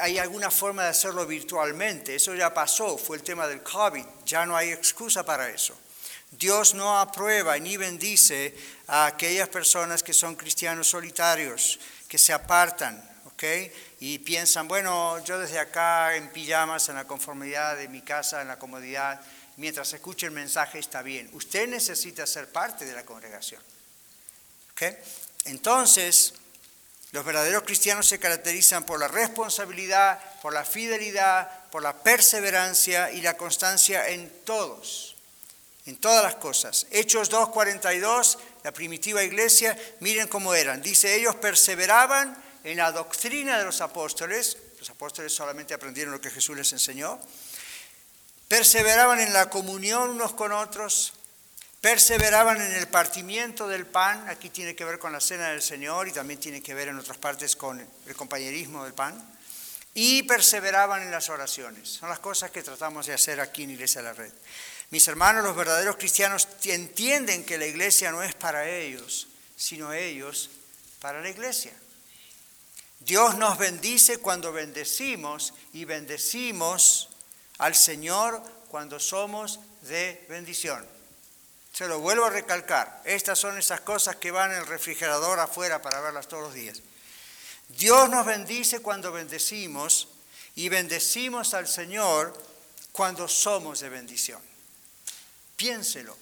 hay 0.00 0.18
alguna 0.18 0.50
forma 0.50 0.84
de 0.84 0.90
hacerlo 0.90 1.26
virtualmente. 1.26 2.14
Eso 2.14 2.34
ya 2.34 2.52
pasó, 2.52 2.98
fue 2.98 3.16
el 3.16 3.22
tema 3.22 3.46
del 3.46 3.62
COVID. 3.62 4.04
Ya 4.24 4.46
no 4.46 4.56
hay 4.56 4.70
excusa 4.70 5.24
para 5.24 5.48
eso. 5.48 5.76
Dios 6.30 6.74
no 6.74 6.98
aprueba 6.98 7.58
ni 7.58 7.76
bendice 7.76 8.54
a 8.86 9.06
aquellas 9.06 9.48
personas 9.48 10.02
que 10.02 10.12
son 10.12 10.36
cristianos 10.36 10.88
solitarios, 10.88 11.80
que 12.06 12.18
se 12.18 12.32
apartan, 12.32 13.02
¿ok? 13.26 13.44
Y 14.00 14.18
piensan, 14.18 14.68
bueno, 14.68 15.22
yo 15.24 15.38
desde 15.38 15.58
acá 15.58 16.16
en 16.16 16.30
pijamas, 16.30 16.88
en 16.88 16.96
la 16.96 17.06
conformidad 17.06 17.76
de 17.76 17.88
mi 17.88 18.02
casa, 18.02 18.42
en 18.42 18.48
la 18.48 18.58
comodidad, 18.58 19.20
mientras 19.56 19.92
escuche 19.92 20.26
el 20.26 20.32
mensaje 20.32 20.78
está 20.78 21.02
bien. 21.02 21.30
Usted 21.32 21.66
necesita 21.66 22.26
ser 22.26 22.50
parte 22.52 22.84
de 22.84 22.92
la 22.92 23.04
congregación. 23.04 23.62
¿ok? 24.72 24.82
Entonces, 25.46 26.34
los 27.12 27.24
verdaderos 27.24 27.62
cristianos 27.62 28.06
se 28.06 28.18
caracterizan 28.18 28.84
por 28.84 29.00
la 29.00 29.08
responsabilidad, 29.08 30.20
por 30.42 30.52
la 30.52 30.64
fidelidad, 30.64 31.68
por 31.70 31.82
la 31.82 31.94
perseverancia 32.02 33.10
y 33.10 33.22
la 33.22 33.36
constancia 33.36 34.08
en 34.08 34.30
todos, 34.44 35.16
en 35.86 35.96
todas 35.96 36.22
las 36.22 36.34
cosas. 36.34 36.86
Hechos 36.90 37.30
2.42, 37.30 38.38
la 38.62 38.72
primitiva 38.72 39.22
iglesia, 39.22 39.78
miren 40.00 40.28
cómo 40.28 40.54
eran. 40.54 40.82
Dice, 40.82 41.14
ellos 41.14 41.34
perseveraban 41.36 42.36
en 42.64 42.76
la 42.76 42.92
doctrina 42.92 43.58
de 43.58 43.64
los 43.64 43.80
apóstoles, 43.80 44.58
los 44.78 44.90
apóstoles 44.90 45.32
solamente 45.32 45.72
aprendieron 45.72 46.12
lo 46.12 46.20
que 46.20 46.30
Jesús 46.30 46.56
les 46.56 46.72
enseñó, 46.72 47.18
perseveraban 48.48 49.20
en 49.20 49.32
la 49.32 49.48
comunión 49.48 50.10
unos 50.10 50.34
con 50.34 50.52
otros, 50.52 51.14
perseveraban 51.80 52.60
en 52.60 52.72
el 52.72 52.88
partimiento 52.88 53.68
del 53.68 53.86
pan, 53.86 54.28
aquí 54.28 54.50
tiene 54.50 54.74
que 54.74 54.84
ver 54.84 54.98
con 54.98 55.12
la 55.12 55.20
cena 55.20 55.50
del 55.50 55.62
Señor 55.62 56.08
y 56.08 56.12
también 56.12 56.40
tiene 56.40 56.62
que 56.62 56.74
ver 56.74 56.88
en 56.88 56.98
otras 56.98 57.18
partes 57.18 57.54
con 57.56 57.80
el 57.80 58.16
compañerismo 58.16 58.84
del 58.84 58.94
pan, 58.94 59.14
y 59.94 60.22
perseveraban 60.24 61.02
en 61.02 61.10
las 61.10 61.28
oraciones. 61.28 61.88
Son 61.88 62.08
las 62.08 62.18
cosas 62.18 62.50
que 62.50 62.62
tratamos 62.62 63.06
de 63.06 63.14
hacer 63.14 63.40
aquí 63.40 63.64
en 63.64 63.70
Iglesia 63.70 64.00
de 64.00 64.08
la 64.08 64.14
Red. 64.14 64.32
Mis 64.90 65.06
hermanos, 65.06 65.44
los 65.44 65.56
verdaderos 65.56 65.96
cristianos 65.96 66.48
entienden 66.64 67.44
que 67.44 67.58
la 67.58 67.66
iglesia 67.66 68.10
no 68.10 68.22
es 68.22 68.34
para 68.34 68.68
ellos, 68.68 69.28
sino 69.56 69.92
ellos 69.92 70.50
para 71.00 71.20
la 71.20 71.28
iglesia. 71.28 71.72
Dios 73.00 73.36
nos 73.36 73.58
bendice 73.58 74.18
cuando 74.18 74.52
bendecimos 74.52 75.52
y 75.72 75.84
bendecimos 75.84 77.10
al 77.58 77.74
Señor 77.74 78.42
cuando 78.68 78.98
somos 78.98 79.60
de 79.82 80.24
bendición. 80.28 80.97
Se 81.78 81.86
lo 81.86 82.00
vuelvo 82.00 82.24
a 82.24 82.30
recalcar. 82.30 83.02
Estas 83.04 83.38
son 83.38 83.56
esas 83.56 83.82
cosas 83.82 84.16
que 84.16 84.32
van 84.32 84.50
en 84.50 84.58
el 84.58 84.66
refrigerador 84.66 85.38
afuera 85.38 85.80
para 85.80 86.00
verlas 86.00 86.26
todos 86.26 86.42
los 86.42 86.54
días. 86.54 86.82
Dios 87.68 88.10
nos 88.10 88.26
bendice 88.26 88.80
cuando 88.80 89.12
bendecimos 89.12 90.08
y 90.56 90.70
bendecimos 90.70 91.54
al 91.54 91.68
Señor 91.68 92.36
cuando 92.90 93.28
somos 93.28 93.78
de 93.78 93.90
bendición. 93.90 94.42
Piénselo, 95.54 96.16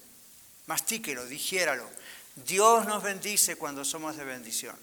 mastíquelo, 0.66 1.24
dijéralo. 1.24 1.88
Dios 2.34 2.84
nos 2.84 3.02
bendice 3.02 3.56
cuando 3.56 3.82
somos 3.82 4.18
de 4.18 4.24
bendición. 4.24 4.76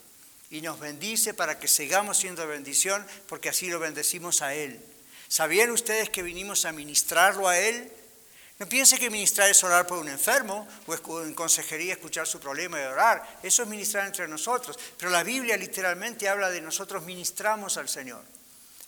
Y 0.50 0.62
nos 0.62 0.80
bendice 0.80 1.36
para 1.36 1.60
que 1.60 1.68
sigamos 1.68 2.18
siendo 2.18 2.42
de 2.42 2.48
bendición 2.48 3.06
porque 3.28 3.50
así 3.50 3.70
lo 3.70 3.78
bendecimos 3.78 4.42
a 4.42 4.56
Él. 4.56 4.84
¿Sabían 5.28 5.70
ustedes 5.70 6.10
que 6.10 6.24
vinimos 6.24 6.66
a 6.66 6.72
ministrarlo 6.72 7.48
a 7.48 7.60
Él? 7.60 7.92
No 8.60 8.70
piense 8.70 9.00
que 9.00 9.10
ministrar 9.10 9.50
es 9.50 9.64
orar 9.64 9.88
por 9.88 9.98
un 9.98 10.08
enfermo 10.08 10.68
o 10.86 11.22
en 11.22 11.34
consejería 11.34 11.94
escuchar 11.94 12.28
su 12.28 12.40
problema 12.40 12.80
y 12.80 12.86
orar. 12.86 13.40
Eso 13.42 13.64
es 13.64 13.70
ministrar 13.70 14.06
entre 14.06 14.28
nosotros. 14.28 14.78
Pero 14.98 15.12
la 15.12 15.24
Biblia 15.24 15.58
literalmente 15.58 16.30
habla 16.30 16.50
de 16.50 16.62
nosotros 16.62 17.04
ministramos 17.04 17.78
al 17.78 17.90
Señor. 17.90 18.24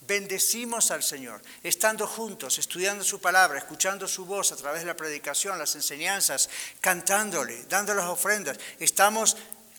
Bendecimos 0.01 0.91
al 0.91 1.01
Señor, 1.01 1.41
estando 1.63 2.05
juntos, 2.05 2.59
estudiando 2.59 3.03
su 3.03 3.19
palabra, 3.19 3.57
escuchando 3.57 4.07
su 4.07 4.25
voz 4.25 4.51
a 4.51 4.55
través 4.55 4.81
de 4.81 4.87
la 4.87 4.95
predicación, 4.95 5.57
las 5.57 5.73
enseñanzas, 5.73 6.47
cantándole, 6.79 7.63
dando 7.63 7.95
las 7.95 8.05
ofrendas. 8.05 8.59
Estamos 8.79 9.35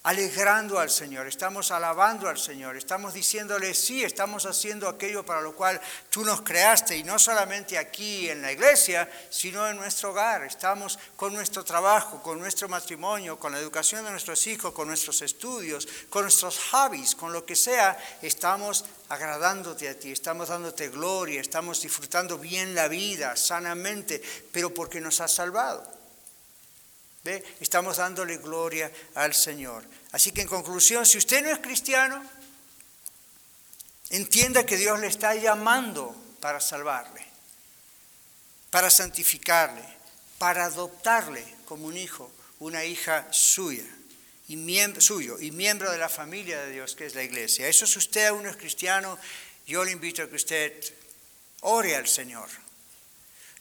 alegrando 0.07 0.79
al 0.79 0.89
Señor, 0.89 1.27
estamos 1.27 1.73
alabando 1.73 2.29
al 2.29 2.39
Señor, 2.39 2.77
estamos 2.77 3.13
diciéndole, 3.13 3.75
sí, 3.75 4.05
estamos 4.05 4.47
haciendo 4.47 4.89
aquello 4.89 5.27
para 5.27 5.41
lo 5.41 5.57
cual 5.57 5.81
tú 6.11 6.25
nos 6.25 6.43
creaste, 6.43 6.97
y 6.97 7.03
no 7.03 7.19
solamente 7.19 7.77
aquí 7.77 8.31
en 8.31 8.41
la 8.41 8.53
iglesia, 8.53 9.11
sino 9.31 9.69
en 9.69 9.77
nuestro 9.77 10.11
hogar. 10.11 10.45
Estamos 10.45 10.97
con 11.17 11.35
nuestro 11.35 11.65
trabajo, 11.65 12.23
con 12.23 12.39
nuestro 12.39 12.69
matrimonio, 12.69 13.37
con 13.41 13.51
la 13.51 13.59
educación 13.59 14.05
de 14.05 14.13
nuestros 14.13 14.47
hijos, 14.47 14.73
con 14.73 14.87
nuestros 14.87 15.23
estudios, 15.23 15.89
con 16.09 16.23
nuestros 16.23 16.57
hobbies, 16.71 17.17
con 17.17 17.33
lo 17.33 17.45
que 17.45 17.57
sea, 17.57 17.99
estamos 18.23 18.85
agradándote 19.09 19.89
a 19.89 19.99
ti, 19.99 20.13
estamos 20.13 20.51
dándote 20.51 20.89
gloria, 20.89 21.41
estamos 21.41 21.83
disfrutando 21.83 22.39
bien 22.39 22.77
la 22.77 22.87
vida, 22.87 23.35
sanamente, 23.35 24.23
pero 24.53 24.73
porque 24.73 25.01
nos 25.01 25.21
has 25.21 25.33
salvado. 25.33 25.97
Estamos 27.61 27.97
dándole 27.97 28.39
gloria 28.39 28.91
al 29.15 29.35
Señor. 29.35 29.83
Así 30.13 30.33
que 30.33 30.43
en 30.43 30.49
conclusión, 30.49 31.05
si 31.05 31.19
usted 31.19 31.43
no 31.43 31.51
es 31.51 31.59
cristiano, 31.59 32.25
entienda 34.11 34.65
que 34.65 34.77
Dios 34.77 34.99
le 35.01 35.09
está 35.09 35.35
llamando 35.35 36.15
para 36.41 36.61
salvarle, 36.61 37.25
para 38.71 38.91
santificarle, 38.91 39.85
para 40.39 40.65
adoptarle 40.67 41.45
como 41.65 41.87
un 41.87 41.97
hijo, 41.97 42.31
una 42.61 42.85
hija 42.85 43.27
suya 43.31 43.85
y 44.49 44.57
miembro, 44.57 45.01
suyo 45.01 45.39
y 45.41 45.51
miembro 45.51 45.91
de 45.91 45.99
la 45.99 46.09
familia 46.09 46.61
de 46.63 46.73
Dios 46.73 46.95
que 46.95 47.07
es 47.07 47.15
la 47.15 47.23
iglesia. 47.23 47.69
Eso 47.69 47.87
si 47.87 47.99
usted 47.99 48.27
aún 48.27 48.45
no 48.45 48.51
es 48.51 48.57
cristiano, 48.57 49.19
yo 49.67 49.85
le 49.85 49.91
invito 49.91 50.23
a 50.23 50.29
que 50.29 50.37
usted 50.37 50.73
ore 51.61 51.97
al 51.97 52.07
Señor 52.07 52.49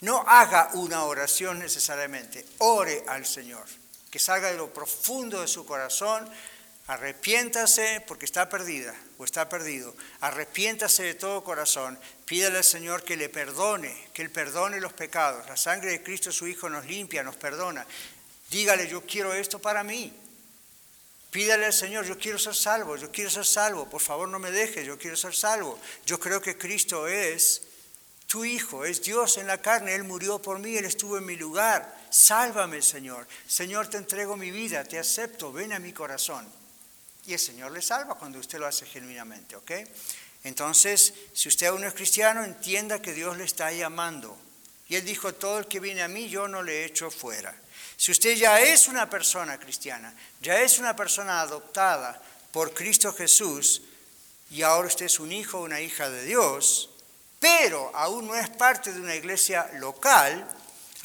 no 0.01 0.23
haga 0.27 0.69
una 0.73 1.03
oración 1.03 1.59
necesariamente, 1.59 2.45
ore 2.59 3.03
al 3.07 3.25
Señor, 3.25 3.65
que 4.15 4.19
salga 4.19 4.49
de 4.49 4.55
lo 4.55 4.73
profundo 4.73 5.41
de 5.41 5.47
su 5.49 5.65
corazón, 5.65 6.25
arrepiéntase 6.87 7.99
porque 8.07 8.23
está 8.23 8.47
perdida 8.47 8.95
o 9.17 9.25
está 9.25 9.49
perdido, 9.49 9.93
arrepiéntase 10.21 11.03
de 11.03 11.15
todo 11.15 11.43
corazón, 11.43 11.99
pídale 12.23 12.59
al 12.59 12.63
Señor 12.63 13.03
que 13.03 13.17
le 13.17 13.27
perdone, 13.27 13.91
que 14.13 14.21
Él 14.21 14.31
perdone 14.31 14.79
los 14.79 14.93
pecados. 14.93 15.45
La 15.47 15.57
sangre 15.57 15.91
de 15.91 16.01
Cristo 16.01 16.31
su 16.31 16.47
Hijo 16.47 16.69
nos 16.69 16.85
limpia, 16.85 17.23
nos 17.23 17.35
perdona. 17.35 17.85
Dígale, 18.49 18.87
yo 18.87 19.01
quiero 19.01 19.33
esto 19.33 19.59
para 19.59 19.83
mí. 19.83 20.13
Pídale 21.29 21.65
al 21.65 21.73
Señor, 21.73 22.05
yo 22.05 22.17
quiero 22.17 22.39
ser 22.39 22.55
salvo, 22.55 22.95
yo 22.95 23.11
quiero 23.11 23.29
ser 23.29 23.45
salvo, 23.45 23.89
por 23.89 23.99
favor 23.99 24.29
no 24.29 24.39
me 24.39 24.51
dejes, 24.51 24.87
yo 24.87 24.97
quiero 24.97 25.17
ser 25.17 25.35
salvo. 25.35 25.77
Yo 26.05 26.21
creo 26.21 26.41
que 26.41 26.57
Cristo 26.57 27.09
es 27.09 27.63
tu 28.27 28.45
Hijo, 28.45 28.85
es 28.85 29.01
Dios 29.01 29.35
en 29.35 29.47
la 29.47 29.61
carne, 29.61 29.93
Él 29.93 30.05
murió 30.05 30.41
por 30.41 30.59
mí, 30.59 30.77
Él 30.77 30.85
estuvo 30.85 31.17
en 31.17 31.25
mi 31.25 31.35
lugar. 31.35 32.04
Sálvame, 32.15 32.81
Señor. 32.81 33.27
Señor, 33.45 33.89
te 33.89 33.97
entrego 33.97 34.37
mi 34.37 34.49
vida, 34.49 34.85
te 34.85 34.97
acepto, 34.97 35.51
ven 35.51 35.73
a 35.73 35.79
mi 35.79 35.91
corazón. 35.91 36.47
Y 37.27 37.33
el 37.33 37.39
Señor 37.39 37.73
le 37.73 37.81
salva 37.81 38.15
cuando 38.15 38.39
usted 38.39 38.57
lo 38.57 38.67
hace 38.67 38.85
genuinamente, 38.85 39.57
¿ok? 39.57 39.71
Entonces, 40.45 41.13
si 41.33 41.49
usted 41.49 41.67
aún 41.67 41.81
no 41.81 41.89
es 41.89 41.93
cristiano, 41.93 42.45
entienda 42.45 43.01
que 43.01 43.13
Dios 43.13 43.35
le 43.35 43.43
está 43.43 43.69
llamando. 43.73 44.37
Y 44.87 44.95
Él 44.95 45.03
dijo, 45.03 45.35
todo 45.35 45.59
el 45.59 45.67
que 45.67 45.81
viene 45.81 46.03
a 46.03 46.07
mí, 46.07 46.29
yo 46.29 46.47
no 46.47 46.63
le 46.63 46.85
echo 46.85 47.11
fuera. 47.11 47.53
Si 47.97 48.13
usted 48.13 48.37
ya 48.37 48.61
es 48.61 48.87
una 48.87 49.09
persona 49.09 49.59
cristiana, 49.59 50.15
ya 50.39 50.61
es 50.61 50.79
una 50.79 50.95
persona 50.95 51.41
adoptada 51.41 52.21
por 52.53 52.73
Cristo 52.73 53.11
Jesús, 53.11 53.81
y 54.51 54.61
ahora 54.61 54.87
usted 54.87 55.07
es 55.07 55.19
un 55.19 55.33
hijo 55.33 55.59
o 55.59 55.65
una 55.65 55.81
hija 55.81 56.09
de 56.09 56.23
Dios, 56.23 56.91
pero 57.41 57.93
aún 57.93 58.27
no 58.27 58.35
es 58.35 58.49
parte 58.51 58.93
de 58.93 59.01
una 59.01 59.15
iglesia 59.15 59.69
local, 59.73 60.54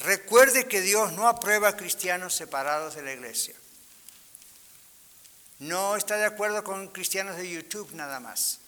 recuerde 0.00 0.66
que 0.66 0.80
Dios 0.80 1.12
no 1.12 1.28
aprueba 1.28 1.68
a 1.68 1.76
cristianos 1.76 2.34
separados 2.34 2.94
de 2.94 3.02
la 3.02 3.12
iglesia. 3.12 3.54
No 5.60 5.96
está 5.96 6.16
de 6.16 6.24
acuerdo 6.24 6.64
con 6.64 6.88
cristianos 6.88 7.36
de 7.36 7.50
YouTube 7.50 7.92
nada 7.92 8.18
más, 8.18 8.60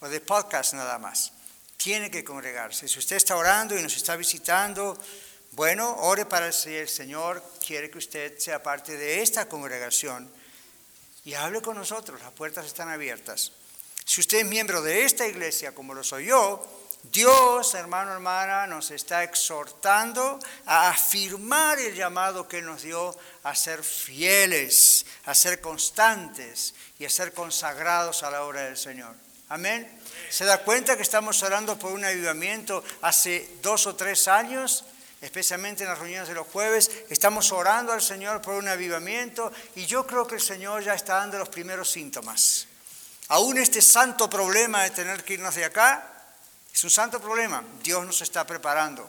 o 0.00 0.08
de 0.08 0.20
podcast 0.20 0.74
nada 0.74 0.98
más. 0.98 1.32
Tiene 1.76 2.10
que 2.10 2.24
congregarse. 2.24 2.88
Si 2.88 2.98
usted 2.98 3.16
está 3.16 3.36
orando 3.36 3.78
y 3.78 3.82
nos 3.82 3.96
está 3.96 4.16
visitando, 4.16 4.98
bueno, 5.52 5.96
ore 5.98 6.24
para 6.24 6.50
si 6.50 6.74
el 6.74 6.88
Señor 6.88 7.42
quiere 7.64 7.90
que 7.90 7.98
usted 7.98 8.38
sea 8.38 8.62
parte 8.62 8.96
de 8.96 9.20
esta 9.20 9.48
congregación 9.48 10.30
y 11.24 11.34
hable 11.34 11.60
con 11.60 11.76
nosotros. 11.76 12.20
Las 12.22 12.32
puertas 12.32 12.66
están 12.66 12.88
abiertas. 12.88 13.52
Si 14.04 14.20
usted 14.20 14.38
es 14.38 14.46
miembro 14.46 14.80
de 14.80 15.04
esta 15.04 15.26
iglesia, 15.26 15.74
como 15.74 15.92
lo 15.92 16.02
soy 16.02 16.26
yo, 16.26 16.66
Dios, 17.02 17.74
hermano, 17.74 18.12
hermana, 18.12 18.66
nos 18.66 18.90
está 18.92 19.24
exhortando 19.24 20.38
a 20.66 20.90
afirmar 20.90 21.78
el 21.78 21.94
llamado 21.94 22.46
que 22.46 22.62
nos 22.62 22.82
dio 22.82 23.16
a 23.42 23.54
ser 23.54 23.82
fieles, 23.82 25.04
a 25.26 25.34
ser 25.34 25.60
constantes 25.60 26.74
y 26.98 27.04
a 27.04 27.10
ser 27.10 27.32
consagrados 27.32 28.22
a 28.22 28.30
la 28.30 28.44
obra 28.44 28.62
del 28.62 28.76
Señor. 28.76 29.14
Amén. 29.48 30.00
¿Se 30.30 30.44
da 30.44 30.62
cuenta 30.62 30.96
que 30.96 31.02
estamos 31.02 31.42
orando 31.42 31.78
por 31.78 31.92
un 31.92 32.04
avivamiento 32.04 32.82
hace 33.02 33.56
dos 33.60 33.86
o 33.86 33.96
tres 33.96 34.28
años? 34.28 34.84
Especialmente 35.20 35.82
en 35.82 35.90
las 35.90 35.98
reuniones 35.98 36.28
de 36.28 36.34
los 36.34 36.46
jueves, 36.46 36.90
estamos 37.10 37.52
orando 37.52 37.92
al 37.92 38.00
Señor 38.00 38.40
por 38.40 38.54
un 38.54 38.68
avivamiento 38.68 39.52
y 39.74 39.86
yo 39.86 40.06
creo 40.06 40.26
que 40.26 40.36
el 40.36 40.40
Señor 40.40 40.82
ya 40.82 40.94
está 40.94 41.16
dando 41.16 41.38
los 41.38 41.48
primeros 41.48 41.90
síntomas. 41.90 42.66
Aún 43.28 43.58
este 43.58 43.82
santo 43.82 44.30
problema 44.30 44.84
de 44.84 44.90
tener 44.90 45.22
que 45.22 45.34
irnos 45.34 45.54
de 45.54 45.64
acá, 45.64 46.11
es 46.72 46.84
un 46.84 46.90
santo 46.90 47.20
problema. 47.20 47.62
Dios 47.82 48.04
nos 48.06 48.22
está 48.22 48.46
preparando. 48.46 49.08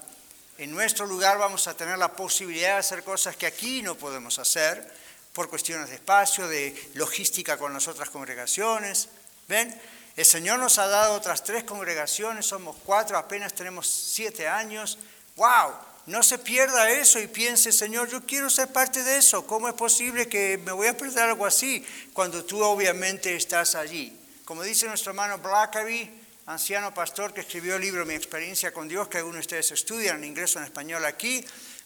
En 0.57 0.71
nuestro 0.71 1.05
lugar 1.05 1.37
vamos 1.37 1.67
a 1.67 1.75
tener 1.75 1.97
la 1.97 2.13
posibilidad 2.13 2.73
de 2.73 2.79
hacer 2.79 3.03
cosas 3.03 3.35
que 3.35 3.47
aquí 3.47 3.81
no 3.81 3.95
podemos 3.95 4.37
hacer 4.37 4.91
por 5.33 5.49
cuestiones 5.49 5.89
de 5.89 5.95
espacio, 5.95 6.47
de 6.47 6.91
logística 6.93 7.57
con 7.57 7.73
las 7.73 7.87
otras 7.87 8.09
congregaciones. 8.09 9.09
¿Ven? 9.47 9.73
El 10.15 10.25
Señor 10.25 10.59
nos 10.59 10.77
ha 10.77 10.87
dado 10.87 11.15
otras 11.15 11.43
tres 11.43 11.63
congregaciones, 11.63 12.45
somos 12.45 12.75
cuatro, 12.85 13.17
apenas 13.17 13.53
tenemos 13.53 13.87
siete 13.87 14.47
años. 14.47 14.99
¡Wow! 15.35 15.73
No 16.05 16.21
se 16.21 16.37
pierda 16.37 16.91
eso 16.91 17.17
y 17.19 17.27
piense, 17.27 17.71
Señor, 17.71 18.09
yo 18.09 18.21
quiero 18.25 18.49
ser 18.49 18.67
parte 18.71 19.03
de 19.03 19.17
eso. 19.17 19.47
¿Cómo 19.47 19.69
es 19.69 19.73
posible 19.73 20.27
que 20.27 20.59
me 20.59 20.73
voy 20.73 20.87
a 20.87 20.97
perder 20.97 21.23
algo 21.23 21.45
así 21.45 21.83
cuando 22.11 22.43
tú 22.43 22.61
obviamente 22.61 23.35
estás 23.35 23.73
allí? 23.73 24.19
Como 24.45 24.61
dice 24.61 24.85
nuestro 24.85 25.11
hermano 25.11 25.39
Blackaby, 25.39 26.22
anciano 26.45 26.93
pastor 26.93 27.33
que 27.33 27.41
escribió 27.41 27.75
el 27.75 27.81
libro 27.81 28.05
Mi 28.05 28.15
experiencia 28.15 28.73
con 28.73 28.87
Dios, 28.87 29.07
que 29.07 29.17
algunos 29.17 29.37
de 29.37 29.41
ustedes 29.41 29.71
estudian 29.71 30.17
en 30.17 30.29
ingreso 30.29 30.59
en 30.59 30.65
español 30.65 31.05
aquí, 31.05 31.45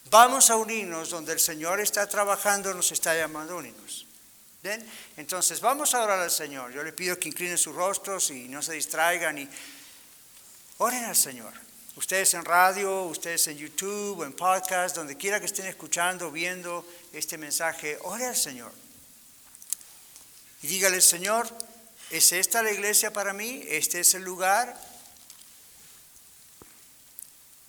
vamos 0.10 0.50
a 0.50 0.56
unirnos 0.56 1.10
donde 1.10 1.34
el 1.34 1.40
Señor 1.40 1.80
está 1.80 2.08
trabajando, 2.08 2.74
nos 2.74 2.92
está 2.92 3.16
llamando 3.16 3.54
a 3.54 3.58
unirnos. 3.58 4.06
¿Ven? 4.64 4.86
Entonces 5.18 5.62
vamos 5.62 5.94
a 5.94 6.04
orar 6.04 6.20
al 6.20 6.32
Señor. 6.32 6.74
Yo 6.74 6.84
le 6.84 6.92
pido 6.92 7.20
que 7.20 7.30
inclinen 7.30 7.58
sus 7.58 7.76
rostros 7.76 8.32
y 8.32 8.48
no 8.48 8.62
se 8.62 8.74
distraigan 8.74 9.38
y 9.38 9.48
oren 10.80 11.06
al 11.06 11.16
Señor. 11.16 11.54
Ustedes 11.96 12.34
en 12.34 12.46
radio, 12.46 13.04
ustedes 13.04 13.48
en 13.48 13.58
YouTube, 13.58 14.24
en 14.24 14.34
podcast, 14.34 14.96
donde 14.96 15.18
quiera 15.18 15.40
que 15.40 15.48
estén 15.48 15.66
escuchando, 15.66 16.32
viendo 16.32 16.86
este 17.12 17.38
mensaje, 17.38 17.98
oren 18.04 18.28
al 18.28 18.36
Señor. 18.36 18.72
Y 20.62 20.68
dígale, 20.68 21.02
Señor, 21.02 21.48
¿Es 22.10 22.32
esta 22.32 22.64
la 22.64 22.72
iglesia 22.72 23.12
para 23.12 23.34
mí? 23.34 23.64
¿Este 23.68 24.00
es 24.00 24.14
el 24.14 24.24
lugar? 24.24 24.80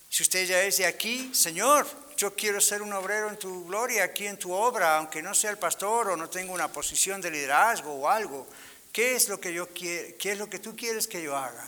Si 0.09 0.23
usted 0.23 0.47
ya 0.47 0.63
es 0.63 0.77
de 0.79 0.87
aquí, 0.87 1.35
Señor, 1.35 1.87
yo 2.17 2.35
quiero 2.35 2.61
ser 2.61 2.83
un 2.83 2.93
obrero 2.93 3.29
en 3.29 3.39
tu 3.39 3.67
gloria, 3.67 4.05
aquí 4.05 4.27
en 4.27 4.39
tu 4.39 4.53
obra, 4.53 4.97
aunque 4.97 5.23
no 5.23 5.35
sea 5.35 5.51
el 5.51 5.59
pastor 5.59 6.11
o 6.11 6.17
no 6.17 6.31
tenga 6.31 6.53
una 6.53 6.73
posición 6.73 7.21
de 7.21 7.31
liderazgo 7.31 7.95
o 7.95 8.09
algo. 8.09 8.47
¿Qué 8.93 9.17
es 9.17 9.29
lo 9.29 9.41
que 9.41 9.53
yo 9.53 9.69
quiero? 9.73 10.17
¿Qué 10.19 10.33
es 10.33 10.39
lo 10.39 10.49
que 10.49 10.59
tú 10.61 10.75
quieres 10.77 11.07
que 11.07 11.23
yo 11.23 11.37
haga? 11.37 11.67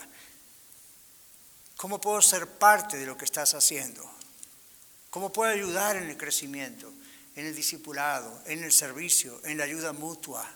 ¿Cómo 1.75 1.99
puedo 1.99 2.21
ser 2.21 2.47
parte 2.47 2.97
de 2.97 3.05
lo 3.05 3.17
que 3.17 3.25
estás 3.25 3.53
haciendo? 3.53 4.09
¿Cómo 5.09 5.31
puedo 5.33 5.51
ayudar 5.51 5.97
en 5.97 6.09
el 6.09 6.17
crecimiento, 6.17 6.91
en 7.35 7.47
el 7.47 7.55
discipulado, 7.55 8.41
en 8.45 8.63
el 8.63 8.71
servicio, 8.71 9.41
en 9.43 9.57
la 9.57 9.65
ayuda 9.65 9.91
mutua? 9.91 10.49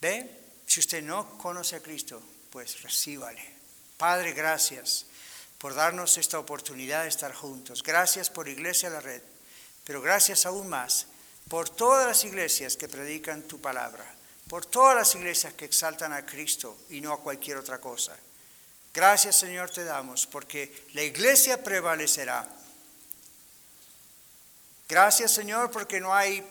¿Ve? 0.00 0.39
Si 0.70 0.78
usted 0.78 1.02
no 1.02 1.36
conoce 1.36 1.74
a 1.74 1.82
Cristo, 1.82 2.22
pues 2.48 2.80
recíbale. 2.82 3.44
Padre, 3.96 4.34
gracias 4.34 5.04
por 5.58 5.74
darnos 5.74 6.16
esta 6.16 6.38
oportunidad 6.38 7.02
de 7.02 7.08
estar 7.08 7.34
juntos. 7.34 7.82
Gracias 7.82 8.30
por 8.30 8.46
Iglesia 8.46 8.88
La 8.88 9.00
Red, 9.00 9.20
pero 9.82 10.00
gracias 10.00 10.46
aún 10.46 10.68
más 10.68 11.08
por 11.48 11.68
todas 11.68 12.06
las 12.06 12.22
iglesias 12.22 12.76
que 12.76 12.86
predican 12.86 13.42
tu 13.42 13.60
palabra, 13.60 14.04
por 14.46 14.64
todas 14.64 14.94
las 14.94 15.12
iglesias 15.16 15.54
que 15.54 15.64
exaltan 15.64 16.12
a 16.12 16.24
Cristo 16.24 16.78
y 16.88 17.00
no 17.00 17.12
a 17.14 17.20
cualquier 17.20 17.56
otra 17.56 17.78
cosa. 17.80 18.16
Gracias 18.94 19.40
Señor 19.40 19.70
te 19.70 19.82
damos 19.82 20.28
porque 20.28 20.86
la 20.92 21.02
iglesia 21.02 21.64
prevalecerá. 21.64 22.48
Gracias 24.88 25.32
Señor 25.32 25.72
porque 25.72 25.98
no 25.98 26.14
hay 26.14 26.46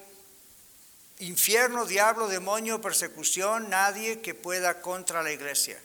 infierno, 1.20 1.86
diablo, 1.86 2.28
demonio, 2.28 2.82
persecución, 2.82 3.70
nadie 3.70 4.22
que 4.22 4.34
pueda 4.34 4.82
contra 4.82 5.22
la 5.22 5.32
iglesia. 5.32 5.80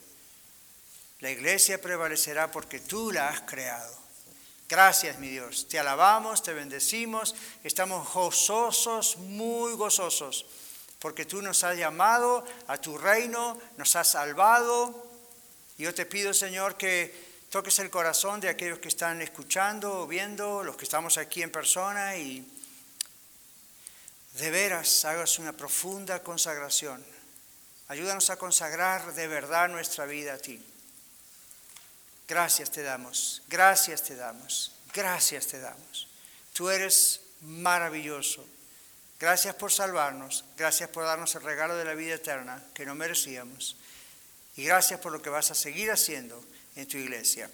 La 1.20 1.30
iglesia 1.30 1.80
prevalecerá 1.80 2.50
porque 2.50 2.80
tú 2.80 3.10
la 3.10 3.28
has 3.28 3.40
creado. 3.42 4.04
Gracias, 4.68 5.18
mi 5.18 5.28
Dios. 5.28 5.68
Te 5.68 5.78
alabamos, 5.78 6.42
te 6.42 6.52
bendecimos. 6.52 7.34
Estamos 7.62 8.12
gozosos, 8.12 9.18
muy 9.18 9.74
gozosos, 9.74 10.46
porque 10.98 11.24
tú 11.24 11.42
nos 11.42 11.64
has 11.64 11.76
llamado 11.76 12.44
a 12.66 12.78
tu 12.78 12.96
reino, 12.96 13.58
nos 13.76 13.94
has 13.96 14.08
salvado. 14.08 15.06
Yo 15.78 15.92
te 15.94 16.06
pido, 16.06 16.32
Señor, 16.32 16.76
que 16.76 17.12
toques 17.50 17.78
el 17.78 17.90
corazón 17.90 18.40
de 18.40 18.48
aquellos 18.48 18.78
que 18.78 18.88
están 18.88 19.20
escuchando 19.20 20.00
o 20.00 20.06
viendo, 20.06 20.62
los 20.62 20.76
que 20.76 20.84
estamos 20.84 21.18
aquí 21.18 21.42
en 21.42 21.50
persona 21.50 22.16
y 22.16 22.46
de 24.34 24.50
veras 24.50 25.04
hagas 25.04 25.38
una 25.38 25.52
profunda 25.52 26.22
consagración. 26.22 27.04
Ayúdanos 27.88 28.30
a 28.30 28.36
consagrar 28.36 29.14
de 29.14 29.28
verdad 29.28 29.68
nuestra 29.68 30.06
vida 30.06 30.34
a 30.34 30.38
ti. 30.38 30.64
Gracias 32.26 32.70
te 32.70 32.82
damos, 32.82 33.42
gracias 33.48 34.02
te 34.02 34.16
damos, 34.16 34.72
gracias 34.92 35.46
te 35.46 35.60
damos. 35.60 36.08
Tú 36.52 36.70
eres 36.70 37.20
maravilloso. 37.42 38.44
Gracias 39.20 39.54
por 39.54 39.70
salvarnos, 39.70 40.44
gracias 40.56 40.90
por 40.90 41.04
darnos 41.04 41.34
el 41.34 41.42
regalo 41.42 41.76
de 41.76 41.84
la 41.84 41.94
vida 41.94 42.16
eterna 42.16 42.62
que 42.74 42.84
no 42.84 42.94
merecíamos. 42.94 43.76
Y 44.56 44.64
gracias 44.64 45.00
por 45.00 45.12
lo 45.12 45.22
que 45.22 45.30
vas 45.30 45.50
a 45.50 45.54
seguir 45.54 45.90
haciendo 45.90 46.42
en 46.76 46.86
tu 46.86 46.96
iglesia. 46.96 47.48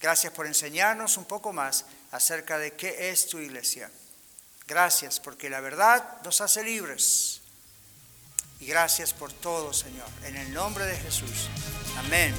Gracias 0.00 0.32
por 0.32 0.46
enseñarnos 0.46 1.16
un 1.16 1.24
poco 1.24 1.52
más 1.52 1.86
acerca 2.10 2.58
de 2.58 2.74
qué 2.74 3.10
es 3.10 3.26
tu 3.26 3.38
iglesia. 3.38 3.90
Gracias 4.66 5.20
porque 5.20 5.50
la 5.50 5.60
verdad 5.60 6.02
nos 6.24 6.40
hace 6.40 6.64
libres. 6.64 7.42
Y 8.60 8.66
gracias 8.66 9.12
por 9.12 9.32
todo, 9.32 9.72
Señor. 9.72 10.06
En 10.24 10.36
el 10.36 10.54
nombre 10.54 10.86
de 10.86 10.96
Jesús. 10.96 11.48
Amén. 11.98 12.32